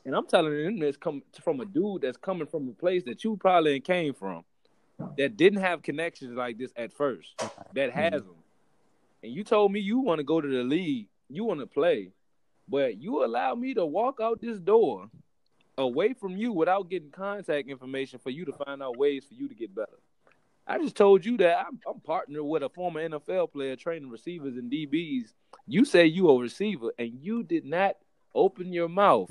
and 0.05 0.14
I'm 0.14 0.26
telling 0.26 0.53
them 0.53 0.79
this 0.79 0.97
come 0.97 1.22
from 1.43 1.61
a 1.61 1.64
dude 1.64 2.03
that's 2.03 2.16
coming 2.16 2.47
from 2.47 2.68
a 2.68 2.72
place 2.72 3.03
that 3.05 3.24
you 3.24 3.37
probably 3.37 3.81
came 3.81 4.14
from, 4.14 4.45
that 5.16 5.37
didn't 5.37 5.61
have 5.61 5.83
connections 5.83 6.37
like 6.37 6.59
this 6.59 6.72
at 6.76 6.93
first, 6.93 7.41
that 7.74 7.91
has 7.91 8.22
them. 8.22 8.38
And 9.23 9.33
you 9.33 9.45
told 9.45 9.73
me 9.73 9.81
you 9.81 10.01
want 10.01 10.19
to 10.19 10.25
go 10.25 10.41
to 10.41 10.49
the 10.49 10.62
league, 10.62 11.09
you 11.29 11.45
want 11.45 11.61
to 11.61 11.66
play, 11.66 12.12
but 12.69 13.01
you 13.01 13.25
allow 13.25 13.55
me 13.55 13.75
to 13.75 13.85
walk 13.85 14.21
out 14.23 14.41
this 14.41 14.59
door 14.59 15.09
away 15.77 16.12
from 16.12 16.37
you 16.37 16.53
without 16.53 16.91
getting 16.91 17.11
contact 17.11 17.69
information 17.69 18.19
for 18.19 18.31
you 18.31 18.45
to 18.45 18.53
find 18.53 18.83
out 18.83 18.97
ways 18.97 19.25
for 19.25 19.35
you 19.35 19.49
to 19.49 19.55
get 19.55 19.75
better. 19.75 19.99
I 20.66 20.79
just 20.79 20.97
told 20.97 21.25
you 21.25 21.39
that 21.39 21.66
I'm, 21.66 21.81
I'm 21.89 22.01
partnered 22.01 22.43
with 22.43 22.62
a 22.62 22.69
former 22.69 23.09
NFL 23.09 23.53
player 23.53 23.75
training 23.75 24.11
receivers 24.11 24.57
and 24.57 24.71
DBs. 24.71 25.33
You 25.66 25.87
say 25.87 26.05
you 26.05 26.29
a 26.29 26.39
receiver, 26.39 26.93
and 26.99 27.19
you 27.23 27.43
did 27.43 27.64
not 27.64 27.97
open 28.35 28.73
your 28.73 28.89
mouth 28.89 29.31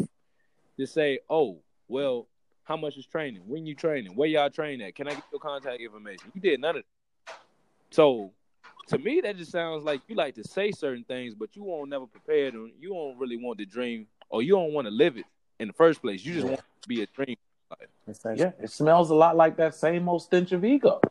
to 0.80 0.88
say, 0.88 1.20
"Oh, 1.30 1.60
well, 1.88 2.28
how 2.64 2.76
much 2.76 2.98
is 2.98 3.06
training? 3.06 3.44
When 3.46 3.68
you 3.68 3.76
training? 3.76 4.16
Where 4.16 4.28
y'all 4.28 4.50
train 4.50 4.82
at? 4.82 4.96
Can 4.96 5.08
I 5.08 5.12
get 5.12 5.24
your 5.32 5.40
contact 5.40 5.80
information?" 5.80 6.32
You 6.34 6.42
did 6.42 6.60
none 6.60 6.78
of 6.78 6.84
that. 7.28 7.36
So, 7.92 8.32
to 8.88 8.98
me, 8.98 9.22
that 9.22 9.38
just 9.38 9.52
sounds 9.52 9.84
like 9.84 10.02
you 10.08 10.16
like 10.16 10.36
to 10.36 10.44
say 10.44 10.72
certain 10.72 11.04
things, 11.04 11.34
but 11.36 11.56
you 11.56 11.64
won't 11.64 11.90
never 11.90 12.06
prepare 12.08 12.48
and 12.48 12.72
you 12.80 12.90
don't 12.90 13.18
really 13.18 13.38
want 13.38 13.58
the 13.58 13.66
dream, 13.66 14.08
or 14.30 14.42
you 14.42 14.54
don't 14.54 14.74
want 14.74 14.86
to 14.88 14.92
live 14.92 15.18
it 15.18 15.26
in 15.60 15.68
the 15.68 15.74
first 15.74 16.02
place. 16.02 16.24
You 16.24 16.34
just 16.34 16.46
Yeah. 16.46 16.52
want 16.54 16.62
to 16.82 16.88
be 16.88 17.02
a 17.02 17.08
dream. 17.08 17.38
Yeah, 18.34 18.52
it 18.62 18.72
smells 18.72 19.10
a 19.10 19.16
lot 19.16 19.36
like 19.36 19.58
that 19.58 19.76
same 19.76 20.08
old 20.08 20.22
stench 20.22 20.54
of 20.54 20.64
ego. 20.64 21.02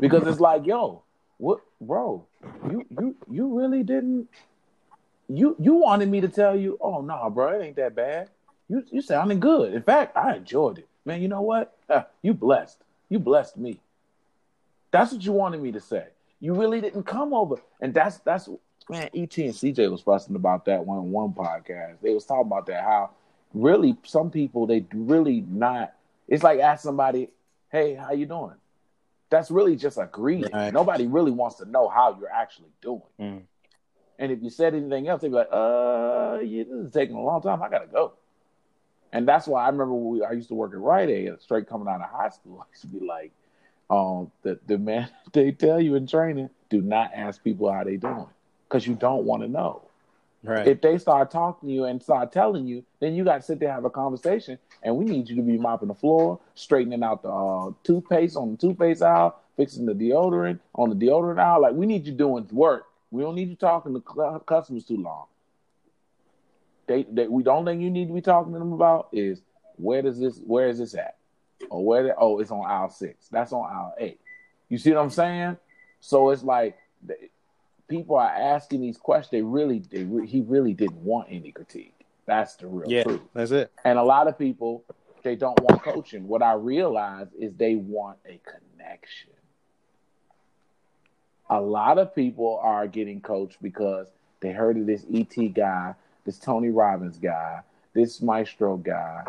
Because 0.00 0.26
it's 0.26 0.40
like, 0.40 0.66
yo, 0.66 1.02
what 1.36 1.60
bro, 1.80 2.24
you 2.70 2.86
you 2.88 3.16
you 3.30 3.58
really 3.58 3.82
didn't 3.82 4.28
you 5.28 5.56
you 5.58 5.74
wanted 5.74 6.08
me 6.08 6.20
to 6.22 6.28
tell 6.28 6.56
you, 6.56 6.78
oh 6.80 7.02
no, 7.02 7.28
bro, 7.28 7.60
it 7.60 7.64
ain't 7.64 7.76
that 7.76 7.94
bad. 7.94 8.30
You 8.68 8.84
you 8.90 9.02
sounding 9.02 9.40
good. 9.40 9.74
In 9.74 9.82
fact, 9.82 10.16
I 10.16 10.36
enjoyed 10.36 10.78
it. 10.78 10.88
Man, 11.04 11.20
you 11.20 11.28
know 11.28 11.42
what? 11.42 11.76
You 12.22 12.32
blessed. 12.34 12.78
You 13.08 13.18
blessed 13.18 13.56
me. 13.56 13.78
That's 14.90 15.12
what 15.12 15.22
you 15.24 15.32
wanted 15.32 15.60
me 15.60 15.72
to 15.72 15.80
say. 15.80 16.06
You 16.40 16.54
really 16.54 16.80
didn't 16.80 17.04
come 17.04 17.32
over. 17.32 17.56
And 17.80 17.94
that's 17.94 18.18
that's 18.18 18.48
man, 18.88 19.08
ET 19.14 19.36
and 19.38 19.54
CJ 19.54 19.90
was 19.90 20.02
fussing 20.02 20.36
about 20.36 20.64
that 20.66 20.84
one 20.84 20.98
on 20.98 21.10
one 21.10 21.32
podcast. 21.32 21.96
They 22.02 22.14
was 22.14 22.24
talking 22.24 22.46
about 22.46 22.66
that, 22.66 22.82
how 22.82 23.10
really 23.54 23.96
some 24.04 24.30
people 24.30 24.66
they 24.66 24.84
really 24.92 25.42
not 25.48 25.94
it's 26.28 26.42
like 26.42 26.60
ask 26.60 26.82
somebody, 26.82 27.30
"Hey, 27.70 27.94
how 27.94 28.12
you 28.12 28.26
doing?" 28.26 28.54
That's 29.30 29.50
really 29.50 29.76
just 29.76 29.98
a 29.98 30.06
greeting. 30.06 30.52
Right. 30.52 30.72
Nobody 30.72 31.06
really 31.06 31.32
wants 31.32 31.56
to 31.56 31.64
know 31.64 31.88
how 31.88 32.16
you're 32.18 32.30
actually 32.30 32.70
doing. 32.80 33.02
Mm. 33.20 33.42
And 34.18 34.32
if 34.32 34.42
you 34.42 34.50
said 34.50 34.74
anything 34.74 35.08
else, 35.08 35.22
they'd 35.22 35.28
be 35.28 35.34
like, 35.34 35.48
"Uh, 35.50 36.38
yeah, 36.42 36.64
this 36.64 36.86
is 36.86 36.92
taking 36.92 37.16
a 37.16 37.22
long 37.22 37.42
time. 37.42 37.62
I 37.62 37.68
gotta 37.68 37.86
go." 37.86 38.12
And 39.12 39.26
that's 39.26 39.46
why 39.46 39.64
I 39.64 39.68
remember 39.68 39.94
when 39.94 40.18
we, 40.18 40.24
I 40.24 40.32
used 40.32 40.48
to 40.48 40.54
work 40.54 40.72
at 40.72 40.78
Rite 40.78 41.08
Aid, 41.08 41.40
straight 41.40 41.68
coming 41.68 41.88
out 41.88 42.00
of 42.00 42.10
high 42.10 42.28
school. 42.28 42.60
I 42.66 42.68
used 42.70 42.82
to 42.82 42.88
be 42.88 43.06
like, 43.06 43.32
um, 43.90 44.30
the 44.42 44.58
the 44.66 44.78
man 44.78 45.08
they 45.32 45.52
tell 45.52 45.80
you 45.80 45.94
in 45.94 46.06
training, 46.06 46.50
do 46.70 46.80
not 46.80 47.12
ask 47.14 47.42
people 47.42 47.72
how 47.72 47.84
they 47.84 47.96
doing 47.96 48.26
because 48.68 48.86
you 48.86 48.94
don't 48.94 49.24
want 49.24 49.42
to 49.42 49.48
know. 49.48 49.82
Right. 50.42 50.68
If 50.68 50.80
they 50.80 50.98
start 50.98 51.30
talking 51.30 51.68
to 51.68 51.74
you 51.74 51.84
and 51.84 52.00
start 52.00 52.30
telling 52.30 52.66
you, 52.66 52.84
then 53.00 53.14
you 53.14 53.24
got 53.24 53.36
to 53.36 53.42
sit 53.42 53.58
there 53.58 53.70
and 53.70 53.76
have 53.76 53.84
a 53.84 53.90
conversation. 53.90 54.58
And 54.82 54.96
we 54.96 55.04
need 55.04 55.28
you 55.28 55.36
to 55.36 55.42
be 55.42 55.58
mopping 55.58 55.88
the 55.88 55.94
floor, 55.94 56.38
straightening 56.54 57.02
out 57.02 57.22
the 57.22 57.30
uh, 57.30 57.72
toothpaste 57.82 58.36
on 58.36 58.52
the 58.52 58.56
toothpaste 58.56 59.02
aisle, 59.02 59.40
fixing 59.56 59.86
the 59.86 59.92
deodorant 59.92 60.60
on 60.74 60.90
the 60.90 60.94
deodorant 60.94 61.40
aisle. 61.40 61.62
Like 61.62 61.74
we 61.74 61.86
need 61.86 62.06
you 62.06 62.12
doing 62.12 62.46
work. 62.52 62.84
We 63.10 63.22
don't 63.22 63.34
need 63.34 63.48
you 63.48 63.56
talking 63.56 63.94
to 63.94 64.40
customers 64.46 64.84
too 64.84 64.98
long. 64.98 65.26
They, 66.86 67.04
they, 67.10 67.26
we 67.26 67.42
the 67.42 67.50
only 67.50 67.72
thing 67.72 67.80
you 67.80 67.90
need 67.90 68.06
to 68.08 68.14
be 68.14 68.20
talking 68.20 68.52
to 68.52 68.58
them 68.58 68.72
about 68.72 69.08
is 69.12 69.40
where 69.76 70.02
does 70.02 70.20
this, 70.20 70.38
where 70.46 70.68
is 70.68 70.78
this 70.78 70.94
at, 70.94 71.15
or 71.70 71.84
where? 71.84 72.02
The, 72.04 72.14
oh, 72.16 72.38
it's 72.40 72.50
on 72.50 72.64
aisle 72.66 72.90
six. 72.90 73.28
That's 73.28 73.52
on 73.52 73.64
aisle 73.64 73.94
eight. 73.98 74.20
You 74.68 74.78
see 74.78 74.92
what 74.92 75.00
I'm 75.00 75.10
saying? 75.10 75.56
So 76.00 76.30
it's 76.30 76.42
like 76.42 76.76
they, 77.02 77.30
people 77.88 78.16
are 78.16 78.28
asking 78.28 78.80
these 78.80 78.96
questions. 78.96 79.30
They 79.30 79.42
really, 79.42 79.78
they 79.90 80.04
re- 80.04 80.26
he 80.26 80.40
really 80.40 80.72
didn't 80.72 81.02
want 81.02 81.28
any 81.30 81.52
critique. 81.52 81.94
That's 82.26 82.56
the 82.56 82.66
real 82.66 82.90
yeah, 82.90 83.04
truth. 83.04 83.20
that's 83.34 83.50
it. 83.52 83.70
And 83.84 83.98
a 83.98 84.02
lot 84.02 84.26
of 84.26 84.38
people, 84.38 84.84
they 85.22 85.36
don't 85.36 85.58
want 85.60 85.82
coaching. 85.82 86.26
What 86.26 86.42
I 86.42 86.54
realize 86.54 87.28
is 87.38 87.54
they 87.54 87.76
want 87.76 88.18
a 88.26 88.40
connection. 88.44 89.30
A 91.48 91.60
lot 91.60 91.98
of 91.98 92.14
people 92.14 92.60
are 92.62 92.88
getting 92.88 93.20
coached 93.20 93.62
because 93.62 94.08
they 94.40 94.50
heard 94.50 94.76
of 94.76 94.86
this 94.86 95.04
ET 95.12 95.54
guy, 95.54 95.94
this 96.24 96.38
Tony 96.38 96.70
Robbins 96.70 97.18
guy, 97.18 97.60
this 97.94 98.20
Maestro 98.20 98.76
guy, 98.76 99.22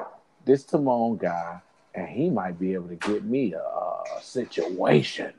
this 0.43 0.63
Timon 0.63 1.17
guy, 1.17 1.61
and 1.98 2.08
he 2.08 2.30
might 2.30 2.60
be 2.60 2.76
able 2.76 2.88
to 2.88 2.95
get 2.95 3.24
me 3.24 3.54
a, 3.54 3.60
a 3.60 4.22
situation. 4.22 5.34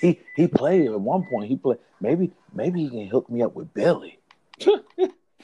He 0.00 0.20
he 0.36 0.46
played 0.46 0.86
at 0.86 1.00
one 1.00 1.24
point. 1.24 1.48
He 1.48 1.56
played 1.56 1.78
maybe 2.00 2.30
maybe 2.54 2.84
he 2.84 2.88
can 2.88 3.08
hook 3.08 3.28
me 3.28 3.42
up 3.42 3.54
with 3.54 3.74
Billy. 3.74 4.18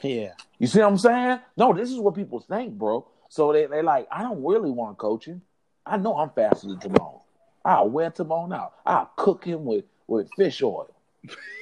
Yeah. 0.01 0.33
You 0.59 0.67
see 0.67 0.79
what 0.79 0.89
I'm 0.89 0.97
saying? 0.97 1.39
No, 1.55 1.73
this 1.73 1.89
is 1.89 1.97
what 1.97 2.15
people 2.15 2.41
think, 2.41 2.73
bro. 2.73 3.07
So 3.29 3.53
they 3.53 3.65
they 3.65 3.81
like, 3.81 4.07
I 4.11 4.23
don't 4.23 4.43
really 4.43 4.69
want 4.69 4.97
coaching. 4.97 5.41
I 5.85 5.97
know 5.97 6.17
I'm 6.17 6.29
faster 6.31 6.67
than 6.67 6.79
Timon. 6.79 7.19
I'll 7.63 7.89
wear 7.89 8.09
Timon 8.11 8.51
out. 8.53 8.73
I'll 8.85 9.09
cook 9.15 9.45
him 9.45 9.63
with 9.65 9.85
with 10.07 10.29
fish 10.35 10.61
oil. 10.61 10.94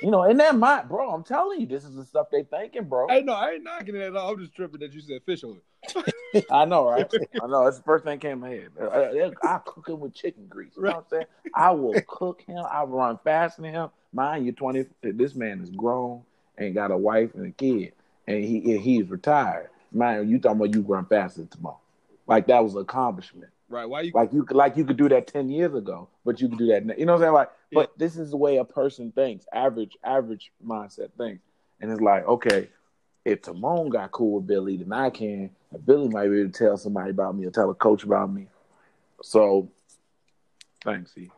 You 0.02 0.12
know, 0.12 0.24
and 0.24 0.40
that 0.40 0.56
might, 0.58 0.90
bro. 0.90 1.10
I'm 1.12 1.24
telling 1.24 1.62
you, 1.62 1.68
this 1.68 1.84
is 1.84 1.96
the 1.96 2.06
stuff 2.06 2.28
they 2.32 2.44
thinking, 2.44 2.86
bro. 2.86 3.08
Hey, 3.08 3.22
no, 3.22 3.34
I 3.34 3.52
ain't 3.52 3.64
knocking 3.64 3.96
it 3.96 4.02
at 4.02 4.16
all. 4.16 4.32
I'm 4.32 4.40
just 4.40 4.56
tripping 4.56 4.80
that 4.82 4.94
you 4.94 5.02
said 5.02 5.22
fish 5.26 5.44
on 5.44 5.62
oil. 5.98 6.04
I 6.52 6.66
know, 6.66 6.90
right? 6.90 7.06
I 7.42 7.48
know. 7.48 7.66
That's 7.66 7.78
the 7.78 7.84
first 7.84 8.04
thing 8.04 8.20
that 8.20 8.22
came 8.22 8.42
to 8.42 8.48
my 8.48 8.50
head. 8.50 8.70
Uh, 8.80 9.32
I, 9.44 9.56
I 9.56 9.60
cook 9.60 9.88
him 9.88 10.00
with 10.00 10.14
chicken 10.14 10.48
grease. 10.48 10.74
You 10.76 10.84
know 10.84 10.90
what 10.90 10.98
I'm 10.98 11.06
saying? 11.10 11.26
I 11.54 11.72
will 11.72 12.02
cook 12.08 12.42
him. 12.42 12.64
I 12.70 12.84
will 12.84 12.98
run 12.98 13.20
faster 13.24 13.62
than 13.62 13.74
him. 13.74 13.90
Mind 14.12 14.46
you, 14.46 14.52
20. 14.52 14.86
This 15.02 15.36
man 15.36 15.62
is 15.62 15.70
grown 15.70 16.24
and 16.58 16.74
got 16.74 16.92
a 16.92 16.98
wife 16.98 17.34
and 17.36 17.48
a 17.48 17.52
kid, 17.52 17.94
and 18.28 18.44
he 18.44 18.78
he's 18.78 19.10
retired. 19.10 19.70
Mind 19.92 20.28
you, 20.28 20.36
you 20.36 20.40
talking 20.40 20.58
about 20.58 20.76
you 20.76 20.82
run 20.82 21.06
faster 21.06 21.46
tomorrow. 21.46 21.80
Like 22.28 22.48
that 22.48 22.64
was 22.64 22.76
an 22.76 22.82
accomplishment. 22.82 23.52
Right? 23.74 23.86
Why 23.90 24.02
you? 24.02 24.12
Like 24.14 24.32
you 24.32 24.44
could, 24.44 24.56
like 24.56 24.78
you 24.78 24.86
could 24.86 24.98
do 24.98 25.10
that 25.10 25.28
ten 25.28 25.50
years 25.50 25.74
ago, 25.74 26.08
but 26.24 26.40
you 26.40 26.48
could 26.48 26.60
do 26.60 26.68
that. 26.68 26.86
now. 26.86 26.94
You 26.98 27.06
know 27.06 27.14
what 27.14 27.18
I'm 27.18 27.24
saying? 27.24 27.34
Like, 27.34 27.50
Yeah. 27.72 27.76
but 27.82 27.98
this 27.98 28.18
is 28.18 28.30
the 28.32 28.38
way 28.38 28.58
a 28.58 28.64
person 28.66 29.12
thinks. 29.12 29.46
Average, 29.52 29.98
average 30.04 30.52
mindset 30.66 31.10
thinks, 31.18 31.44
and 31.82 31.92
it's 31.92 32.00
like, 32.02 32.26
okay, 32.28 32.70
if 33.26 33.42
Timon 33.42 33.90
got 33.90 34.12
cool 34.12 34.36
with 34.36 34.48
Billy, 34.48 34.78
then 34.78 34.94
I 34.94 35.10
can. 35.10 35.50
Billy 35.86 36.08
might 36.08 36.28
be 36.30 36.42
able 36.42 36.52
to 36.52 36.58
tell 36.58 36.78
somebody 36.78 37.10
about 37.10 37.36
me 37.36 37.46
or 37.46 37.52
tell 37.52 37.70
a 37.72 37.74
coach 37.76 38.04
about 38.04 38.32
me. 38.32 38.46
So, 39.24 39.70
thanks, 40.84 41.18
E. 41.18 41.32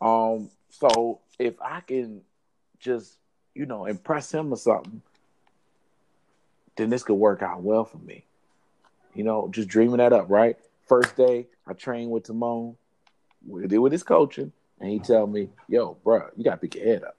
Um, 0.00 0.50
so 0.70 1.20
if 1.38 1.54
I 1.62 1.80
can 1.80 2.22
just, 2.80 3.16
you 3.54 3.64
know, 3.66 3.86
impress 3.86 4.32
him 4.32 4.52
or 4.52 4.56
something, 4.56 5.02
then 6.76 6.90
this 6.90 7.02
could 7.04 7.14
work 7.14 7.42
out 7.42 7.62
well 7.62 7.84
for 7.84 7.98
me. 7.98 8.24
You 9.14 9.24
know, 9.24 9.48
just 9.50 9.68
dreaming 9.68 9.98
that 9.98 10.12
up, 10.12 10.28
right? 10.28 10.58
First 10.86 11.16
day, 11.16 11.48
I 11.66 11.72
trained 11.72 12.10
with 12.12 12.24
Timon, 12.24 12.76
we 13.46 13.66
did 13.66 13.78
with 13.78 13.92
his 13.92 14.04
coaching, 14.04 14.52
and 14.80 14.90
he 14.90 15.00
tell 15.00 15.26
me, 15.26 15.50
"Yo, 15.68 15.94
bro, 16.04 16.30
you 16.36 16.44
gotta 16.44 16.58
pick 16.58 16.76
your 16.76 16.84
head 16.84 17.02
up." 17.02 17.16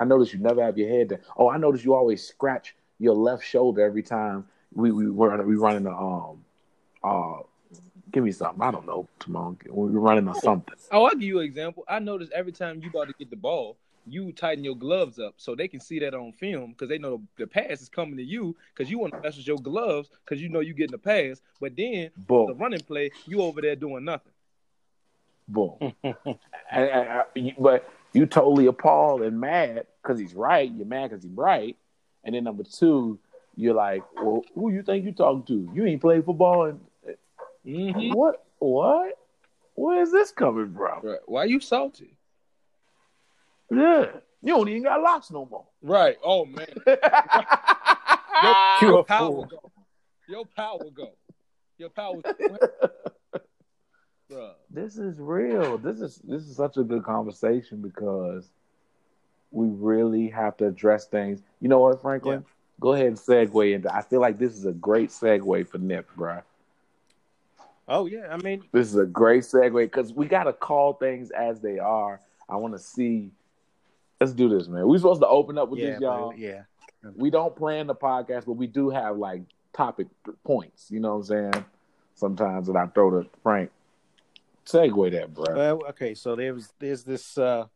I 0.00 0.04
notice 0.04 0.32
you 0.32 0.40
never 0.40 0.62
have 0.62 0.78
your 0.78 0.88
head 0.88 1.08
down. 1.08 1.20
Oh, 1.36 1.50
I 1.50 1.58
notice 1.58 1.84
you 1.84 1.94
always 1.94 2.26
scratch 2.26 2.74
your 2.98 3.14
left 3.14 3.44
shoulder 3.44 3.82
every 3.82 4.02
time 4.02 4.46
we 4.72 4.90
we 4.90 5.06
run 5.06 5.46
we 5.46 5.56
running 5.56 5.86
a 5.86 5.96
um 5.96 6.44
uh 7.02 7.42
give 8.10 8.24
me 8.24 8.32
something 8.32 8.62
I 8.62 8.70
don't 8.70 8.86
know 8.86 9.08
Timon 9.18 9.58
we 9.70 9.90
were 9.90 10.00
running 10.00 10.26
on 10.26 10.34
something. 10.34 10.74
Oh, 10.90 11.04
I'll 11.04 11.12
give 11.12 11.22
you 11.22 11.40
an 11.40 11.44
example. 11.44 11.84
I 11.88 11.98
noticed 11.98 12.32
every 12.32 12.52
time 12.52 12.80
you 12.82 12.88
about 12.88 13.08
to 13.08 13.14
get 13.18 13.30
the 13.30 13.36
ball, 13.36 13.76
you 14.06 14.32
tighten 14.32 14.64
your 14.64 14.76
gloves 14.76 15.18
up 15.18 15.34
so 15.36 15.54
they 15.54 15.68
can 15.68 15.80
see 15.80 15.98
that 16.00 16.14
on 16.14 16.32
film 16.32 16.70
because 16.72 16.88
they 16.88 16.98
know 16.98 17.22
the, 17.36 17.46
pass 17.46 17.80
is 17.80 17.88
coming 17.88 18.16
to 18.16 18.22
you 18.22 18.56
because 18.74 18.90
you 18.90 18.98
want 18.98 19.12
to 19.14 19.20
mess 19.20 19.36
with 19.36 19.46
your 19.46 19.58
gloves 19.58 20.08
because 20.24 20.42
you 20.42 20.48
know 20.48 20.60
you 20.60 20.74
getting 20.74 20.92
the 20.92 20.98
pass. 20.98 21.40
But 21.60 21.76
then 21.76 22.10
Boom. 22.16 22.46
the 22.48 22.54
running 22.54 22.80
play, 22.80 23.10
you 23.26 23.40
over 23.42 23.60
there 23.60 23.76
doing 23.76 24.04
nothing. 24.04 24.32
Boom. 25.48 25.94
but 27.58 27.88
you 28.12 28.26
totally 28.26 28.66
appalled 28.66 29.22
and 29.22 29.40
mad 29.40 29.86
because 30.02 30.18
he's 30.18 30.34
right. 30.34 30.70
You're 30.70 30.86
mad 30.86 31.10
because 31.10 31.24
he's 31.24 31.32
right. 31.32 31.76
And 32.24 32.34
then 32.34 32.44
number 32.44 32.64
two, 32.64 33.18
you're 33.56 33.74
like, 33.74 34.02
well, 34.16 34.42
who 34.54 34.70
you 34.70 34.82
think 34.82 35.04
you 35.04 35.12
talking 35.12 35.44
to? 35.44 35.70
You 35.74 35.86
ain't 35.86 36.00
played 36.00 36.24
football 36.24 36.64
and 36.64 36.80
Mm-hmm. 37.66 38.12
what? 38.12 38.44
What? 38.58 39.18
Where 39.74 40.02
is 40.02 40.12
this 40.12 40.30
coming 40.30 40.74
from? 40.74 41.00
Right. 41.02 41.18
Why 41.26 41.44
you 41.44 41.60
salty? 41.60 42.13
Yeah, 43.76 44.06
you 44.42 44.54
don't 44.54 44.68
even 44.68 44.82
got 44.82 45.00
locks 45.00 45.30
no 45.30 45.46
more. 45.46 45.64
Right. 45.82 46.16
Oh 46.22 46.44
man. 46.44 46.66
You 46.86 46.96
Your 48.88 49.00
a 49.00 49.04
power 49.04 49.28
fool. 49.28 49.46
go. 49.46 49.72
Your 50.28 50.44
power 50.56 50.90
go. 50.94 51.12
Your 51.78 51.90
power. 51.90 52.20
Bruh. 54.30 54.52
this 54.70 54.96
is 54.96 55.18
real. 55.18 55.78
This 55.78 56.00
is 56.00 56.20
this 56.24 56.42
is 56.42 56.56
such 56.56 56.76
a 56.76 56.82
good 56.82 57.04
conversation 57.04 57.82
because 57.82 58.48
we 59.50 59.68
really 59.68 60.28
have 60.28 60.56
to 60.58 60.66
address 60.66 61.06
things. 61.06 61.42
You 61.60 61.68
know 61.68 61.78
what, 61.78 62.00
Franklin? 62.02 62.44
Go 62.80 62.94
ahead 62.94 63.06
and 63.06 63.16
segue 63.16 63.72
into. 63.74 63.94
I 63.94 64.02
feel 64.02 64.20
like 64.20 64.38
this 64.38 64.54
is 64.54 64.66
a 64.66 64.72
great 64.72 65.10
segue 65.10 65.68
for 65.68 65.78
Nip, 65.78 66.08
bro. 66.16 66.40
Oh 67.86 68.06
yeah, 68.06 68.28
I 68.30 68.38
mean, 68.38 68.62
This 68.72 68.88
is 68.88 68.96
a 68.96 69.06
great 69.06 69.42
segue 69.42 69.84
because 69.84 70.12
we 70.12 70.26
got 70.26 70.44
to 70.44 70.52
call 70.52 70.94
things 70.94 71.30
as 71.30 71.60
they 71.60 71.78
are. 71.78 72.20
I 72.48 72.56
want 72.56 72.74
to 72.74 72.78
see. 72.78 73.30
Let's 74.24 74.34
do 74.34 74.48
this, 74.48 74.68
man. 74.68 74.88
We 74.88 74.96
supposed 74.96 75.20
to 75.20 75.28
open 75.28 75.58
up 75.58 75.68
with 75.68 75.80
yeah, 75.80 75.90
this, 75.90 76.00
y'all. 76.00 76.30
but- 76.30 76.38
yeah. 76.38 76.62
we 77.14 77.28
don't 77.28 77.54
plan 77.54 77.86
the 77.86 77.94
podcast, 77.94 78.46
but 78.46 78.54
we 78.54 78.66
do 78.66 78.88
have 78.88 79.18
like 79.18 79.42
topic 79.74 80.06
points. 80.44 80.90
You 80.90 81.00
know 81.00 81.16
what 81.16 81.30
I'm 81.30 81.52
saying? 81.52 81.64
Sometimes 82.14 82.68
that 82.68 82.76
I 82.76 82.86
throw 82.86 83.10
to 83.10 83.28
Frank. 83.42 83.70
Segue 84.64 85.12
that, 85.12 85.34
bro. 85.34 85.54
Well, 85.54 85.82
okay, 85.90 86.14
so 86.14 86.36
there 86.36 86.54
was 86.54 86.72
there's 86.78 87.04
this 87.04 87.36
uh, 87.36 87.66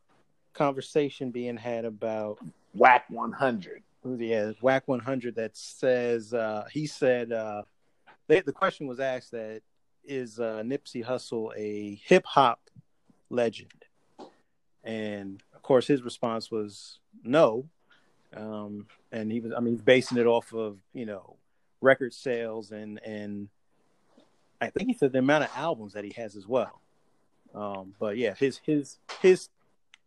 conversation 0.55 1.30
being 1.30 1.59
had 1.59 1.84
about 1.84 2.38
Wack 2.72 3.05
100. 3.11 3.82
yeah, 4.16 4.53
Wack 4.62 4.88
100 4.88 5.34
that 5.34 5.55
says 5.55 6.32
uh, 6.32 6.64
he 6.72 6.86
said 6.86 7.30
uh, 7.30 7.64
they, 8.26 8.40
the 8.40 8.53
question 8.53 8.86
was 8.86 9.01
asked 9.01 9.32
that 9.32 9.61
is 10.03 10.40
uh, 10.40 10.62
Nipsey 10.64 11.05
Hussle 11.05 11.53
a 11.59 12.01
hip 12.07 12.24
hop 12.24 12.59
legend, 13.28 13.84
and 14.82 15.42
course 15.68 15.86
his 15.86 16.02
response 16.02 16.50
was 16.50 16.98
no, 17.22 17.68
um, 18.34 18.86
and 19.12 19.30
he 19.30 19.40
was 19.40 19.52
I 19.56 19.60
mean 19.60 19.74
he's 19.74 19.82
basing 19.82 20.18
it 20.18 20.26
off 20.26 20.52
of 20.54 20.78
you 20.94 21.06
know 21.06 21.36
record 21.80 22.12
sales 22.14 22.72
and 22.72 22.98
and 23.04 23.48
I 24.60 24.70
think 24.70 24.88
he 24.88 24.94
said 24.94 25.12
the 25.12 25.18
amount 25.20 25.44
of 25.44 25.50
albums 25.54 25.92
that 25.92 26.04
he 26.04 26.12
has 26.16 26.34
as 26.36 26.46
well. 26.48 26.80
Um, 27.54 27.94
but 28.00 28.16
yeah, 28.16 28.34
his 28.34 28.60
his 28.64 28.98
his 29.22 29.48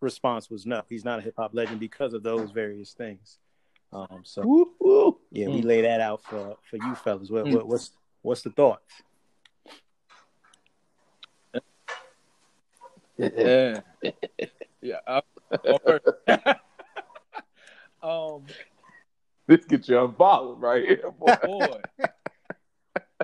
response 0.01 0.49
was 0.49 0.65
no, 0.65 0.81
he's 0.89 1.05
not 1.05 1.19
a 1.19 1.21
hip 1.21 1.35
hop 1.37 1.51
legend 1.53 1.79
because 1.79 2.13
of 2.13 2.23
those 2.23 2.51
various 2.51 2.91
things. 2.93 3.37
Um, 3.93 4.21
so 4.23 4.41
Woo, 4.45 4.71
woo. 4.79 5.17
yeah, 5.31 5.47
Mm. 5.47 5.53
we 5.55 5.61
lay 5.61 5.81
that 5.81 6.01
out 6.01 6.23
for 6.23 6.57
for 6.69 6.77
you 6.77 6.95
fellas. 6.95 7.29
What, 7.29 7.45
Mm. 7.45 7.53
what 7.53 7.67
what's 7.67 7.91
what's 8.23 8.41
the 8.41 8.49
thoughts? 8.51 8.91
Yeah. 13.17 13.81
yeah. 14.81 14.99
I, 15.07 15.21
um. 18.03 18.45
This 19.47 19.65
gets 19.65 19.89
you 19.89 19.99
unfollowed 20.03 20.61
right 20.61 20.85
here, 20.85 21.11
boy. 21.11 21.35
Boy. 21.67 21.81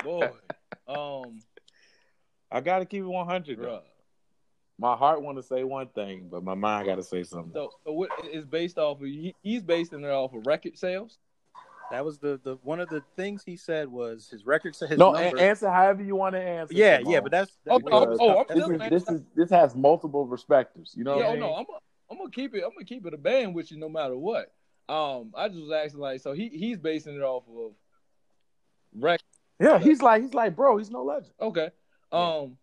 Boy. 0.04 0.30
Um. 0.88 1.40
I 2.52 2.62
gotta 2.62 2.86
keep 2.86 3.04
it 3.04 3.08
100. 3.08 3.58
Bruh. 3.60 3.64
Though. 3.64 3.82
My 4.80 4.96
heart 4.96 5.22
want 5.22 5.38
to 5.38 5.44
say 5.44 5.64
one 5.64 5.88
thing, 5.88 6.28
but 6.30 6.44
my 6.44 6.54
mind 6.54 6.86
got 6.86 6.96
to 6.96 7.04
say 7.04 7.24
something. 7.24 7.52
So, 7.54 7.72
so 7.84 7.92
what 7.94 8.10
is 8.32 8.46
based 8.46 8.78
off 8.78 9.02
of? 9.02 9.08
He, 9.08 9.34
he's 9.42 9.64
basing 9.64 10.04
it 10.04 10.10
off 10.10 10.34
of 10.34 10.46
record 10.46 10.78
sales. 10.78 11.18
That 11.90 12.04
was 12.06 12.20
the 12.20 12.40
the 12.44 12.58
one 12.64 12.80
of 12.80 12.90
the 12.90 13.02
things 13.16 13.44
he 13.44 13.56
said 13.56 13.88
was 13.88 14.28
his 14.30 14.46
record 14.46 14.76
sa- 14.76 14.88
his 14.88 14.98
no, 15.00 15.14
number. 15.14 15.38
a- 15.38 15.42
answer 15.42 15.70
however 15.70 16.04
you 16.04 16.16
want 16.16 16.36
to 16.36 16.42
answer. 16.42 16.74
yeah, 16.74 16.98
Simone. 16.98 17.14
yeah, 17.14 17.20
but 17.22 17.32
that's 17.32 17.58
Oh, 17.70 17.80
that- 17.80 17.88
oh, 17.92 18.06
Because 18.46 18.62
oh, 18.62 18.74
I'm 18.74 18.78
this, 18.78 18.92
is, 18.92 19.06
this 19.08 19.10
is 19.16 19.22
this 19.36 19.50
has 19.50 19.74
multiple 19.76 20.26
perspectives. 20.28 20.94
You 20.98 21.06
know 21.06 21.18
yeah, 21.18 21.24
what 21.24 21.26
I 21.26 21.30
oh, 21.30 21.32
mean? 21.32 21.40
no, 21.40 21.56
I'm 21.56 21.66
gonna 21.66 21.78
I'm 21.78 21.87
gonna 22.28 22.48
keep 22.48 22.56
it. 22.56 22.64
I'm 22.64 22.72
gonna 22.72 22.86
keep 22.86 23.06
it 23.06 23.14
a 23.14 23.18
band 23.18 23.56
with 23.56 23.72
you 23.72 23.78
no 23.78 23.90
matter 23.90 24.16
what. 24.18 24.52
Um, 24.90 25.34
I 25.36 25.48
just 25.50 25.62
was 25.62 25.72
asking 25.72 26.00
like, 26.00 26.22
so 26.22 26.34
he 26.34 26.50
he's 26.50 26.78
basing 26.78 27.16
it 27.16 27.22
off 27.22 27.44
of 27.50 27.72
record. 28.98 29.24
Yeah, 29.60 29.80
he's 29.80 30.02
like 30.02 30.22
he's 30.22 30.34
like, 30.34 30.56
bro, 30.56 30.78
he's 30.78 30.92
no 30.92 31.04
legend. 31.04 31.34
Okay. 31.42 31.70
Um. 32.12 32.58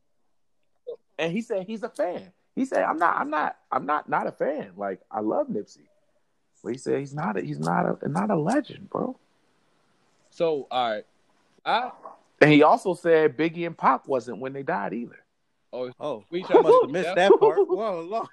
And 1.18 1.32
he 1.32 1.42
said 1.42 1.66
he's 1.66 1.82
a 1.82 1.88
fan. 1.88 2.32
He 2.54 2.64
said 2.64 2.82
I'm 2.84 2.98
not 2.98 3.16
I'm 3.16 3.30
not 3.30 3.56
I'm 3.70 3.86
not 3.86 4.08
not 4.08 4.26
a 4.26 4.32
fan. 4.32 4.72
Like 4.76 5.00
I 5.10 5.20
love 5.20 5.48
Nipsey. 5.48 5.88
But 6.62 6.72
he 6.72 6.78
said 6.78 6.98
he's 7.00 7.14
not 7.14 7.36
a, 7.36 7.42
he's 7.42 7.58
not 7.58 8.02
a 8.02 8.08
not 8.08 8.30
a 8.30 8.36
legend, 8.36 8.88
bro. 8.88 9.18
So 10.30 10.66
all 10.70 10.90
right, 10.90 11.04
I 11.64 11.90
And 12.40 12.50
he 12.50 12.62
also 12.62 12.94
said 12.94 13.36
Biggie 13.36 13.66
and 13.66 13.76
Pop 13.76 14.08
wasn't 14.08 14.38
when 14.38 14.52
they 14.52 14.62
died 14.62 14.94
either. 14.94 15.18
oh 15.72 15.90
oh, 16.00 16.24
We 16.30 16.44
I 16.44 16.60
must 16.60 16.78
have 16.82 16.90
missed 16.90 17.14
that 17.14 17.32
part. 17.38 17.58
Whoa, 17.68 18.00
Lord. 18.00 18.28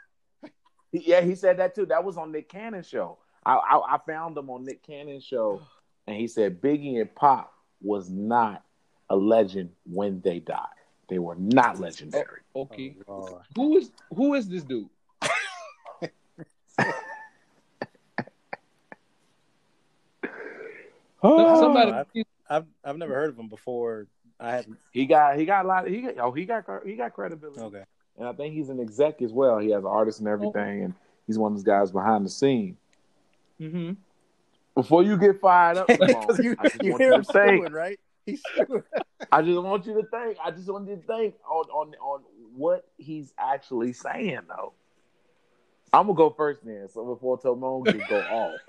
He- 0.91 1.09
Yeah, 1.09 1.21
he 1.21 1.35
said 1.35 1.57
that 1.57 1.73
too. 1.75 1.85
That 1.87 2.03
was 2.03 2.17
on 2.17 2.31
Nick 2.31 2.49
Cannon's 2.49 2.87
show. 2.87 3.17
I, 3.45 3.55
I 3.55 3.95
I 3.95 3.97
found 4.05 4.37
him 4.37 4.49
on 4.49 4.63
Nick 4.65 4.83
Cannon's 4.83 5.23
show, 5.23 5.61
and 6.07 6.15
he 6.17 6.27
said 6.27 6.61
Biggie 6.61 6.99
and 7.01 7.13
Pop 7.15 7.53
was 7.81 8.09
not 8.09 8.63
a 9.09 9.15
legend 9.15 9.71
when 9.85 10.21
they 10.21 10.39
died. 10.39 10.67
They 11.09 11.19
were 11.19 11.35
not 11.35 11.79
legendary. 11.79 12.41
Oh, 12.55 12.61
okay. 12.61 12.95
Oh, 13.07 13.41
Who 13.55 13.77
is 13.77 13.91
who 14.15 14.33
is 14.35 14.47
this 14.47 14.63
dude? 14.63 14.89
Oh, 21.23 21.59
Somebody. 21.59 21.91
I- 21.91 22.05
I've 22.49 22.65
I've 22.83 22.97
never 22.97 23.13
heard 23.13 23.29
of 23.29 23.37
him 23.39 23.47
before. 23.47 24.07
I 24.39 24.55
haven't. 24.55 24.77
he 24.91 25.05
got 25.05 25.37
he 25.37 25.45
got 25.45 25.63
a 25.63 25.67
lot. 25.67 25.87
He 25.87 26.01
got 26.01 26.17
oh 26.17 26.31
he 26.33 26.45
got 26.45 26.65
he 26.85 26.95
got 26.95 27.13
credibility, 27.13 27.61
Okay. 27.61 27.83
And 28.18 28.28
I 28.28 28.34
think 28.34 28.53
he's 28.53 28.70
an 28.70 28.80
exec 28.80 29.22
as 29.22 29.32
well. 29.32 29.57
He 29.59 29.70
has 29.72 29.86
artists 29.86 30.20
and 30.20 30.30
everything, 30.30 30.84
and 30.84 30.93
he's 31.28 31.38
one 31.38 31.51
of 31.53 31.57
those 31.57 31.64
guys 31.64 31.91
behind 31.91 32.26
the 32.26 32.30
scene. 32.30 32.78
Mm-hmm. 33.59 33.93
Before 34.76 35.03
you 35.03 35.18
get 35.18 35.39
fired 35.41 35.78
up, 35.78 35.88
Because 35.88 36.39
you, 36.43 36.55
I 36.59 36.70
just 36.70 36.84
you 36.84 36.91
want 36.91 37.01
hear 37.01 37.09
you 37.12 37.16
him 37.16 37.24
to 37.24 37.34
think. 37.34 37.74
right? 37.74 37.99
He's. 38.26 38.41
I 39.32 39.41
just 39.41 39.62
want 39.62 39.86
you 39.86 39.93
to 39.95 40.07
think. 40.07 40.38
I 40.43 40.51
just 40.51 40.68
want 40.70 40.88
you 40.88 40.95
to 40.95 41.01
think 41.01 41.36
on 41.49 41.66
on 41.70 41.95
on 42.01 42.22
what 42.55 42.86
he's 42.97 43.34
actually 43.38 43.93
saying, 43.93 44.41
though. 44.47 44.74
I'm 45.93 46.07
gonna 46.07 46.18
go 46.18 46.30
first, 46.30 46.64
then. 46.64 46.88
So 46.89 47.05
before 47.05 47.38
Timon 47.38 47.84
can 47.84 48.01
go 48.09 48.20
off, 48.20 48.59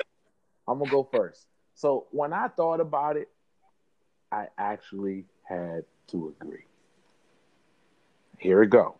I'm 0.66 0.78
gonna 0.78 0.90
go 0.90 1.08
first. 1.12 1.46
So 1.74 2.06
when 2.10 2.32
I 2.32 2.48
thought 2.48 2.80
about 2.80 3.16
it, 3.16 3.28
I 4.30 4.46
actually 4.58 5.24
had 5.44 5.84
to 6.08 6.34
agree. 6.40 6.64
Here 8.38 8.60
we 8.60 8.66
go. 8.66 8.96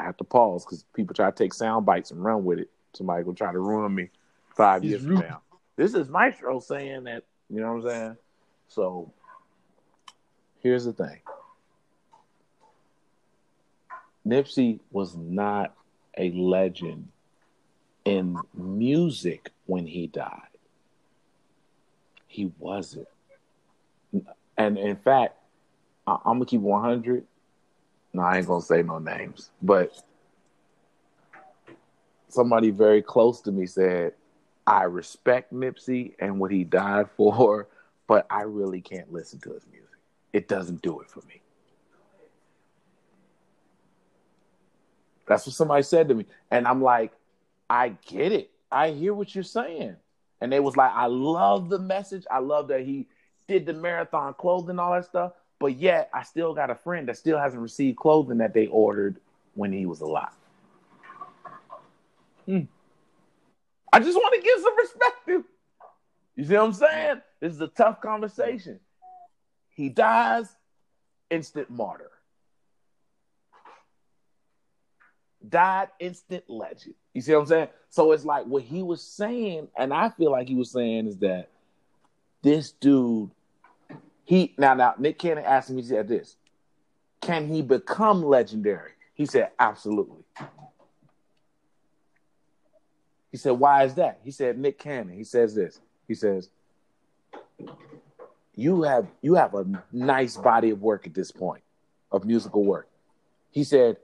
I 0.00 0.04
have 0.04 0.16
to 0.16 0.24
pause 0.24 0.64
because 0.64 0.84
people 0.94 1.14
try 1.14 1.30
to 1.30 1.36
take 1.36 1.52
sound 1.52 1.84
bites 1.84 2.10
and 2.10 2.24
run 2.24 2.44
with 2.44 2.58
it. 2.58 2.70
Somebody 2.94 3.22
will 3.22 3.34
try 3.34 3.52
to 3.52 3.58
ruin 3.58 3.94
me 3.94 4.08
five 4.56 4.82
He's 4.82 4.92
years 4.92 5.02
from 5.04 5.16
now. 5.16 5.42
This 5.76 5.94
is 5.94 6.08
Maestro 6.08 6.58
saying 6.58 7.04
that. 7.04 7.24
You 7.48 7.60
know 7.60 7.74
what 7.74 7.84
I'm 7.84 7.90
saying? 7.90 8.16
So 8.68 9.12
here's 10.60 10.84
the 10.84 10.92
thing. 10.92 11.18
Nipsey 14.26 14.80
was 14.90 15.16
not 15.16 15.74
a 16.16 16.30
legend 16.32 17.08
in 18.04 18.42
music 18.54 19.50
when 19.66 19.86
he 19.86 20.06
died. 20.06 20.40
He 22.26 22.52
wasn't. 22.58 23.08
And 24.56 24.78
in 24.78 24.96
fact, 24.96 25.36
I- 26.06 26.20
I'm 26.24 26.38
gonna 26.38 26.46
keep 26.46 26.60
100. 26.60 27.26
No, 28.12 28.22
I 28.22 28.38
ain't 28.38 28.46
gonna 28.46 28.60
say 28.60 28.82
no 28.82 28.98
names, 28.98 29.50
but 29.62 30.02
somebody 32.28 32.70
very 32.70 33.02
close 33.02 33.40
to 33.42 33.52
me 33.52 33.66
said, 33.66 34.14
I 34.66 34.84
respect 34.84 35.52
Nipsey 35.52 36.14
and 36.18 36.38
what 36.38 36.50
he 36.50 36.64
died 36.64 37.08
for, 37.16 37.68
but 38.06 38.26
I 38.30 38.42
really 38.42 38.80
can't 38.80 39.12
listen 39.12 39.40
to 39.40 39.52
his 39.52 39.66
music. 39.70 39.88
It 40.32 40.48
doesn't 40.48 40.82
do 40.82 41.00
it 41.00 41.10
for 41.10 41.20
me. 41.26 41.40
That's 45.26 45.46
what 45.46 45.54
somebody 45.54 45.82
said 45.84 46.08
to 46.08 46.14
me. 46.14 46.26
And 46.50 46.66
I'm 46.66 46.82
like, 46.82 47.12
I 47.68 47.90
get 48.06 48.32
it. 48.32 48.50
I 48.70 48.90
hear 48.90 49.14
what 49.14 49.32
you're 49.34 49.44
saying. 49.44 49.96
And 50.40 50.52
they 50.52 50.58
was 50.58 50.76
like, 50.76 50.92
I 50.92 51.06
love 51.06 51.68
the 51.68 51.78
message. 51.78 52.24
I 52.30 52.38
love 52.38 52.68
that 52.68 52.80
he 52.80 53.06
did 53.46 53.66
the 53.66 53.72
marathon 53.72 54.34
clothing, 54.34 54.78
all 54.78 54.92
that 54.92 55.04
stuff. 55.04 55.32
But 55.60 55.76
yet, 55.76 56.10
I 56.12 56.24
still 56.24 56.54
got 56.54 56.70
a 56.70 56.74
friend 56.74 57.08
that 57.08 57.16
still 57.16 57.38
hasn't 57.38 57.62
received 57.62 57.98
clothing 57.98 58.38
that 58.38 58.54
they 58.54 58.66
ordered 58.66 59.20
when 59.54 59.72
he 59.72 59.86
was 59.86 60.00
alive. 60.00 60.32
Hmm. 62.46 62.62
I 63.92 64.00
just 64.00 64.16
want 64.16 64.34
to 64.34 64.40
give 64.40 64.60
some 64.60 64.76
perspective. 64.76 65.44
You 66.36 66.44
see 66.44 66.54
what 66.54 66.64
I'm 66.64 66.72
saying? 66.72 67.22
This 67.40 67.52
is 67.52 67.60
a 67.60 67.68
tough 67.68 68.00
conversation. 68.00 68.80
He 69.68 69.90
dies, 69.90 70.48
instant 71.30 71.70
martyr. 71.70 72.10
died 75.48 75.88
instant 75.98 76.44
legend. 76.48 76.94
You 77.14 77.20
see 77.20 77.32
what 77.32 77.40
I'm 77.40 77.46
saying? 77.46 77.68
So 77.88 78.12
it's 78.12 78.24
like 78.24 78.46
what 78.46 78.62
he 78.62 78.82
was 78.82 79.02
saying, 79.02 79.68
and 79.76 79.92
I 79.92 80.10
feel 80.10 80.30
like 80.30 80.48
he 80.48 80.54
was 80.54 80.70
saying 80.70 81.06
is 81.06 81.16
that 81.18 81.48
this 82.42 82.72
dude, 82.72 83.30
he 84.30 84.54
now 84.56 84.74
now 84.74 84.94
Nick 84.96 85.18
Cannon 85.18 85.42
asked 85.44 85.70
him. 85.70 85.76
he 85.76 85.82
said 85.82 86.06
this, 86.06 86.36
can 87.20 87.48
he 87.48 87.62
become 87.62 88.22
legendary? 88.22 88.92
He 89.12 89.26
said, 89.26 89.50
absolutely. 89.58 90.22
He 93.32 93.38
said, 93.38 93.50
why 93.50 93.82
is 93.82 93.94
that? 93.94 94.20
He 94.22 94.30
said, 94.30 94.56
Nick 94.56 94.78
Cannon. 94.78 95.16
He 95.16 95.24
says 95.24 95.52
this. 95.56 95.80
He 96.06 96.14
says, 96.14 96.48
you 98.54 98.82
have 98.82 99.08
you 99.20 99.34
have 99.34 99.54
a 99.54 99.66
nice 99.90 100.36
body 100.36 100.70
of 100.70 100.80
work 100.80 101.08
at 101.08 101.14
this 101.14 101.32
point 101.32 101.64
of 102.12 102.24
musical 102.24 102.64
work. 102.64 102.88
He 103.50 103.64
said, 103.64 103.96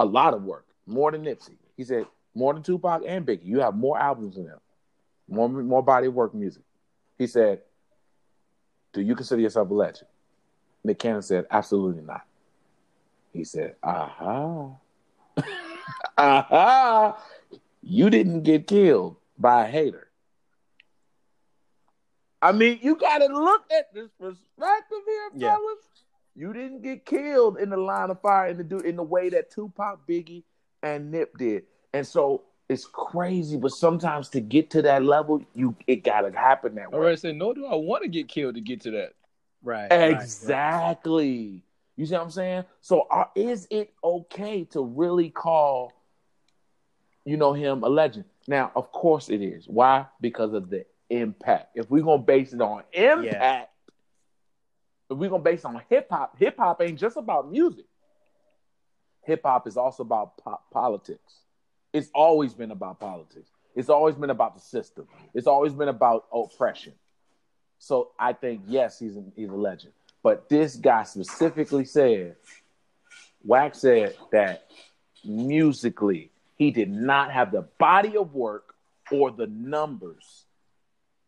a 0.00 0.04
lot 0.04 0.34
of 0.34 0.42
work, 0.42 0.66
more 0.84 1.12
than 1.12 1.22
Nipsey. 1.22 1.54
He 1.76 1.84
said, 1.84 2.06
more 2.34 2.54
than 2.54 2.64
Tupac 2.64 3.02
and 3.06 3.24
Biggie. 3.24 3.44
You 3.44 3.60
have 3.60 3.76
more 3.76 3.96
albums 3.96 4.34
than 4.34 4.46
them, 4.46 4.58
more 5.28 5.48
more 5.48 5.82
body 5.84 6.08
of 6.08 6.14
work 6.14 6.34
music. 6.34 6.64
He 7.18 7.28
said, 7.28 7.60
do 8.94 9.02
you 9.02 9.14
consider 9.14 9.42
yourself 9.42 9.68
a 9.70 9.74
legend? 9.74 10.08
Nick 10.84 10.98
Cannon 10.98 11.22
said, 11.22 11.46
absolutely 11.50 12.02
not. 12.02 12.22
He 13.32 13.44
said, 13.44 13.74
aha. 13.82 14.70
aha. 16.18 17.22
You 17.82 18.08
didn't 18.08 18.42
get 18.44 18.66
killed 18.66 19.16
by 19.38 19.64
a 19.64 19.70
hater. 19.70 20.08
I 22.40 22.52
mean, 22.52 22.78
you 22.82 22.96
got 22.96 23.18
to 23.18 23.26
look 23.26 23.64
at 23.76 23.92
this 23.94 24.10
perspective 24.20 24.98
here, 25.06 25.30
Yeah. 25.34 25.54
fellas. 25.54 25.78
You 26.36 26.52
didn't 26.52 26.82
get 26.82 27.06
killed 27.06 27.58
in 27.58 27.70
the 27.70 27.76
line 27.76 28.10
of 28.10 28.20
fire 28.20 28.48
in 28.48 28.56
the 28.58 28.64
do 28.64 28.78
in 28.78 28.96
the 28.96 29.02
way 29.02 29.28
that 29.30 29.50
Tupac, 29.50 30.00
Biggie, 30.06 30.42
and 30.82 31.10
Nip 31.10 31.36
did, 31.38 31.64
and 31.92 32.04
so 32.06 32.42
it's 32.68 32.86
crazy. 32.86 33.56
But 33.56 33.72
sometimes 33.72 34.28
to 34.30 34.40
get 34.40 34.70
to 34.70 34.82
that 34.82 35.04
level, 35.04 35.44
you 35.54 35.76
it 35.86 36.04
gotta 36.04 36.36
happen 36.36 36.74
that 36.76 36.86
I 36.86 36.88
way. 36.88 36.94
already 36.94 37.16
said, 37.16 37.36
nor 37.36 37.54
do 37.54 37.66
I 37.66 37.74
want 37.74 38.02
to 38.02 38.08
get 38.08 38.28
killed 38.28 38.54
to 38.54 38.60
get 38.60 38.80
to 38.82 38.90
that. 38.92 39.12
Right. 39.62 39.90
right, 39.90 40.12
right. 40.12 40.22
Exactly. 40.22 41.64
You 41.96 42.06
see 42.06 42.14
what 42.14 42.22
I'm 42.22 42.30
saying? 42.30 42.64
So, 42.80 43.06
are, 43.10 43.30
is 43.34 43.66
it 43.70 43.92
okay 44.02 44.64
to 44.72 44.82
really 44.82 45.30
call, 45.30 45.92
you 47.24 47.36
know, 47.36 47.52
him 47.52 47.82
a 47.84 47.88
legend? 47.88 48.24
Now, 48.48 48.72
of 48.74 48.90
course 48.92 49.28
it 49.28 49.40
is. 49.40 49.66
Why? 49.66 50.06
Because 50.20 50.52
of 50.52 50.70
the 50.70 50.84
impact. 51.08 51.76
If 51.76 51.90
we're 51.90 52.02
gonna 52.02 52.22
base 52.22 52.52
it 52.52 52.60
on 52.60 52.82
impact, 52.92 53.70
if 55.10 55.16
we're 55.16 55.30
gonna 55.30 55.42
base 55.42 55.60
it 55.60 55.66
on 55.66 55.80
hip 55.88 56.08
hop, 56.10 56.38
hip 56.38 56.56
hop 56.58 56.82
ain't 56.82 56.98
just 56.98 57.16
about 57.16 57.50
music. 57.50 57.86
Hip 59.22 59.42
hop 59.44 59.66
is 59.66 59.76
also 59.76 60.02
about 60.02 60.36
po- 60.38 60.60
politics. 60.72 61.43
It's 61.94 62.10
always 62.12 62.52
been 62.52 62.72
about 62.72 62.98
politics. 62.98 63.48
It's 63.76 63.88
always 63.88 64.16
been 64.16 64.30
about 64.30 64.54
the 64.56 64.60
system. 64.60 65.06
It's 65.32 65.46
always 65.46 65.72
been 65.72 65.88
about 65.88 66.26
oppression. 66.32 66.92
So 67.78 68.10
I 68.18 68.32
think 68.32 68.62
yes, 68.66 68.98
he's 68.98 69.16
a, 69.16 69.22
he's 69.36 69.48
a 69.48 69.54
legend. 69.54 69.92
But 70.22 70.48
this 70.48 70.74
guy 70.74 71.04
specifically 71.04 71.84
said, 71.84 72.34
Wax 73.44 73.78
said 73.78 74.16
that 74.32 74.66
musically 75.24 76.30
he 76.56 76.72
did 76.72 76.90
not 76.90 77.30
have 77.30 77.52
the 77.52 77.62
body 77.78 78.16
of 78.16 78.34
work 78.34 78.74
or 79.12 79.30
the 79.30 79.46
numbers 79.46 80.44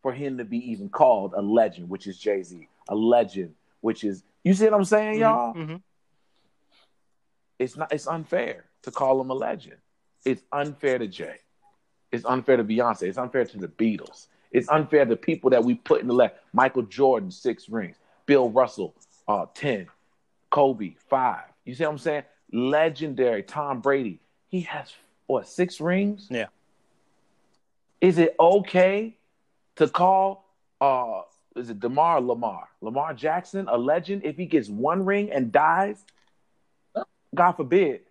for 0.01 0.11
him 0.11 0.37
to 0.39 0.45
be 0.45 0.71
even 0.71 0.89
called 0.89 1.33
a 1.33 1.41
legend, 1.41 1.89
which 1.89 2.07
is 2.07 2.17
Jay 2.17 2.43
Z, 2.43 2.67
a 2.89 2.95
legend, 2.95 3.53
which 3.81 4.03
is 4.03 4.23
you 4.43 4.53
see 4.53 4.65
what 4.65 4.73
I'm 4.73 4.85
saying, 4.85 5.19
y'all? 5.19 5.53
Mhm. 5.53 5.81
It's 7.59 7.77
not. 7.77 7.93
It's 7.93 8.07
unfair 8.07 8.65
to 8.83 8.91
call 8.91 9.19
him 9.21 9.29
a 9.29 9.33
legend. 9.33 9.77
It's 10.27 10.43
unfair 10.51 10.99
to 10.99 11.07
Jay. 11.07 11.37
It's 12.11 12.25
unfair 12.25 12.57
to 12.57 12.63
Beyonce. 12.65 13.03
It's 13.03 13.17
unfair 13.17 13.45
to 13.45 13.57
the 13.57 13.69
Beatles. 13.69 14.27
It's 14.51 14.67
unfair 14.67 15.05
to 15.05 15.15
people 15.15 15.51
that 15.51 15.63
we 15.63 15.75
put 15.75 16.01
in 16.01 16.07
the 16.07 16.13
left. 16.13 16.35
Michael 16.51 16.81
Jordan, 16.81 17.31
six 17.31 17.69
rings. 17.69 17.95
Bill 18.25 18.49
Russell, 18.49 18.93
uh, 19.29 19.45
ten. 19.53 19.87
Kobe, 20.49 20.95
five. 21.09 21.45
You 21.63 21.75
see 21.75 21.85
what 21.85 21.91
I'm 21.91 21.97
saying? 21.97 22.23
Legendary. 22.51 23.41
Tom 23.41 23.79
Brady. 23.79 24.19
He 24.49 24.61
has 24.61 24.93
what 25.27 25.47
six 25.47 25.79
rings? 25.79 26.27
Yeah. 26.29 26.47
Is 28.01 28.17
it 28.17 28.35
okay 28.37 29.15
to 29.77 29.87
call 29.87 30.43
uh 30.81 31.21
is 31.55 31.69
it 31.69 31.79
Demar 31.79 32.19
Lamar? 32.19 32.67
Lamar 32.81 33.13
Jackson 33.13 33.67
a 33.69 33.77
legend 33.77 34.23
if 34.25 34.35
he 34.35 34.45
gets 34.45 34.67
one 34.67 35.05
ring 35.05 35.31
and 35.31 35.53
dies? 35.53 36.03
God 37.33 37.53
forbid. 37.53 38.01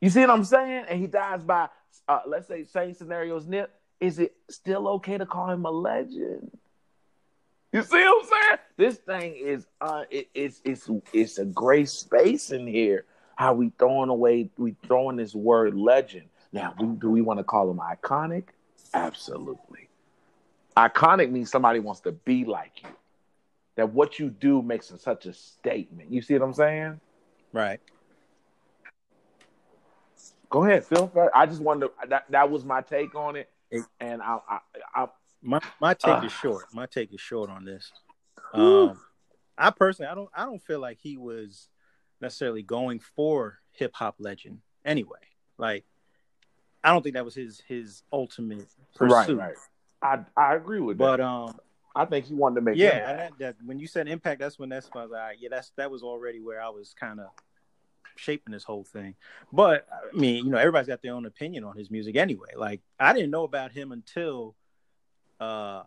You 0.00 0.10
see 0.10 0.20
what 0.20 0.30
I'm 0.30 0.44
saying? 0.44 0.86
And 0.88 1.00
he 1.00 1.06
dies 1.06 1.42
by, 1.42 1.68
uh, 2.08 2.20
let's 2.26 2.48
say, 2.48 2.64
same 2.64 2.94
scenarios. 2.94 3.46
Nip, 3.46 3.70
is 4.00 4.18
it 4.18 4.34
still 4.48 4.88
okay 4.88 5.18
to 5.18 5.26
call 5.26 5.50
him 5.50 5.64
a 5.66 5.70
legend? 5.70 6.50
You 7.72 7.82
see 7.82 8.02
what 8.02 8.24
I'm 8.24 8.28
saying? 8.28 8.58
This 8.76 8.96
thing 8.96 9.36
is, 9.36 9.66
uh, 9.80 10.02
it, 10.10 10.28
it's 10.34 10.60
it's 10.64 10.90
it's 11.12 11.38
a 11.38 11.44
gray 11.44 11.84
space 11.84 12.50
in 12.50 12.66
here. 12.66 13.04
How 13.36 13.54
we 13.54 13.72
throwing 13.78 14.08
away, 14.08 14.50
we 14.58 14.74
throwing 14.86 15.16
this 15.16 15.34
word 15.34 15.74
legend. 15.74 16.28
Now, 16.52 16.74
we, 16.80 16.86
do 16.86 17.10
we 17.10 17.20
want 17.20 17.38
to 17.38 17.44
call 17.44 17.70
him 17.70 17.78
iconic? 17.78 18.44
Absolutely. 18.92 19.88
Iconic 20.76 21.30
means 21.30 21.50
somebody 21.50 21.78
wants 21.78 22.00
to 22.02 22.12
be 22.12 22.44
like 22.44 22.82
you. 22.82 22.88
That 23.76 23.92
what 23.92 24.18
you 24.18 24.30
do 24.30 24.62
makes 24.62 24.92
such 24.98 25.26
a 25.26 25.32
statement. 25.32 26.10
You 26.10 26.22
see 26.22 26.34
what 26.34 26.42
I'm 26.42 26.54
saying? 26.54 27.00
Right. 27.52 27.80
Go 30.50 30.64
ahead, 30.64 30.84
Phil. 30.84 31.10
I 31.34 31.46
just 31.46 31.62
wanted 31.62 31.86
to, 31.86 32.08
that 32.08 32.24
that 32.30 32.50
was 32.50 32.64
my 32.64 32.82
take 32.82 33.14
on 33.14 33.36
it, 33.36 33.48
and 34.00 34.20
I, 34.20 34.38
I, 34.48 34.58
I 34.94 35.06
My 35.42 35.60
my 35.80 35.94
take 35.94 36.16
Ah. 36.16 36.24
is 36.24 36.32
short. 36.32 36.64
My 36.74 36.86
take 36.86 37.14
is 37.14 37.20
short 37.20 37.48
on 37.50 37.64
this. 37.64 37.90
Um, 38.52 38.98
I 39.56 39.70
personally, 39.70 40.10
I 40.10 40.14
don't, 40.14 40.28
I 40.34 40.44
don't 40.44 40.62
feel 40.62 40.80
like 40.80 40.98
he 41.00 41.16
was 41.16 41.68
necessarily 42.20 42.62
going 42.62 42.98
for 42.98 43.60
hip 43.70 43.94
hop 43.94 44.16
legend 44.18 44.58
anyway. 44.84 45.20
Like, 45.56 45.84
I 46.82 46.90
don't 46.90 47.02
think 47.02 47.14
that 47.14 47.24
was 47.24 47.34
his 47.34 47.62
his 47.68 48.02
ultimate 48.12 48.66
pursuit. 48.96 49.38
right. 49.38 49.54
I 50.02 50.20
I 50.36 50.54
agree 50.56 50.80
with 50.80 50.98
But 50.98 51.18
that. 51.18 51.26
um, 51.26 51.60
I 51.94 52.04
think 52.06 52.24
he 52.26 52.34
wanted 52.34 52.56
to 52.56 52.60
make 52.62 52.76
yeah, 52.76 53.16
that, 53.16 53.32
that 53.38 53.56
when 53.64 53.78
you 53.78 53.86
said 53.86 54.08
impact, 54.08 54.40
that's 54.40 54.58
when 54.58 54.68
that's 54.68 54.88
when 54.92 55.02
I 55.02 55.04
was 55.04 55.12
like, 55.12 55.36
yeah, 55.40 55.48
that's 55.50 55.70
that 55.76 55.90
was 55.90 56.02
already 56.02 56.40
where 56.40 56.60
I 56.60 56.68
was 56.70 56.94
kind 56.98 57.20
of 57.20 57.26
shaping 58.16 58.52
this 58.52 58.64
whole 58.64 58.84
thing. 58.84 59.14
But 59.52 59.86
I 59.92 60.16
mean, 60.16 60.44
you 60.44 60.50
know, 60.50 60.58
everybody's 60.58 60.88
got 60.88 61.02
their 61.02 61.14
own 61.14 61.26
opinion 61.26 61.64
on 61.64 61.76
his 61.76 61.90
music 61.90 62.16
anyway. 62.16 62.50
Like, 62.56 62.80
I 62.98 63.12
didn't 63.12 63.30
know 63.30 63.44
about 63.44 63.72
him 63.72 63.92
until 63.92 64.54
uh 65.38 65.84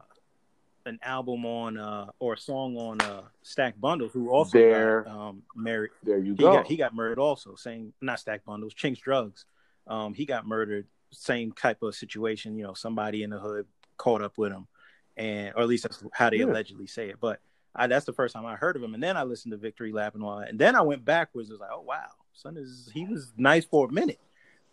an 0.86 1.00
album 1.02 1.46
on 1.46 1.78
uh 1.78 2.08
or 2.20 2.34
a 2.34 2.38
song 2.38 2.76
on 2.78 3.02
uh 3.02 3.22
Stack 3.44 3.80
Bundles, 3.80 4.12
who 4.14 4.30
also 4.30 4.58
There. 4.58 5.04
got, 5.04 5.16
um 5.16 5.44
married. 5.56 5.92
there 6.04 6.18
you 6.18 6.34
He 6.36 6.44
go. 6.44 6.52
got 6.54 6.66
he 6.68 6.76
got 6.76 6.94
murdered 6.96 7.20
also. 7.20 7.56
Same 7.56 7.94
not 8.02 8.20
Stack 8.20 8.44
Bundles, 8.46 8.74
Chinx 8.74 9.00
Drugz. 9.02 9.46
Um, 9.88 10.14
he 10.14 10.26
got 10.26 10.48
murdered. 10.48 10.88
Same 11.12 11.52
type 11.52 11.84
of 11.84 11.94
situation. 11.94 12.58
You 12.58 12.64
know, 12.64 12.74
somebody 12.74 13.24
in 13.24 13.30
the 13.30 13.38
hood 13.40 13.68
caught 13.98 14.22
up 14.24 14.38
with 14.38 14.52
him, 14.52 14.68
and 15.16 15.54
or 15.56 15.62
at 15.62 15.68
least 15.68 15.84
that's 15.84 16.04
how 16.12 16.30
they 16.32 16.38
Yeah. 16.38 16.46
allegedly 16.46 16.88
say 16.88 17.10
it. 17.10 17.20
But 17.20 17.40
I, 17.76 17.88
that's 17.88 18.06
the 18.06 18.14
first 18.14 18.36
time 18.36 18.46
I 18.46 18.56
heard 18.56 18.76
of 18.76 18.84
him, 18.84 18.94
and 18.94 19.02
then 19.02 19.18
I 19.18 19.24
listened 19.24 19.52
to 19.52 19.58
Victory 19.58 19.92
Lap 19.92 20.16
and 20.16 20.24
all 20.24 20.40
that, 20.40 20.50
and 20.50 20.60
then 20.60 20.76
I 20.76 20.82
went 20.82 21.04
backwards. 21.04 21.50
It 21.50 21.54
was 21.54 21.62
like, 21.62 21.72
oh 21.74 21.82
wow, 21.82 22.08
son 22.34 22.58
is 22.58 22.90
he 22.94 23.06
was 23.06 23.34
nice 23.38 23.66
for 23.66 23.88
a 23.88 23.92
minute, 23.92 24.20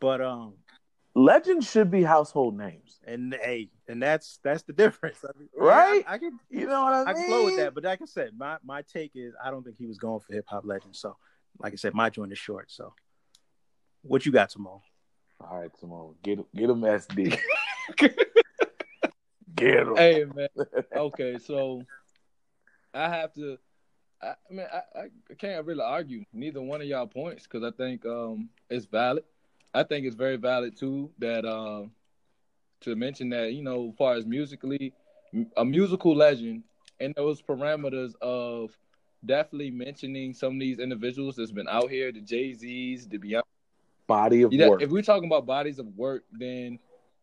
but 0.01 0.21
um, 0.21 0.55
Legends 1.15 1.69
should 1.69 1.91
be 1.91 2.03
household 2.03 2.57
names, 2.57 3.01
and 3.05 3.35
hey, 3.43 3.69
and 3.89 4.01
that's 4.03 4.39
that's 4.45 4.63
the 4.63 4.73
difference, 4.73 5.25
I 5.25 5.37
mean, 5.39 5.49
Right? 5.57 6.05
I, 6.07 6.15
I 6.15 6.19
can 6.19 6.39
you 6.51 6.67
know 6.67 6.85
what 6.85 6.93
I 6.93 6.99
mean? 6.99 7.09
I 7.09 7.13
can 7.15 7.25
flow 7.25 7.45
with 7.47 7.57
that, 7.57 7.75
but 7.75 7.85
like 7.85 8.01
I 8.01 8.05
said, 8.05 8.31
my 8.37 8.59
my 8.65 8.83
take 8.83 9.13
is 9.15 9.35
I 9.43 9.51
don't 9.51 9.65
think 9.65 9.77
he 9.77 9.87
was 9.87 9.99
going 9.99 10.21
for 10.21 10.33
hip 10.33 10.45
hop 10.47 10.65
legend. 10.65 10.95
So, 10.95 11.17
like 11.59 11.73
I 11.73 11.77
said, 11.77 11.95
my 11.95 12.11
joint 12.11 12.33
is 12.33 12.39
short. 12.39 12.71
So, 12.71 12.95
what 14.03 14.25
you 14.25 14.31
got, 14.31 14.53
Simone? 14.53 14.81
All 15.41 15.61
right, 15.61 15.71
Simone, 15.81 16.15
get 16.23 16.39
him, 16.39 16.45
get 16.55 16.71
him 16.71 16.81
SD. 16.81 17.39
get 19.57 19.79
him. 19.81 19.97
Hey 19.97 20.25
man. 20.33 20.49
Okay, 20.95 21.39
so 21.39 21.83
I 22.95 23.09
have 23.09 23.33
to. 23.35 23.59
I, 24.23 24.29
I 24.29 24.53
mean, 24.53 24.67
I, 24.73 24.83
I 25.01 25.35
can't 25.39 25.65
really 25.65 25.83
argue 25.83 26.25
neither 26.33 26.61
one 26.61 26.81
of 26.81 26.87
y'all 26.87 27.07
points 27.07 27.45
because 27.47 27.63
I 27.63 27.75
think 27.77 28.05
um 28.07 28.49
it's 28.69 28.87
valid. 28.87 29.25
I 29.73 29.83
think 29.85 30.07
it's 30.07 30.17
very 30.17 30.37
valid 30.37 30.77
too 30.77 31.11
that 31.19 31.45
um 31.45 31.93
to 32.83 32.97
mention 32.97 33.29
that 33.31 33.53
you 33.53 33.63
know, 33.63 33.91
as 33.91 33.97
far 33.97 34.15
as 34.15 34.27
musically, 34.27 34.93
a 35.57 35.65
musical 35.65 36.15
legend 36.15 36.65
and 36.99 37.15
those 37.17 37.41
parameters 37.41 38.15
of 38.21 38.77
definitely 39.25 39.71
mentioning 39.71 40.35
some 40.35 40.55
of 40.55 40.61
these 40.61 40.79
individuals 40.79 41.37
that's 41.37 41.53
been 41.53 41.69
out 41.69 41.91
here, 41.91 42.11
the 42.13 42.21
Jay 42.21 42.53
Z's, 42.53 43.07
the 43.09 43.19
Beyonce. 43.19 43.43
Body 44.07 44.43
of 44.43 44.53
Yeah, 44.53 44.69
work. 44.69 44.83
if 44.83 44.91
we're 44.91 45.03
talking 45.03 45.29
about 45.29 45.47
bodies 45.47 45.79
of 45.79 45.87
work, 45.97 46.25
then 46.33 46.79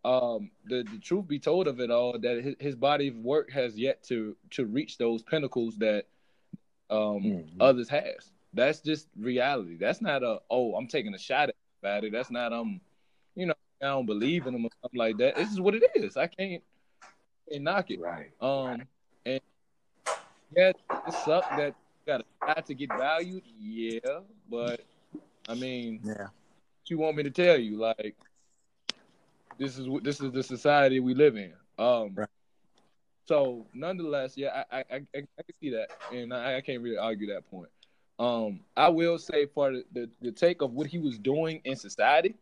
um, 0.07 0.51
the 0.65 0.83
the 0.91 0.97
truth 0.99 1.27
be 1.27 1.39
told 1.39 1.67
of 1.67 1.79
it 1.79 1.91
all, 1.91 2.17
that 2.17 2.43
his, 2.43 2.55
his 2.59 2.75
body 2.75 3.09
of 3.09 3.17
work 3.17 3.51
has 3.51 3.77
yet 3.77 4.01
to 4.03 4.35
to 4.51 4.65
reach 4.65 4.97
those 4.97 5.21
pinnacles 5.23 5.75
that 5.77 6.05
um, 6.89 7.21
Mhm. 7.23 7.47
others 7.59 7.89
has. 7.89 8.31
That's 8.53 8.79
just 8.79 9.09
reality. 9.19 9.75
That's 9.77 10.01
not 10.01 10.23
a 10.23 10.39
oh 10.49 10.75
I'm 10.75 10.87
taking 10.87 11.13
a 11.13 11.17
shot 11.17 11.49
at. 11.83 12.03
it. 12.03 12.11
That's 12.11 12.31
not 12.31 12.53
um, 12.53 12.79
you 13.35 13.45
know, 13.47 13.53
I 13.81 13.85
don't 13.87 14.05
believe 14.05 14.47
in 14.47 14.55
him 14.55 14.65
or 14.65 14.69
something 14.81 14.97
like 14.97 15.17
that. 15.17 15.35
This 15.35 15.51
is 15.51 15.59
what 15.59 15.75
it 15.75 15.83
is. 15.95 16.17
I 16.17 16.27
can't, 16.27 16.63
can't 17.49 17.63
knock 17.63 17.91
it. 17.91 17.99
Right. 17.99 18.31
Um, 18.41 18.83
and 19.25 19.41
yeah, 20.55 20.69
it 20.69 21.13
sucks 21.25 21.47
that 21.49 21.75
you 21.75 22.05
got 22.05 22.17
to 22.19 22.25
try 22.41 22.61
to 22.61 22.73
get 22.73 22.89
valued. 22.89 23.43
Yeah, 23.59 24.21
but 24.49 24.79
I 25.49 25.53
mean, 25.55 25.99
Yeah. 26.03 26.23
what 26.23 26.89
you 26.89 26.97
want 26.97 27.17
me 27.17 27.23
to 27.23 27.31
tell 27.31 27.57
you? 27.57 27.77
Like, 27.77 28.15
this 29.57 29.77
is 29.77 29.87
this 30.03 30.21
is 30.21 30.31
the 30.31 30.43
society 30.43 30.99
we 30.99 31.13
live 31.13 31.35
in. 31.35 31.53
Um, 31.77 32.13
Right. 32.15 32.27
so 33.25 33.65
nonetheless, 33.73 34.37
yeah, 34.37 34.63
I 34.71 34.77
I, 34.77 34.85
I, 34.91 34.95
I 35.15 35.43
can 35.43 35.55
see 35.61 35.69
that, 35.71 35.89
and 36.11 36.33
I, 36.33 36.57
I 36.57 36.61
can't 36.61 36.81
really 36.81 36.97
argue 36.97 37.27
that 37.33 37.49
point. 37.49 37.69
Um, 38.19 38.61
I 38.75 38.89
will 38.89 39.17
say 39.17 39.45
for 39.45 39.71
the, 39.71 39.83
the 39.93 40.09
the 40.21 40.31
take 40.31 40.61
of 40.61 40.73
what 40.73 40.87
he 40.87 40.99
was 40.99 41.17
doing 41.17 41.61
in 41.65 41.75
society, 41.75 42.35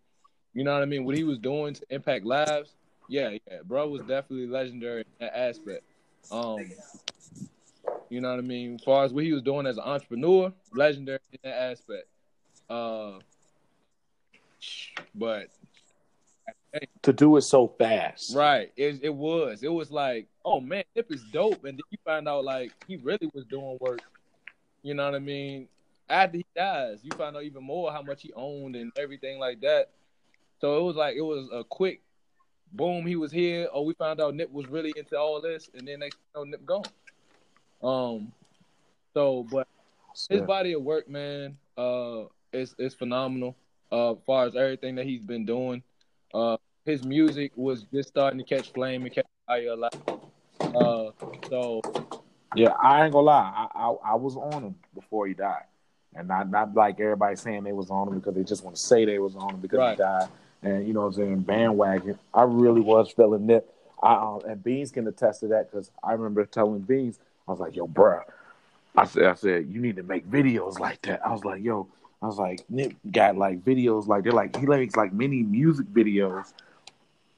you 0.54 0.64
know 0.64 0.74
what 0.74 0.82
I 0.84 0.86
mean, 0.86 1.06
what 1.06 1.16
he 1.16 1.24
was 1.24 1.40
doing 1.40 1.74
to 1.74 1.86
impact 1.90 2.26
lives. 2.26 2.76
Yeah, 3.08 3.32
yeah, 3.50 3.60
bro 3.64 3.88
was 3.88 4.02
definitely 4.02 4.48
legendary 4.48 5.02
in 5.02 5.26
that 5.26 5.38
aspect. 5.38 5.84
Um, 6.32 6.66
you 8.10 8.22
know 8.22 8.30
what 8.32 8.40
I 8.40 8.42
mean. 8.42 8.76
As 8.76 8.84
far 8.84 9.04
as 9.04 9.14
what 9.14 9.24
he 9.24 9.34
was 9.34 9.42
doing 9.42 9.66
as 9.68 9.78
an 9.78 9.84
entrepreneur, 9.84 10.52
legendary 10.74 11.20
in 11.32 11.40
that 11.44 11.56
aspect. 11.72 12.08
Uh, 12.70 13.20
but 15.14 15.50
To 17.04 17.14
do 17.14 17.38
it 17.38 17.42
so 17.42 17.68
fast. 17.68 18.36
right, 18.36 18.72
it 18.76 19.00
it 19.04 19.14
was. 19.14 19.64
It 19.64 19.72
was 19.72 19.92
like, 19.92 20.28
oh 20.44 20.60
man, 20.60 20.84
Nip 20.96 21.12
is 21.12 21.24
dope, 21.32 21.64
and 21.64 21.78
then 21.78 21.84
you 21.92 21.98
find 22.04 22.28
out 22.28 22.44
like 22.44 22.72
he 22.88 22.98
really 22.98 23.30
was 23.34 23.46
doing 23.46 23.78
work. 23.80 24.02
You 24.82 24.94
know 24.94 25.06
what 25.06 25.16
I 25.16 25.20
mean? 25.20 25.68
After 26.10 26.38
he 26.38 26.46
dies, 26.56 27.00
you 27.04 27.12
find 27.12 27.36
out 27.36 27.44
even 27.44 27.64
more 27.64 27.92
how 27.92 28.02
much 28.02 28.22
he 28.22 28.32
owned 28.34 28.76
and 28.76 28.92
everything 28.98 29.40
like 29.40 29.62
that. 29.62 29.90
So 30.62 30.80
it 30.80 30.84
was 30.84 30.96
like 30.96 31.16
it 31.16 31.22
was 31.22 31.48
a 31.52 31.64
quick 31.64 32.02
boom. 32.74 33.06
He 33.06 33.16
was 33.16 33.32
here. 33.32 33.68
Oh, 33.72 33.84
we 33.84 33.94
found 33.94 34.20
out 34.22 34.36
Nip 34.36 34.52
was 34.52 34.68
really 34.68 34.94
into 34.96 35.18
all 35.18 35.42
this, 35.42 35.70
and 35.74 35.88
then 35.88 36.00
next 36.00 36.16
thing 36.16 36.24
you 36.36 36.46
know, 36.46 36.52
Nip 36.52 36.66
gone. 36.66 36.84
Um. 37.84 38.32
So, 39.14 39.44
but 39.44 39.68
his 40.30 40.40
Yeah. 40.40 40.46
body 40.46 40.74
of 40.74 40.82
work, 40.84 41.08
man, 41.08 41.58
uh, 41.78 42.26
is 42.52 42.76
is 42.78 42.94
phenomenal. 42.94 43.56
Uh, 43.92 44.14
as 44.14 44.18
far 44.26 44.46
as 44.46 44.56
everything 44.56 44.96
that 44.96 45.06
he's 45.06 45.22
been 45.22 45.46
doing, 45.46 45.84
uh, 46.34 46.58
his 46.86 47.04
music 47.04 47.52
was 47.56 47.84
just 47.92 48.10
starting 48.10 48.38
to 48.40 48.46
catch 48.46 48.72
flame 48.72 49.04
and 49.06 49.14
catch 49.14 49.26
fire 49.48 49.70
a 49.70 49.76
lot. 49.76 49.96
Uh, 50.62 51.12
so 51.50 51.82
Yeah, 52.56 52.74
I 52.82 53.04
ain't 53.04 53.12
gonna 53.14 53.26
lie. 53.26 53.68
I, 53.74 53.80
I 53.80 53.96
I 54.12 54.16
was 54.16 54.36
on 54.38 54.64
him 54.64 54.76
before 54.94 55.28
he 55.28 55.34
died, 55.34 55.64
and 56.16 56.28
not 56.28 56.50
not 56.50 56.74
like 56.74 57.00
everybody 57.00 57.36
saying 57.36 57.64
they 57.64 57.74
was 57.74 57.90
on 57.90 58.08
him 58.10 58.20
because 58.20 58.36
they 58.36 58.44
just 58.44 58.64
want 58.64 58.76
to 58.76 58.82
say 58.82 59.06
they 59.06 59.20
was 59.20 59.36
on 59.36 59.56
him 59.56 59.60
because 59.62 59.80
Right. 59.80 59.92
he 59.92 59.98
died. 59.98 60.30
And 60.64 60.88
you 60.88 60.94
know, 60.94 61.02
what 61.02 61.08
I'm 61.08 61.14
saying 61.14 61.40
bandwagon. 61.42 62.18
I 62.34 62.44
really 62.44 62.82
was 62.82 63.12
feeling 63.12 63.46
Nip. 63.46 63.72
I 64.02 64.14
um, 64.16 64.42
and 64.48 64.64
Beans 64.64 64.92
can 64.92 65.08
attest 65.08 65.42
to 65.42 65.48
that 65.48 65.72
because 65.72 65.92
I 66.04 66.14
remember 66.14 66.46
telling 66.46 66.80
Beans, 66.82 67.20
I 67.48 67.52
was 67.52 67.60
like, 67.60 67.76
"Yo, 67.76 67.88
bruh," 67.88 68.24
I 68.96 69.06
said, 69.06 69.24
"I 69.26 69.34
said 69.36 69.68
you 69.70 69.82
need 69.82 69.96
to 69.98 70.04
make 70.04 70.30
videos 70.30 70.80
like 70.80 71.02
that." 71.04 71.26
I 71.26 71.32
was 71.32 71.44
like, 71.44 71.64
"Yo," 71.64 71.88
I 72.22 72.28
was 72.28 72.38
like, 72.38 72.62
"Nip 72.70 72.94
got 73.12 73.38
like 73.38 73.64
videos 73.64 74.08
like 74.08 74.24
they're 74.24 74.32
like 74.34 74.56
he 74.58 74.66
makes 74.66 74.96
like 74.96 75.14
mini 75.14 75.44
music 75.44 75.88
videos 75.88 76.54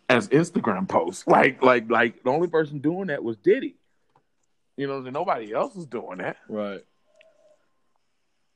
as 0.09 0.27
Instagram 0.29 0.87
posts. 0.87 1.25
Like 1.27 1.61
like 1.61 1.89
like 1.89 2.23
the 2.23 2.29
only 2.29 2.47
person 2.47 2.79
doing 2.79 3.07
that 3.07 3.23
was 3.23 3.37
Diddy." 3.37 3.75
You 4.77 4.87
know, 4.87 4.99
nobody 5.01 5.53
else 5.53 5.73
was 5.75 5.87
doing 5.87 6.19
that. 6.19 6.37
right, 6.47 6.83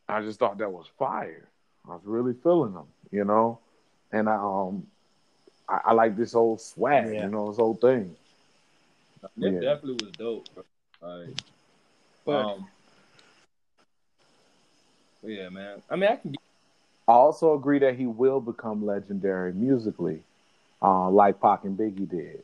I 0.08 0.22
just 0.22 0.38
thought 0.40 0.58
that 0.60 0.72
was 0.72 0.86
fire. 1.00 1.48
I 1.88 1.94
was 1.94 2.02
really 2.06 2.34
feeling 2.44 2.74
them, 2.74 2.86
you 3.12 3.24
know, 3.26 3.60
and 4.12 4.30
I 4.30 4.36
um, 4.36 4.86
I, 5.68 5.80
I 5.86 5.94
like 5.94 6.16
this 6.16 6.36
old 6.36 6.62
swag, 6.62 7.12
Yeah. 7.14 7.24
you 7.26 7.32
know, 7.32 7.50
this 7.50 7.58
whole 7.58 7.74
thing. 7.76 8.16
It 9.24 9.30
Yeah. 9.36 9.60
definitely 9.60 10.06
was 10.06 10.12
dope. 10.12 10.48
Bro. 10.54 10.64
Like, 11.02 11.36
But 12.24 12.46
um, 12.46 12.68
yeah, 15.24 15.50
man. 15.50 15.82
I 15.90 15.96
mean, 15.96 16.10
I 16.12 16.16
can. 16.18 16.32
Get, 16.32 16.42
I 17.08 17.14
also 17.14 17.56
agree 17.56 17.80
that 17.80 17.96
he 17.96 18.06
will 18.06 18.40
become 18.40 18.86
legendary 18.86 19.54
musically, 19.54 20.24
uh, 20.82 21.10
like 21.10 21.42
Pac 21.42 21.64
and 21.64 21.78
Biggie 21.78 22.10
did. 22.10 22.44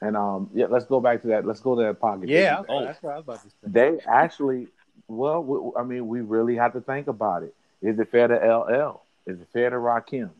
And 0.00 0.16
um, 0.16 0.50
yeah, 0.54 0.66
let's 0.68 0.84
go 0.86 1.00
back 1.00 1.22
to 1.22 1.28
that. 1.28 1.44
Let's 1.44 1.60
go 1.60 1.74
to 1.74 1.82
that 1.82 2.00
pocket. 2.00 2.28
yeah, 2.28 2.62
Oh. 2.68 2.84
that's 2.84 3.02
what 3.02 3.12
I 3.12 3.16
was 3.16 3.24
about 3.24 3.42
to 3.42 3.48
say. 3.48 3.54
They 3.64 3.98
actually, 4.06 4.68
well, 5.08 5.42
we, 5.42 5.80
I 5.80 5.82
mean, 5.84 6.06
we 6.06 6.20
really 6.20 6.56
have 6.56 6.72
to 6.74 6.80
think 6.80 7.08
about 7.08 7.42
it. 7.42 7.54
Is 7.82 7.98
it 7.98 8.08
fair 8.10 8.28
to 8.28 8.34
LL? 8.34 9.00
Is 9.26 9.40
it 9.40 9.48
fair 9.52 9.70
to 9.70 9.76
Rakim? 9.76 10.30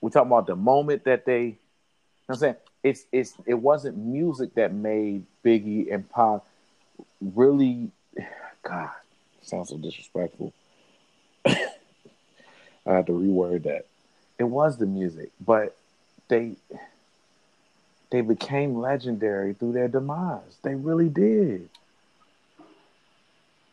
We're 0.00 0.10
talking 0.10 0.28
about 0.28 0.46
the 0.46 0.56
moment 0.56 1.04
that 1.04 1.26
they. 1.26 1.42
You 1.42 1.48
know 1.50 1.56
what 2.26 2.34
I'm 2.36 2.40
saying 2.40 2.56
it's 2.82 3.04
it's 3.12 3.34
it 3.46 3.54
wasn't 3.54 3.96
music 3.96 4.54
that 4.54 4.72
made 4.72 5.24
Biggie 5.44 5.92
and 5.92 6.08
Pac 6.08 6.40
really. 7.20 7.90
God, 8.62 8.90
sounds 9.42 9.70
so 9.70 9.78
disrespectful. 9.78 10.52
I 11.46 11.56
had 12.84 13.06
to 13.06 13.12
reword 13.12 13.64
that. 13.64 13.86
It 14.40 14.44
was 14.48 14.78
the 14.78 14.86
music, 14.86 15.30
but 15.38 15.76
they 16.28 16.56
they 18.10 18.22
became 18.22 18.74
legendary 18.80 19.52
through 19.52 19.72
their 19.72 19.86
demise. 19.86 20.56
They 20.62 20.74
really 20.74 21.10
did. 21.10 21.68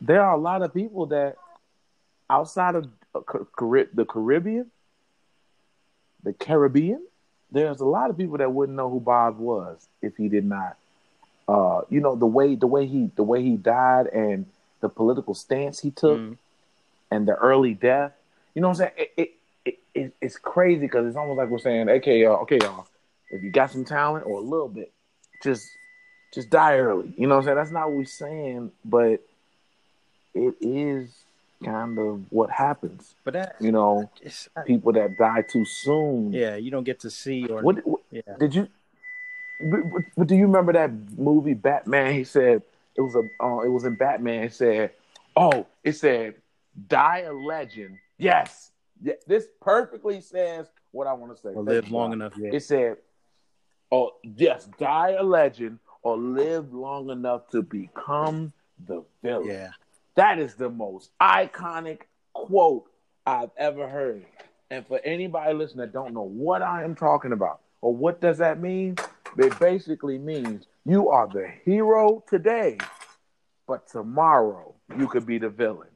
There 0.01 0.21
are 0.21 0.35
a 0.35 0.39
lot 0.39 0.61
of 0.61 0.73
people 0.73 1.07
that 1.07 1.37
outside 2.29 2.75
of 2.75 2.89
the 3.13 4.05
Caribbean, 4.05 4.69
the 6.23 6.33
Caribbean, 6.33 7.01
there's 7.49 7.79
a 7.79 7.85
lot 7.85 8.09
of 8.09 8.17
people 8.17 8.37
that 8.37 8.51
wouldn't 8.51 8.75
know 8.75 8.89
who 8.89 8.99
Bob 8.99 9.39
was 9.39 9.87
if 10.01 10.17
he 10.17 10.27
did 10.27 10.45
not. 10.45 10.75
Uh, 11.47 11.81
you 11.89 12.01
know 12.01 12.17
the 12.17 12.25
way 12.25 12.55
the 12.55 12.67
way 12.67 12.85
he 12.85 13.09
the 13.15 13.23
way 13.23 13.41
he 13.41 13.55
died 13.55 14.07
and 14.07 14.45
the 14.81 14.89
political 14.89 15.33
stance 15.33 15.79
he 15.79 15.91
took 15.91 16.19
Mm. 16.19 16.37
and 17.09 17.25
the 17.25 17.35
early 17.35 17.73
death. 17.73 18.11
You 18.53 18.61
know 18.61 18.67
what 18.67 18.81
I'm 18.81 18.89
saying? 18.89 18.91
It, 18.97 19.13
it, 19.15 19.31
it, 19.67 19.79
it 19.93 20.13
it's 20.21 20.37
crazy 20.37 20.81
because 20.81 21.05
it's 21.07 21.15
almost 21.17 21.37
like 21.37 21.49
we're 21.49 21.59
saying, 21.59 21.89
okay, 21.89 22.19
y'all, 22.21 22.41
okay, 22.43 22.59
y'all, 22.61 22.87
if 23.29 23.41
you 23.43 23.49
got 23.51 23.71
some 23.71 23.83
talent 23.85 24.25
or 24.25 24.37
a 24.39 24.41
little 24.41 24.69
bit, 24.69 24.91
just 25.43 25.67
just 26.33 26.49
die 26.49 26.77
early. 26.77 27.13
You 27.17 27.27
know 27.27 27.35
what 27.35 27.41
I'm 27.41 27.45
saying? 27.45 27.57
That's 27.57 27.71
not 27.71 27.87
what 27.89 27.97
we're 27.97 28.05
saying, 28.05 28.71
but 28.85 29.21
it 30.33 30.55
is 30.61 31.09
kind 31.63 31.97
of 31.97 32.21
what 32.31 32.49
happens. 32.51 33.15
But 33.23 33.33
that, 33.33 33.55
You 33.59 33.71
know, 33.71 34.09
it's, 34.21 34.47
people 34.65 34.91
that 34.93 35.17
die 35.17 35.41
too 35.41 35.65
soon. 35.65 36.31
yeah, 36.33 36.55
you 36.55 36.69
don't 36.69 36.83
get 36.83 36.99
to 37.01 37.09
see 37.09 37.47
or 37.47 37.61
What, 37.61 37.85
what 37.87 38.01
yeah. 38.11 38.21
did 38.39 38.53
you? 38.53 38.67
But, 39.71 39.79
but- 40.15 40.27
do 40.27 40.35
you 40.35 40.45
remember 40.45 40.73
that 40.73 40.91
movie 41.17 41.55
Batman? 41.55 42.13
He 42.13 42.23
said 42.23 42.61
it 42.95 43.01
was 43.01 43.15
a. 43.15 43.23
Uh, 43.43 43.59
it 43.61 43.69
was 43.69 43.85
in 43.85 43.95
Batman. 43.95 44.43
It 44.43 44.53
said, 44.53 44.91
"Oh, 45.35 45.65
it 45.83 45.93
said, 45.93 46.35
die 46.87 47.19
a 47.21 47.33
legend." 47.33 47.97
Yes, 48.19 48.71
this 49.25 49.47
perfectly 49.61 50.21
says 50.21 50.67
what 50.91 51.07
I 51.07 51.13
want 51.13 51.35
to 51.35 51.41
say. 51.41 51.49
or 51.49 51.63
live 51.63 51.91
long 51.91 52.09
God. 52.09 52.13
enough. 52.13 52.33
Yeah. 52.37 52.51
It 52.53 52.63
said, 52.63 52.97
"Oh, 53.91 54.11
yes, 54.23 54.67
die 54.77 55.11
a 55.11 55.23
legend 55.23 55.79
or 56.01 56.17
live 56.17 56.73
long 56.73 57.09
enough 57.09 57.47
to 57.49 57.61
become 57.61 58.53
the 58.85 59.03
villain." 59.21 59.47
yeah. 59.47 59.69
That 60.15 60.39
is 60.39 60.55
the 60.55 60.69
most 60.69 61.11
iconic 61.21 62.01
quote 62.33 62.89
I've 63.25 63.51
ever 63.57 63.87
heard. 63.87 64.25
And 64.71 64.85
for 64.87 64.99
anybody 65.03 65.53
listening 65.53 65.85
that 65.85 65.93
don't 65.93 66.13
know 66.13 66.23
what 66.23 66.61
I 66.61 66.83
am 66.83 66.95
talking 66.95 67.33
about 67.33 67.61
or 67.81 67.95
what 67.95 68.19
does 68.19 68.39
that 68.39 68.59
mean, 68.59 68.95
it 69.37 69.57
basically 69.59 70.17
means 70.17 70.65
you 70.85 71.09
are 71.09 71.27
the 71.27 71.47
hero 71.63 72.23
today, 72.27 72.77
but 73.67 73.87
tomorrow 73.87 74.73
you 74.97 75.07
could 75.07 75.25
be 75.25 75.37
the 75.37 75.49
villain. 75.49 75.89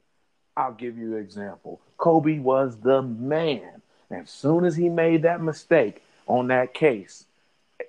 I'll 0.56 0.72
give 0.72 0.98
you 0.98 1.16
an 1.16 1.22
example. 1.22 1.80
Kobe 1.96 2.38
was 2.38 2.76
the 2.78 3.02
man. 3.02 3.82
And 4.10 4.22
As 4.22 4.30
soon 4.30 4.64
as 4.64 4.76
he 4.76 4.88
made 4.88 5.22
that 5.22 5.40
mistake 5.40 6.02
on 6.26 6.48
that 6.48 6.74
case, 6.74 7.24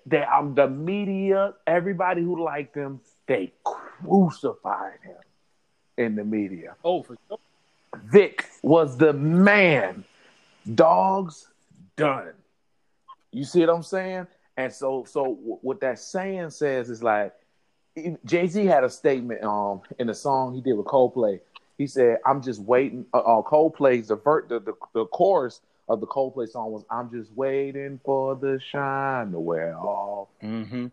they, 0.05 0.23
um, 0.23 0.55
the 0.55 0.67
media, 0.67 1.53
everybody 1.67 2.21
who 2.21 2.43
liked 2.43 2.75
him, 2.75 3.01
they 3.27 3.53
crucified 3.63 4.99
him 5.03 5.15
in 5.97 6.15
the 6.15 6.23
media. 6.23 6.75
oh, 6.83 7.03
for 7.03 7.17
sure. 7.27 7.37
Vic 8.05 8.49
was 8.61 8.97
the 8.97 9.13
man. 9.13 10.03
Dogs 10.73 11.47
done. 11.95 12.33
You 13.31 13.43
see 13.43 13.59
what 13.61 13.69
I'm 13.69 13.83
saying? 13.83 14.27
And 14.57 14.71
so, 14.71 15.05
so 15.07 15.37
what 15.61 15.81
that 15.81 15.99
saying 15.99 16.49
says 16.51 16.89
is 16.89 17.03
like 17.03 17.33
Jay 18.25 18.47
Z 18.47 18.65
had 18.65 18.83
a 18.83 18.89
statement 18.89 19.43
um 19.43 19.81
in 19.99 20.07
the 20.07 20.13
song 20.13 20.53
he 20.53 20.61
did 20.61 20.73
with 20.73 20.85
Coldplay. 20.87 21.39
He 21.77 21.87
said, 21.87 22.19
"I'm 22.25 22.41
just 22.41 22.61
waiting." 22.61 23.05
Uh, 23.13 23.19
uh, 23.19 23.41
Coldplay's 23.41 24.07
the, 24.09 24.15
ver- 24.15 24.45
the 24.47 24.59
the 24.59 24.73
the 24.93 25.05
chorus 25.07 25.61
of 25.89 25.99
the 25.99 26.07
Coldplay 26.07 26.47
song 26.47 26.71
was, 26.71 26.83
"I'm 26.89 27.09
just 27.11 27.31
waiting 27.33 27.99
for 28.03 28.35
the 28.35 28.59
shine 28.59 29.31
to 29.31 29.39
wear 29.39 29.75
off." 29.77 30.29
Mm-hmm. 30.41 30.87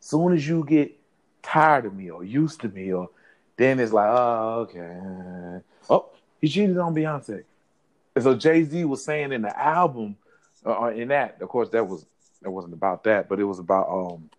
soon 0.00 0.32
as 0.32 0.46
you 0.46 0.64
get 0.64 0.96
tired 1.42 1.86
of 1.86 1.94
me 1.94 2.10
or 2.10 2.22
used 2.24 2.60
to 2.60 2.68
me 2.68 2.92
or 2.92 3.08
then 3.56 3.80
it's 3.80 3.92
like 3.92 4.08
oh 4.10 4.66
okay 4.68 5.62
oh 5.88 6.06
He 6.40 6.48
cheated 6.48 6.78
on 6.78 6.94
Beyonce. 6.94 7.44
And 8.14 8.24
so 8.24 8.34
Jay 8.34 8.64
Z 8.64 8.84
was 8.84 9.04
saying 9.04 9.32
in 9.32 9.42
the 9.42 9.58
album, 9.58 10.16
uh, 10.66 10.86
in 10.94 11.08
that, 11.08 11.40
of 11.40 11.48
course, 11.48 11.68
that 11.70 11.86
was 11.86 12.06
that 12.42 12.50
wasn't 12.50 12.74
about 12.74 13.04
that, 13.04 13.28
but 13.28 13.38
it 13.40 13.44
was 13.44 13.58
about 13.58 13.88
um. 13.88 14.30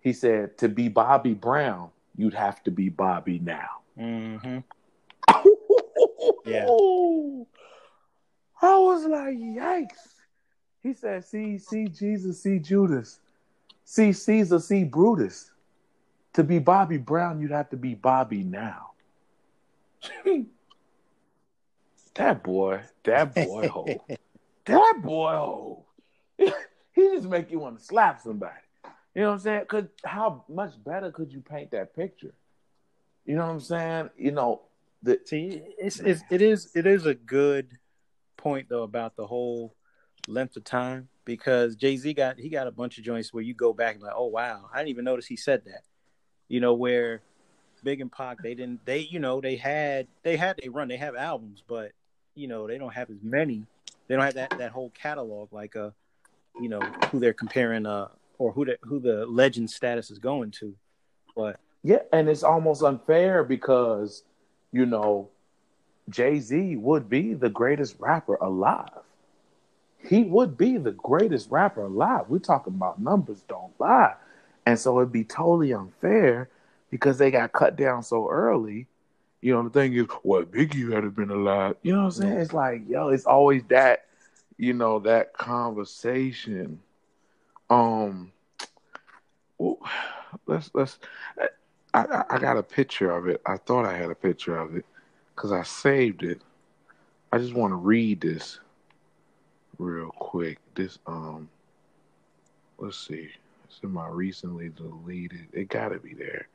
He 0.00 0.14
said 0.14 0.56
to 0.58 0.68
be 0.68 0.88
Bobby 0.88 1.34
Brown, 1.34 1.90
you'd 2.16 2.32
have 2.34 2.62
to 2.64 2.70
be 2.70 2.88
Bobby 2.88 3.38
now. 3.38 3.79
Mm-hmm. 4.00 4.58
yeah. 6.46 6.66
I 8.62 8.76
was 8.76 9.04
like, 9.06 9.36
yikes. 9.36 10.14
He 10.82 10.94
said, 10.94 11.24
see, 11.24 11.58
see 11.58 11.86
Jesus, 11.88 12.42
see 12.42 12.58
Judas. 12.58 13.20
See 13.84 14.12
Caesar, 14.12 14.58
see 14.58 14.84
Brutus. 14.84 15.50
To 16.34 16.44
be 16.44 16.58
Bobby 16.58 16.96
Brown, 16.96 17.40
you'd 17.40 17.50
have 17.50 17.70
to 17.70 17.76
be 17.76 17.94
Bobby 17.94 18.42
now. 18.42 18.92
that 22.14 22.42
boy, 22.42 22.82
that 23.04 23.34
boy 23.34 23.68
ho. 23.68 23.86
that 24.66 24.94
boy 25.02 25.32
ho. 25.32 25.84
he 26.38 26.52
just 26.96 27.26
make 27.26 27.50
you 27.50 27.58
want 27.58 27.78
to 27.78 27.84
slap 27.84 28.20
somebody. 28.20 28.54
You 29.14 29.22
know 29.22 29.28
what 29.28 29.34
I'm 29.34 29.40
saying? 29.40 29.64
Cause 29.66 29.84
how 30.04 30.44
much 30.48 30.72
better 30.84 31.10
could 31.10 31.32
you 31.32 31.40
paint 31.40 31.72
that 31.72 31.96
picture? 31.96 32.32
You 33.24 33.36
know 33.36 33.46
what 33.46 33.52
I'm 33.52 33.60
saying? 33.60 34.10
You 34.16 34.32
know, 34.32 34.62
the 35.02 35.20
see, 35.24 35.62
it's, 35.78 36.00
it's 36.00 36.22
it 36.30 36.42
is 36.42 36.70
it 36.74 36.86
is 36.86 37.06
a 37.06 37.14
good 37.14 37.78
point 38.36 38.68
though 38.68 38.82
about 38.82 39.16
the 39.16 39.26
whole 39.26 39.74
length 40.26 40.56
of 40.56 40.64
time 40.64 41.08
because 41.24 41.76
Jay 41.76 41.96
Z 41.96 42.12
got 42.14 42.38
he 42.38 42.48
got 42.48 42.66
a 42.66 42.72
bunch 42.72 42.98
of 42.98 43.04
joints 43.04 43.32
where 43.32 43.42
you 43.42 43.54
go 43.54 43.72
back 43.72 43.94
and 43.94 44.02
like, 44.02 44.14
oh 44.16 44.26
wow, 44.26 44.68
I 44.72 44.78
didn't 44.78 44.90
even 44.90 45.04
notice 45.04 45.26
he 45.26 45.36
said 45.36 45.64
that. 45.66 45.82
You 46.48 46.60
know 46.60 46.74
where 46.74 47.22
Big 47.82 48.00
and 48.00 48.10
Pac 48.10 48.42
they 48.42 48.54
didn't 48.54 48.84
they 48.84 48.98
you 48.98 49.18
know 49.18 49.40
they 49.40 49.56
had 49.56 50.06
they 50.22 50.36
had 50.36 50.58
they 50.62 50.68
run 50.68 50.88
they 50.88 50.96
have 50.96 51.16
albums 51.16 51.62
but 51.66 51.92
you 52.34 52.48
know 52.48 52.66
they 52.66 52.78
don't 52.78 52.92
have 52.92 53.10
as 53.10 53.22
many 53.22 53.64
they 54.06 54.16
don't 54.16 54.24
have 54.24 54.34
that 54.34 54.58
that 54.58 54.72
whole 54.72 54.90
catalog 54.90 55.52
like 55.52 55.76
uh 55.76 55.90
you 56.60 56.68
know 56.68 56.80
who 57.10 57.20
they're 57.20 57.32
comparing 57.32 57.86
uh 57.86 58.08
or 58.38 58.52
who 58.52 58.64
the 58.64 58.78
who 58.82 59.00
the 59.00 59.24
legend 59.26 59.70
status 59.70 60.10
is 60.10 60.18
going 60.18 60.50
to 60.50 60.74
but 61.34 61.58
yeah 61.82 62.02
and 62.12 62.28
it's 62.28 62.42
almost 62.42 62.82
unfair 62.82 63.44
because 63.44 64.22
you 64.72 64.86
know 64.86 65.28
Jay-Z 66.08 66.76
would 66.76 67.08
be 67.08 67.34
the 67.34 67.48
greatest 67.48 67.96
rapper 67.98 68.34
alive 68.34 68.90
he 70.02 70.24
would 70.24 70.56
be 70.56 70.78
the 70.78 70.92
greatest 70.92 71.50
rapper 71.50 71.82
alive. 71.82 72.24
We're 72.28 72.38
talking 72.38 72.74
about 72.74 73.00
numbers 73.00 73.42
don't 73.48 73.72
lie. 73.78 74.14
And 74.66 74.78
so 74.78 74.98
it'd 74.98 75.12
be 75.12 75.24
totally 75.24 75.72
unfair 75.72 76.48
because 76.90 77.18
they 77.18 77.30
got 77.30 77.52
cut 77.52 77.76
down 77.76 78.02
so 78.02 78.28
early. 78.28 78.86
You 79.40 79.54
know, 79.54 79.62
the 79.62 79.70
thing 79.70 79.94
is, 79.94 80.06
well, 80.22 80.42
Biggie 80.42 80.92
had 80.92 81.14
been 81.14 81.30
alive. 81.30 81.76
You 81.82 81.92
know 81.92 82.00
what 82.00 82.04
I'm 82.06 82.10
saying? 82.12 82.38
It's 82.38 82.52
like, 82.52 82.82
yo, 82.88 83.08
it's 83.08 83.26
always 83.26 83.62
that, 83.64 84.06
you 84.56 84.72
know, 84.72 84.98
that 85.00 85.32
conversation. 85.32 86.80
Um, 87.68 88.32
let's 90.46 90.70
let's. 90.74 90.98
I 91.94 92.24
I 92.30 92.38
got 92.38 92.56
a 92.56 92.62
picture 92.62 93.10
of 93.10 93.26
it. 93.28 93.40
I 93.46 93.56
thought 93.56 93.84
I 93.84 93.96
had 93.96 94.10
a 94.10 94.14
picture 94.14 94.56
of 94.56 94.76
it 94.76 94.84
because 95.34 95.52
I 95.52 95.62
saved 95.62 96.22
it. 96.22 96.40
I 97.32 97.38
just 97.38 97.54
want 97.54 97.72
to 97.72 97.76
read 97.76 98.20
this 98.20 98.60
real 99.78 100.10
quick. 100.10 100.58
This 100.74 100.98
um, 101.06 101.48
let's 102.78 102.98
see. 102.98 103.28
It's 103.64 103.80
in 103.82 103.92
my 103.92 104.08
recently 104.08 104.68
deleted. 104.70 105.48
It 105.52 105.68
gotta 105.68 105.98
be 105.98 106.14
there. 106.14 106.48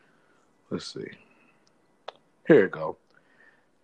Let's 0.69 0.93
see. 0.93 1.11
Here 2.47 2.63
we 2.63 2.69
go. 2.69 2.97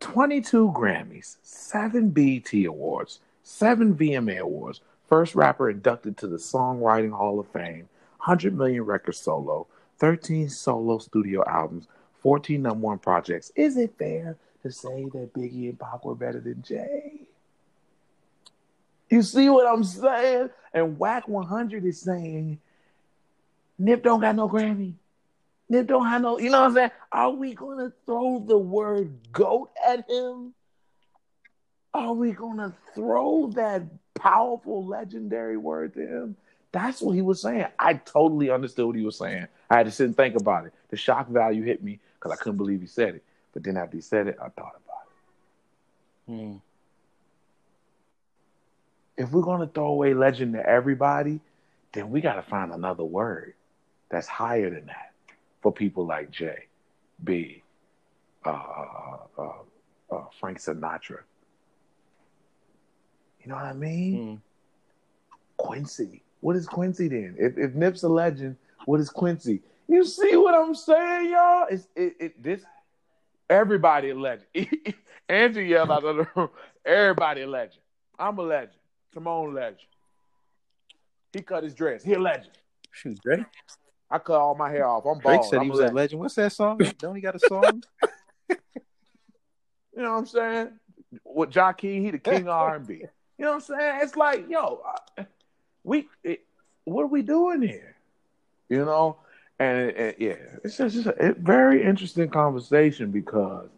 22 0.02 0.74
Grammys, 0.76 1.38
7 1.44 2.10
BET 2.10 2.52
Awards, 2.66 3.20
7 3.44 3.96
VMA 3.96 4.40
Awards, 4.40 4.82
first 5.08 5.36
rapper 5.36 5.70
inducted 5.70 6.18
to 6.18 6.28
the 6.28 6.38
Songwriting 6.38 7.12
Hall 7.12 7.40
of 7.40 7.48
Fame, 7.48 7.88
100 8.18 8.58
million 8.58 8.84
record 8.84 9.16
solo, 9.16 9.68
13 10.02 10.50
solo 10.50 10.98
studio 10.98 11.44
albums, 11.48 11.88
14 12.24 12.60
number 12.60 12.88
one 12.88 12.98
projects. 12.98 13.52
Is 13.56 13.78
it 13.78 13.94
fair 14.00 14.36
to 14.64 14.72
say 14.72 15.06
that 15.14 15.32
Biggie 15.32 15.70
and 15.70 15.80
Pac 15.80 16.04
were 16.04 16.16
better 16.16 16.40
than 16.40 16.64
Jay? 16.64 17.22
You 19.12 19.22
see 19.22 19.48
what 19.48 19.72
I'm 19.72 19.84
saying? 19.84 20.50
And 20.74 20.98
Wack 20.98 21.28
100 21.28 21.86
is 21.86 22.02
saying, 22.02 22.60
Nip 23.78 24.02
don't 24.02 24.22
got 24.22 24.36
no 24.36 24.50
Grammy. 24.50 24.94
Nip 25.70 25.86
don't 25.86 26.08
have 26.08 26.24
no, 26.24 26.40
you 26.40 26.50
know 26.50 26.62
what 26.62 26.70
I'm 26.70 26.74
saying? 26.74 26.92
Are 27.12 27.30
we 27.30 27.54
gonna 27.54 27.94
throw 28.08 28.40
the 28.40 28.58
word 28.58 29.14
goat 29.32 29.70
at 29.88 30.10
him? 30.10 30.56
Are 31.94 32.14
we 32.14 32.32
gonna 32.32 32.74
throw 32.96 33.52
that 33.54 33.84
powerful, 34.16 34.84
legendary 34.84 35.58
word 35.58 35.94
to 35.94 36.08
him? 36.08 36.38
That's 36.72 37.02
what 37.02 37.14
he 37.14 37.22
was 37.22 37.42
saying. 37.42 37.66
I 37.78 37.96
totally 37.96 38.50
understood 38.50 38.86
what 38.86 38.96
he 38.96 39.04
was 39.04 39.18
saying. 39.18 39.48
I 39.70 39.78
had 39.78 39.86
to 39.88 39.92
sit 39.92 40.06
and 40.06 40.16
think 40.16 40.36
about 40.36 40.66
it. 40.66 40.74
The 40.90 40.98
shock 40.98 41.28
value 41.28 41.64
hit 41.64 41.84
me 41.84 42.00
because 42.16 42.32
I 42.32 42.36
couldn't 42.42 42.58
believe 42.58 42.82
he 42.82 42.88
said 42.88 43.16
it. 43.16 43.24
But 43.54 43.64
then 43.64 43.76
after 43.76 43.98
he 43.98 44.02
said 44.02 44.28
it, 44.28 44.38
I 44.40 44.48
thought 44.50 44.80
about 44.86 45.06
it. 45.08 46.32
Hmm 46.32 46.58
if 49.22 49.32
we're 49.32 49.44
gonna 49.44 49.68
throw 49.68 49.88
away 49.88 50.14
legend 50.14 50.54
to 50.54 50.66
everybody, 50.66 51.40
then 51.94 52.10
we 52.10 52.22
gotta 52.22 52.42
find 52.42 52.72
another 52.72 53.04
word 53.04 53.54
that's 54.10 54.28
higher 54.28 54.70
than 54.70 54.88
that 54.88 55.14
for 55.62 55.72
people 55.72 56.06
like 56.06 56.32
Jay, 56.32 56.66
B, 57.24 57.62
uh, 58.46 58.50
uh, 58.50 59.18
uh, 59.38 59.52
uh, 60.12 60.24
Frank 60.40 60.58
Sinatra. 60.58 61.20
You 63.44 63.50
know 63.50 63.56
what 63.56 63.66
I 63.66 63.74
mean? 63.74 64.16
Mm. 64.18 64.40
Quincy. 65.58 66.24
What 66.42 66.56
is 66.56 66.68
Quincy 66.68 67.08
then? 67.08 67.36
If, 67.40 67.58
if 67.58 67.74
Nip's 67.74 68.04
a 68.04 68.10
legend, 68.10 68.58
what 68.86 69.00
is 69.00 69.10
Quincy? 69.10 69.62
You 69.88 70.04
see 70.06 70.36
what 70.36 70.56
I'm 70.56 70.76
saying, 70.76 71.32
y'all? 71.32 71.68
It's 71.70 71.88
it, 71.96 72.16
it 72.20 72.44
this 72.44 72.64
everybody 73.50 74.10
a 74.10 74.16
legend. 74.16 74.48
Andrew 75.30 75.64
yelled 75.64 75.92
out 75.92 76.04
of 76.04 76.18
the 76.18 76.28
room. 76.36 76.50
Everybody 76.86 77.42
a 77.42 77.48
legend. 77.48 77.82
I'm 78.18 78.38
a 78.38 78.42
legend. 78.42 78.78
Timon 79.14 79.54
legend. 79.54 79.78
He 81.34 81.42
cut 81.42 81.64
his 81.64 81.74
dress. 81.74 82.04
He 82.04 82.14
a 82.14 82.20
legend. 82.20 82.52
Shoot, 82.92 83.22
Drake. 83.22 83.46
I 84.10 84.20
cut 84.20 84.40
all 84.40 84.56
my 84.56 84.70
hair 84.70 84.86
off. 84.86 85.06
I'm 85.06 85.20
bald. 85.20 85.24
Drake 85.24 85.44
said 85.44 85.60
I'm 85.60 85.66
he 85.66 85.70
was 85.70 85.80
a 85.80 85.84
legend. 85.84 85.96
legend. 85.96 86.22
What's 86.22 86.36
that 86.36 86.52
song? 86.52 86.82
Don't 86.98 87.16
he 87.16 87.22
got 87.22 87.36
a 87.36 87.40
song? 87.40 87.84
you 88.50 88.58
know 89.96 90.12
what 90.14 90.18
I'm 90.20 90.26
saying? 90.26 90.70
With 91.24 91.50
Jockey, 91.50 92.02
he 92.02 92.12
the 92.12 92.20
king 92.20 92.44
of 92.44 92.48
R&B. 92.48 92.94
You 92.94 93.46
know 93.46 93.54
what 93.54 93.56
I'm 93.56 93.62
saying? 93.62 94.00
It's 94.04 94.16
like, 94.16 94.50
yo, 94.50 94.82
we, 95.84 96.08
it, 96.24 96.46
what 96.84 97.04
are 97.04 97.08
we 97.08 97.22
doing 97.22 97.62
here? 97.62 97.96
You 98.70 98.86
know, 98.86 99.18
and, 99.60 99.92
and 99.92 100.16
yeah, 100.18 100.36
it's 100.64 100.78
just, 100.78 100.96
just 100.96 101.08
a 101.08 101.36
very 101.38 101.84
interesting 101.84 102.30
conversation 102.30 103.12
because 103.12 103.70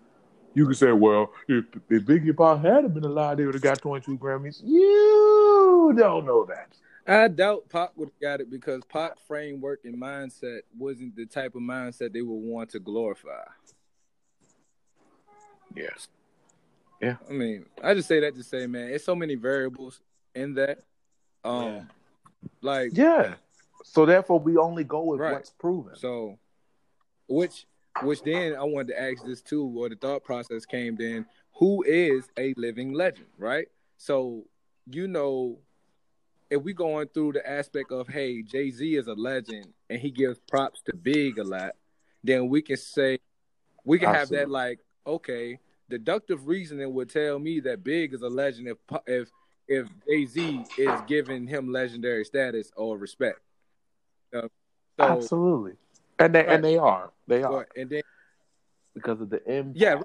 you 0.54 0.66
can 0.66 0.76
say, 0.76 0.92
well, 0.92 1.32
if, 1.48 1.66
if 1.90 2.04
Biggie 2.04 2.38
Pac 2.38 2.64
had 2.64 2.94
been 2.94 3.04
alive, 3.04 3.38
they 3.38 3.46
would 3.46 3.56
have 3.56 3.64
got 3.64 3.80
22 3.80 4.18
Grammys. 4.18 4.62
You 4.64 5.94
don't 5.98 6.26
know 6.26 6.46
that. 6.46 6.70
I 7.06 7.28
doubt 7.28 7.68
Pac 7.70 7.92
would 7.98 8.10
have 8.10 8.20
got 8.22 8.42
it 8.42 8.50
because 8.50 8.82
Pac 8.86 9.18
framework 9.28 9.82
and 9.84 10.00
mindset 10.00 10.62
wasn't 10.78 11.16
the 11.16 11.26
type 11.26 11.56
of 11.56 11.62
mindset 11.62 12.14
they 12.14 12.22
would 12.22 12.34
want 12.34 12.70
to 12.72 12.80
glorify. 12.80 13.44
Yes. 15.76 16.08
Yeah. 17.02 17.18
I 17.30 17.34
mean, 17.34 17.66
I 17.84 17.94
just 17.94 18.08
say 18.08 18.22
that 18.22 18.36
to 18.36 18.44
say, 18.44 18.68
man, 18.68 18.90
it's 18.90 19.04
so 19.04 19.16
many 19.16 19.36
variables 19.36 20.00
in 20.34 20.54
that. 20.54 20.80
Um 21.44 21.64
yeah. 21.64 21.82
like 22.62 22.90
Yeah. 22.94 23.36
So 23.84 24.06
therefore 24.06 24.40
we 24.40 24.58
only 24.58 24.84
go 24.84 25.04
with 25.04 25.20
right. 25.20 25.34
what's 25.34 25.50
proven. 25.52 25.96
So 25.96 26.38
which 27.28 27.66
which 28.02 28.24
then 28.24 28.56
I 28.56 28.64
wanted 28.64 28.90
to 28.90 29.02
ask 29.02 29.24
this 29.24 29.42
too, 29.42 29.72
or 29.78 29.90
the 29.90 29.96
thought 29.96 30.24
process 30.24 30.66
came 30.66 30.96
then, 30.96 31.26
who 31.54 31.84
is 31.84 32.28
a 32.38 32.54
living 32.58 32.94
legend, 32.94 33.28
right? 33.38 33.68
So, 33.98 34.46
you 34.90 35.08
know, 35.08 35.60
if 36.50 36.62
we 36.62 36.74
going 36.74 37.08
through 37.10 37.34
the 37.34 37.50
aspect 37.50 37.92
of 37.92 38.08
hey, 38.08 38.42
Jay 38.42 38.72
Z 38.72 38.96
is 38.96 39.08
a 39.08 39.14
legend 39.14 39.68
and 39.90 40.00
he 40.00 40.12
gives 40.12 40.40
props 40.50 40.82
to 40.84 40.96
Big 40.96 41.38
a 41.38 41.44
lot, 41.44 41.76
then 42.24 42.48
we 42.50 42.62
can 42.62 42.78
say 42.78 43.20
we 43.84 44.00
can 44.00 44.10
Absolutely. 44.10 44.38
have 44.38 44.48
that 44.48 44.52
like 44.52 44.80
okay, 45.06 45.60
deductive 45.90 46.48
reasoning 46.48 46.94
would 46.94 47.10
tell 47.10 47.38
me 47.40 47.60
that 47.62 47.84
Big 47.84 48.14
is 48.14 48.22
a 48.22 48.30
legend 48.30 48.68
if 48.70 48.78
if 49.06 49.30
if 49.68 49.88
Jay 50.08 50.26
Z 50.26 50.66
is 50.78 51.02
giving 51.08 51.48
him 51.48 51.72
legendary 51.72 52.26
status 52.26 52.72
or 52.76 52.98
respect. 52.98 53.40
Uh, 54.36 54.42
so, 54.42 54.50
Absolutely. 55.00 55.74
And 56.20 56.36
they 56.36 56.40
right. 56.40 56.50
and 56.50 56.64
they 56.64 56.78
are. 56.78 57.12
They 57.28 57.44
are. 57.44 57.68
and 57.76 57.90
then 57.90 58.02
because 58.94 59.22
of 59.22 59.30
the 59.30 59.44
impact. 59.52 59.78
yeah 59.78 60.02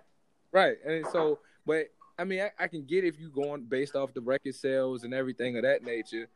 right. 0.53 0.77
And 0.87 1.07
so 1.13 1.41
but 1.67 1.87
I 2.19 2.25
mean 2.25 2.41
I, 2.41 2.51
I, 2.59 2.69
can 2.69 2.85
get 2.85 3.05
if 3.05 3.21
you 3.21 3.29
going 3.31 3.65
based 3.65 3.95
off 3.95 4.15
the 4.15 4.21
record 4.21 4.55
sales 4.55 5.05
and 5.05 5.13
everything 5.13 5.57
of 5.57 5.63
that 5.63 5.83
nature. 5.85 6.29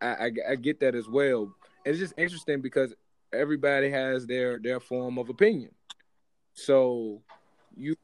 I, 0.00 0.06
I, 0.06 0.30
I 0.50 0.54
get 0.54 0.78
that 0.80 0.94
as 0.94 1.08
well. 1.08 1.52
It's 1.84 1.98
just 1.98 2.14
interesting 2.16 2.60
because 2.60 2.94
everybody 3.32 3.90
has 3.90 4.26
their 4.26 4.58
their 4.58 4.78
form 4.78 5.18
of 5.18 5.28
opinion. 5.28 5.72
So 6.54 7.22
you 7.76 7.96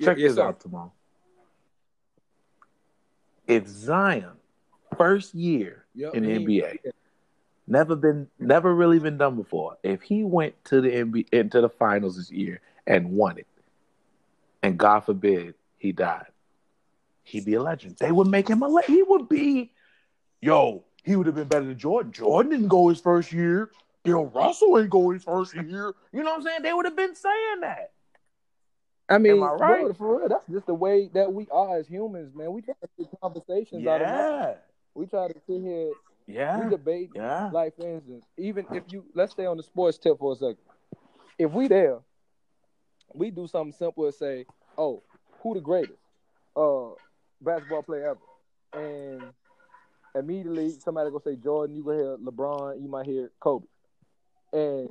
check 0.00 0.16
this 0.16 0.38
out 0.38 0.60
tomorrow 0.60 0.92
if 3.48 3.66
Zion 3.66 4.32
first 4.96 5.34
year 5.34 5.84
Yep, 5.94 6.14
in 6.14 6.22
the 6.22 6.30
he- 6.30 6.60
NBA, 6.60 6.78
never 7.66 7.96
been, 7.96 8.28
never 8.38 8.74
really 8.74 8.98
been 8.98 9.18
done 9.18 9.34
before. 9.36 9.76
If 9.82 10.02
he 10.02 10.22
went 10.22 10.54
to 10.66 10.80
the 10.80 10.90
NBA 10.90 11.26
into 11.32 11.60
the 11.60 11.68
finals 11.68 12.16
this 12.16 12.30
year 12.30 12.60
and 12.86 13.10
won 13.12 13.38
it, 13.38 13.46
and 14.62 14.78
God 14.78 15.00
forbid 15.00 15.54
he 15.78 15.92
died, 15.92 16.26
he'd 17.24 17.44
be 17.44 17.54
a 17.54 17.62
legend. 17.62 17.96
They 17.98 18.12
would 18.12 18.28
make 18.28 18.48
him 18.48 18.62
a 18.62 18.68
legend. 18.68 18.94
He 18.96 19.02
would 19.02 19.28
be, 19.28 19.72
yo, 20.40 20.84
he 21.02 21.16
would 21.16 21.26
have 21.26 21.34
been 21.34 21.48
better 21.48 21.64
than 21.64 21.78
Jordan. 21.78 22.12
Jordan 22.12 22.50
didn't 22.52 22.68
go 22.68 22.88
his 22.88 23.00
first 23.00 23.32
year. 23.32 23.70
Bill 24.04 24.26
Russell 24.26 24.78
ain't 24.78 24.90
go 24.90 25.10
his 25.10 25.24
first 25.24 25.54
year. 25.54 25.64
You 26.12 26.22
know 26.22 26.30
what 26.30 26.36
I'm 26.36 26.42
saying? 26.42 26.62
They 26.62 26.72
would 26.72 26.84
have 26.86 26.96
been 26.96 27.14
saying 27.14 27.60
that. 27.62 27.92
I 29.08 29.18
mean, 29.18 29.32
Am 29.32 29.42
I 29.42 29.50
right? 29.50 29.86
bro, 29.86 29.92
for 29.94 30.18
real, 30.18 30.28
that's 30.28 30.46
just 30.48 30.66
the 30.66 30.74
way 30.74 31.08
that 31.14 31.32
we 31.32 31.46
are 31.50 31.76
as 31.78 31.86
humans, 31.86 32.34
man. 32.34 32.52
We 32.52 32.62
try 32.62 32.74
to 32.82 32.88
get 32.98 33.08
conversations 33.20 33.86
out 33.86 34.02
of 34.02 34.08
nothing. 34.10 34.44
We 34.94 35.06
try 35.06 35.28
to 35.28 35.34
sit 35.46 35.60
here, 35.60 35.92
yeah, 36.26 36.56
we 36.56 36.68
debate. 36.68 37.10
yeah. 37.14 37.50
Like 37.50 37.76
for 37.76 37.86
instance, 37.88 38.24
even 38.36 38.66
if 38.72 38.84
you 38.90 39.04
let's 39.14 39.32
stay 39.32 39.46
on 39.46 39.56
the 39.56 39.62
sports 39.62 39.98
tip 39.98 40.18
for 40.18 40.32
a 40.32 40.36
second. 40.36 40.58
If 41.38 41.52
we 41.52 41.68
there, 41.68 42.00
we 43.14 43.30
do 43.30 43.46
something 43.46 43.72
simple 43.72 44.06
as 44.06 44.18
say, 44.18 44.46
"Oh, 44.76 45.02
who 45.40 45.54
the 45.54 45.60
greatest 45.60 45.98
uh 46.56 46.90
basketball 47.40 47.82
player 47.82 48.10
ever?" 48.10 48.20
And 48.84 49.32
immediately 50.14 50.78
somebody 50.78 51.10
gonna 51.10 51.20
say 51.20 51.36
Jordan, 51.36 51.76
you 51.76 51.84
go 51.84 51.92
hear 51.92 52.16
LeBron, 52.18 52.80
you 52.82 52.88
might 52.88 53.06
hear 53.06 53.30
Kobe, 53.40 53.66
and 54.52 54.90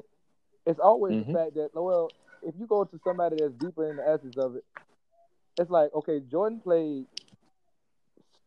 it's 0.65 0.80
always 0.80 1.18
Mhm. 1.18 1.20
the 1.20 1.26
fact 1.26 1.55
that 1.55 1.70
well, 1.74 2.13
if 2.47 2.55
you 2.57 2.65
go 2.65 2.83
to 2.85 2.99
somebody 3.03 3.35
that's 3.37 3.53
deeper 3.53 3.89
in 3.89 3.97
the 3.97 4.07
essence 4.07 4.37
of 4.37 4.55
it, 4.55 4.63
it's 5.59 5.69
like 5.69 5.93
okay, 5.93 6.19
Jordan 6.31 6.59
played 6.59 7.05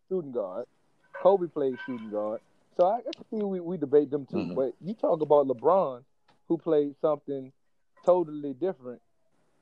shooting 0.08 0.32
guard, 0.32 0.66
Kobe 1.12 1.46
played 1.48 1.76
shooting 1.86 2.10
guard. 2.10 2.40
So 2.76 2.86
I, 2.86 2.98
I 2.98 3.12
can 3.14 3.24
see 3.30 3.44
we, 3.44 3.60
we 3.60 3.76
debate 3.76 4.10
them 4.10 4.26
too. 4.26 4.36
Mhm. 4.36 4.54
But 4.54 4.72
you 4.80 4.94
talk 4.94 5.20
about 5.20 5.46
LeBron, 5.46 6.02
who 6.48 6.58
played 6.58 6.94
something 7.00 7.52
totally 8.04 8.54
different 8.54 9.02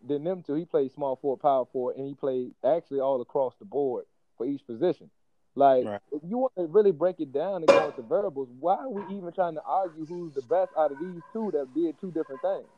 than 0.06 0.24
them 0.24 0.42
two. 0.42 0.54
He 0.54 0.64
played 0.64 0.92
small 0.92 1.16
forward, 1.16 1.40
power 1.40 1.64
forward, 1.66 1.96
and 1.96 2.06
he 2.06 2.14
played 2.14 2.52
actually 2.64 3.00
all 3.00 3.20
across 3.20 3.54
the 3.58 3.64
board 3.64 4.04
for 4.36 4.46
each 4.46 4.64
position. 4.66 5.10
Like, 5.56 5.86
Right. 5.86 6.00
if 6.12 6.22
you 6.22 6.38
want 6.38 6.54
to 6.56 6.66
really 6.66 6.92
break 6.92 7.18
it 7.18 7.32
down 7.32 7.56
and 7.56 7.66
go 7.66 7.86
into 7.88 8.02
variables, 8.02 8.48
why 8.60 8.76
are 8.76 8.88
we 8.88 9.02
even 9.16 9.32
trying 9.32 9.54
to 9.54 9.62
argue 9.64 10.06
who's 10.06 10.32
the 10.34 10.42
best 10.42 10.70
out 10.78 10.92
of 10.92 11.00
these 11.00 11.20
two 11.32 11.50
that 11.52 11.74
did 11.74 11.98
two 12.00 12.12
different 12.12 12.40
things? 12.42 12.68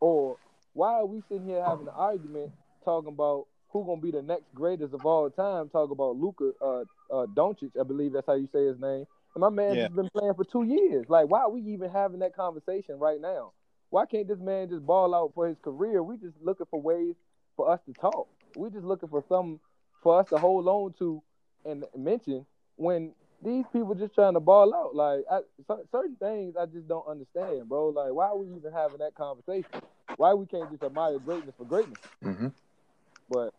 Or 0.00 0.36
why 0.72 0.92
are 0.94 1.06
we 1.06 1.22
sitting 1.28 1.46
here 1.46 1.62
having 1.62 1.86
an 1.88 1.94
argument 1.96 2.52
talking 2.84 3.08
about 3.12 3.46
who 3.70 3.84
gonna 3.84 4.00
be 4.00 4.10
the 4.10 4.22
next 4.22 4.52
greatest 4.54 4.94
of 4.94 5.04
all 5.06 5.30
time? 5.30 5.68
Talk 5.68 5.90
about 5.90 6.16
Luka 6.16 6.52
uh, 6.60 6.80
uh, 7.12 7.26
Doncic, 7.36 7.72
I 7.78 7.84
believe 7.84 8.12
that's 8.12 8.26
how 8.26 8.34
you 8.34 8.48
say 8.52 8.66
his 8.66 8.78
name. 8.80 9.04
And 9.34 9.40
my 9.40 9.50
man 9.50 9.76
Yeah. 9.76 9.82
has 9.84 9.92
been 9.92 10.08
playing 10.14 10.34
for 10.34 10.44
two 10.44 10.64
years. 10.64 11.06
Like, 11.08 11.28
why 11.28 11.40
are 11.40 11.50
we 11.50 11.60
even 11.62 11.90
having 11.90 12.20
that 12.20 12.34
conversation 12.34 12.98
right 12.98 13.20
now? 13.20 13.52
Why 13.90 14.06
can't 14.06 14.28
this 14.28 14.38
man 14.40 14.68
just 14.68 14.86
ball 14.86 15.14
out 15.14 15.32
for 15.34 15.48
his 15.48 15.58
career? 15.62 16.02
We 16.02 16.16
just 16.16 16.36
looking 16.42 16.66
for 16.70 16.80
ways 16.80 17.14
for 17.56 17.70
us 17.70 17.80
to 17.86 17.92
talk. 17.94 18.28
We 18.54 18.70
just 18.70 18.84
looking 18.84 19.08
for 19.08 19.24
something 19.28 19.60
for 20.02 20.20
us 20.20 20.26
to 20.30 20.38
hold 20.38 20.66
on 20.68 20.94
to 20.98 21.22
and 21.64 21.84
mention 21.96 22.46
when 22.76 23.12
these 23.44 23.64
people 23.72 23.94
just 23.94 24.14
trying 24.14 24.34
to 24.34 24.40
ball 24.40 24.74
out. 24.74 24.94
Like 24.94 25.20
I, 25.30 25.40
certain 25.92 26.16
things, 26.16 26.54
I 26.58 26.66
just 26.66 26.88
don't 26.88 27.06
understand, 27.08 27.68
bro. 27.68 27.88
Like 27.88 28.12
why 28.12 28.26
are 28.26 28.36
we 28.36 28.48
even 28.56 28.72
having 28.72 28.98
that 28.98 29.14
conversation? 29.14 29.80
Why 30.16 30.34
we 30.34 30.46
can't 30.46 30.70
just 30.70 30.82
admire 30.82 31.18
greatness 31.18 31.54
for 31.56 31.64
greatness? 31.64 31.98
hmm 32.22 32.48
But 33.28 33.52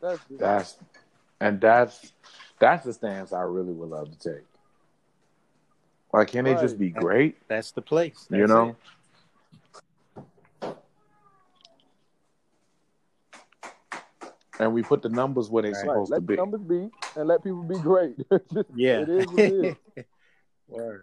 that's 0.00 0.18
just, 0.28 0.40
That's 0.40 0.76
and 1.40 1.60
that's 1.60 2.12
that's 2.58 2.84
the 2.84 2.92
stance 2.92 3.32
I 3.32 3.42
really 3.42 3.72
would 3.72 3.90
love 3.90 4.10
to 4.10 4.18
take. 4.34 4.44
Why 6.10 6.24
can't 6.24 6.44
they 6.44 6.54
just 6.54 6.78
be 6.78 6.90
great? 6.90 7.36
That's 7.48 7.70
the 7.72 7.82
place. 7.82 8.26
you 8.30 8.46
know. 8.46 8.68
it. 8.68 8.76
And 14.60 14.72
we 14.74 14.82
put 14.82 15.02
the 15.02 15.08
numbers 15.08 15.50
where 15.50 15.62
they're 15.62 15.72
Right. 15.72 15.86
right. 15.86 16.06
supposed 16.06 16.08
to 16.10 16.14
Let 16.14 16.26
the 16.26 16.32
be. 16.34 16.36
numbers 16.36 16.60
be 16.62 16.90
and 17.16 17.26
let 17.26 17.42
people 17.42 17.62
be 17.64 17.78
great. 17.78 18.14
Yeah. 18.74 19.00
it 19.00 19.08
is 19.08 19.26
what 19.26 19.42
it 19.42 19.76
is. 19.96 20.04
Word. 20.68 21.02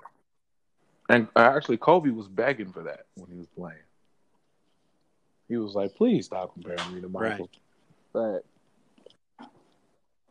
And 1.10 1.28
uh, 1.36 1.40
actually, 1.56 1.78
Kobe 1.78 2.12
was 2.12 2.28
begging 2.28 2.72
for 2.72 2.84
that 2.84 3.06
when 3.16 3.30
he 3.32 3.38
was 3.38 3.48
playing. 3.48 3.80
He 5.50 5.58
was 5.58 5.74
like, 5.74 5.96
"Please 5.96 6.28
stop 6.28 6.54
comparing 6.54 6.94
me 6.94 7.02
to 7.02 7.10
Michael." 7.10 7.50
Right. 8.14 8.44
But 8.44 8.46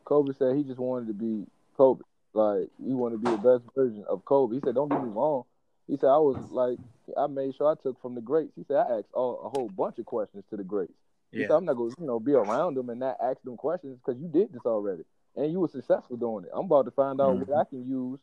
Kobe 0.05 0.33
said 0.33 0.55
he 0.55 0.63
just 0.63 0.79
wanted 0.79 1.07
to 1.07 1.13
be 1.13 1.45
Kobe. 1.77 2.01
Like 2.33 2.69
he 2.83 2.93
wanted 2.93 3.21
to 3.21 3.23
be 3.23 3.31
the 3.31 3.37
best 3.59 3.63
version 3.75 4.05
of 4.07 4.23
Kobe. 4.25 4.55
He 4.55 4.61
said, 4.61 4.75
"Don't 4.75 4.89
get 4.89 5.03
me 5.03 5.09
wrong." 5.09 5.43
He 5.87 5.97
said, 5.97 6.07
"I 6.07 6.17
was 6.17 6.37
like, 6.51 6.79
I 7.17 7.27
made 7.27 7.55
sure 7.55 7.71
I 7.71 7.75
took 7.75 8.01
from 8.01 8.15
the 8.15 8.21
greats." 8.21 8.53
He 8.55 8.63
said, 8.63 8.77
"I 8.77 8.99
asked 8.99 9.13
all, 9.13 9.41
a 9.43 9.49
whole 9.49 9.69
bunch 9.69 9.99
of 9.99 10.05
questions 10.05 10.45
to 10.49 10.57
the 10.57 10.63
greats." 10.63 10.93
He 11.31 11.39
said, 11.39 11.49
Yeah. 11.49 11.57
"I'm 11.57 11.65
not 11.65 11.75
going 11.75 11.93
to, 11.93 12.01
you 12.01 12.07
know, 12.07 12.19
be 12.19 12.33
around 12.33 12.75
them 12.75 12.89
and 12.89 12.99
not 12.99 13.17
ask 13.21 13.41
them 13.43 13.57
questions 13.57 13.97
because 13.97 14.19
you 14.21 14.27
did 14.27 14.53
this 14.53 14.65
already 14.65 15.03
and 15.35 15.51
you 15.51 15.59
were 15.59 15.67
successful 15.67 16.17
doing 16.17 16.45
it. 16.45 16.51
I'm 16.53 16.65
about 16.65 16.85
to 16.85 16.91
find 16.91 17.19
out 17.19 17.37
what 17.37 17.55
I 17.55 17.65
can 17.65 17.87
use 17.87 18.19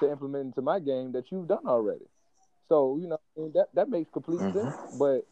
to 0.00 0.10
implement 0.10 0.46
into 0.46 0.62
my 0.62 0.78
game 0.78 1.12
that 1.12 1.30
you've 1.32 1.48
done 1.48 1.66
already." 1.66 2.04
So 2.68 2.98
you 2.98 3.08
know, 3.08 3.18
that 3.54 3.68
that 3.74 3.88
makes 3.88 4.10
complete 4.10 4.40
Mhm. 4.40 4.52
sense. 4.52 4.76
But 4.98 5.26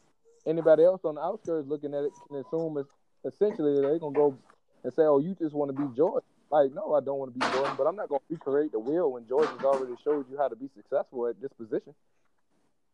anybody 0.47 0.85
else 0.85 1.01
on 1.05 1.17
the 1.17 1.21
outskirts 1.21 1.69
looking 1.69 1.95
at 1.95 2.05
it 2.05 2.13
can 2.29 2.39
assume 2.39 2.79
it's 2.79 2.91
essentially 3.35 3.81
they're 3.81 3.99
gonna 3.99 4.15
go 4.15 4.37
and 4.85 4.93
say, 4.93 5.03
"Oh, 5.03 5.19
you 5.19 5.35
just 5.35 5.55
want 5.55 5.75
to 5.75 5.81
be 5.81 5.95
Jordan." 5.97 6.23
Like, 6.51 6.73
no, 6.75 6.95
I 6.95 7.01
don't 7.01 7.19
want 7.19 7.33
to 7.33 7.39
be 7.39 7.47
Jordan, 7.53 7.75
but 7.79 7.87
I'm 7.87 7.97
not 7.97 8.09
gonna 8.09 8.21
recreate 8.29 8.73
the 8.73 8.79
wheel 8.79 9.13
when 9.13 9.27
Jordan's 9.27 9.63
already 9.63 9.95
showed 10.05 10.29
you 10.31 10.37
how 10.37 10.49
to 10.49 10.57
be 10.57 10.69
successful 10.75 11.27
at 11.27 11.41
this 11.41 11.53
position. 11.53 11.95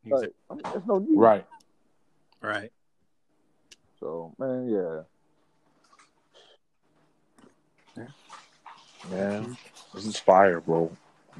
Like, 0.06 0.30
I 0.48 0.54
mean, 0.54 0.62
there's 0.64 0.86
no 0.86 0.98
need. 0.98 1.18
Right. 1.18 1.44
Right. 2.40 2.72
So, 4.00 4.32
man, 4.38 4.68
yeah. 4.68 5.02
Man, 9.10 9.56
this 9.94 10.06
is 10.06 10.18
fire, 10.18 10.60
bro. 10.60 10.90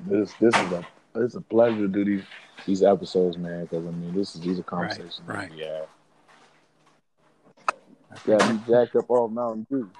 This 0.07 0.33
this 0.41 0.55
is 0.55 0.73
a 0.73 0.87
it's 1.17 1.35
a 1.35 1.41
pleasure 1.41 1.77
to 1.77 1.89
do 1.89 2.05
these 2.05 2.25
these 2.67 2.83
episodes, 2.83 3.37
man. 3.37 3.65
Because 3.65 3.87
I 3.87 3.91
mean, 3.91 4.15
this 4.15 4.35
is 4.35 4.41
these 4.41 4.59
are 4.59 4.63
conversations. 4.63 5.21
that 5.27 5.33
right. 5.33 5.51
we 5.51 5.65
have. 8.11 8.23
Yeah, 8.27 8.53
he 8.53 8.59
jacked 8.71 8.97
up 8.97 9.09
all 9.09 9.29
Mountain 9.29 9.67
Dew. 9.71 9.91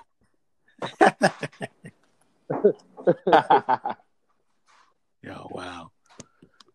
Yo, 5.23 5.49
wow. 5.51 5.91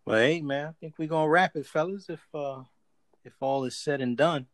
Well, 0.04 0.18
hey, 0.18 0.42
man, 0.42 0.68
I 0.68 0.72
think 0.80 0.94
we're 0.98 1.08
gonna 1.08 1.28
wrap 1.28 1.56
it, 1.56 1.66
fellas. 1.66 2.06
If 2.08 2.22
uh, 2.34 2.62
if 3.24 3.34
all 3.40 3.64
is 3.64 3.76
said 3.76 4.00
and 4.00 4.16
done, 4.16 4.46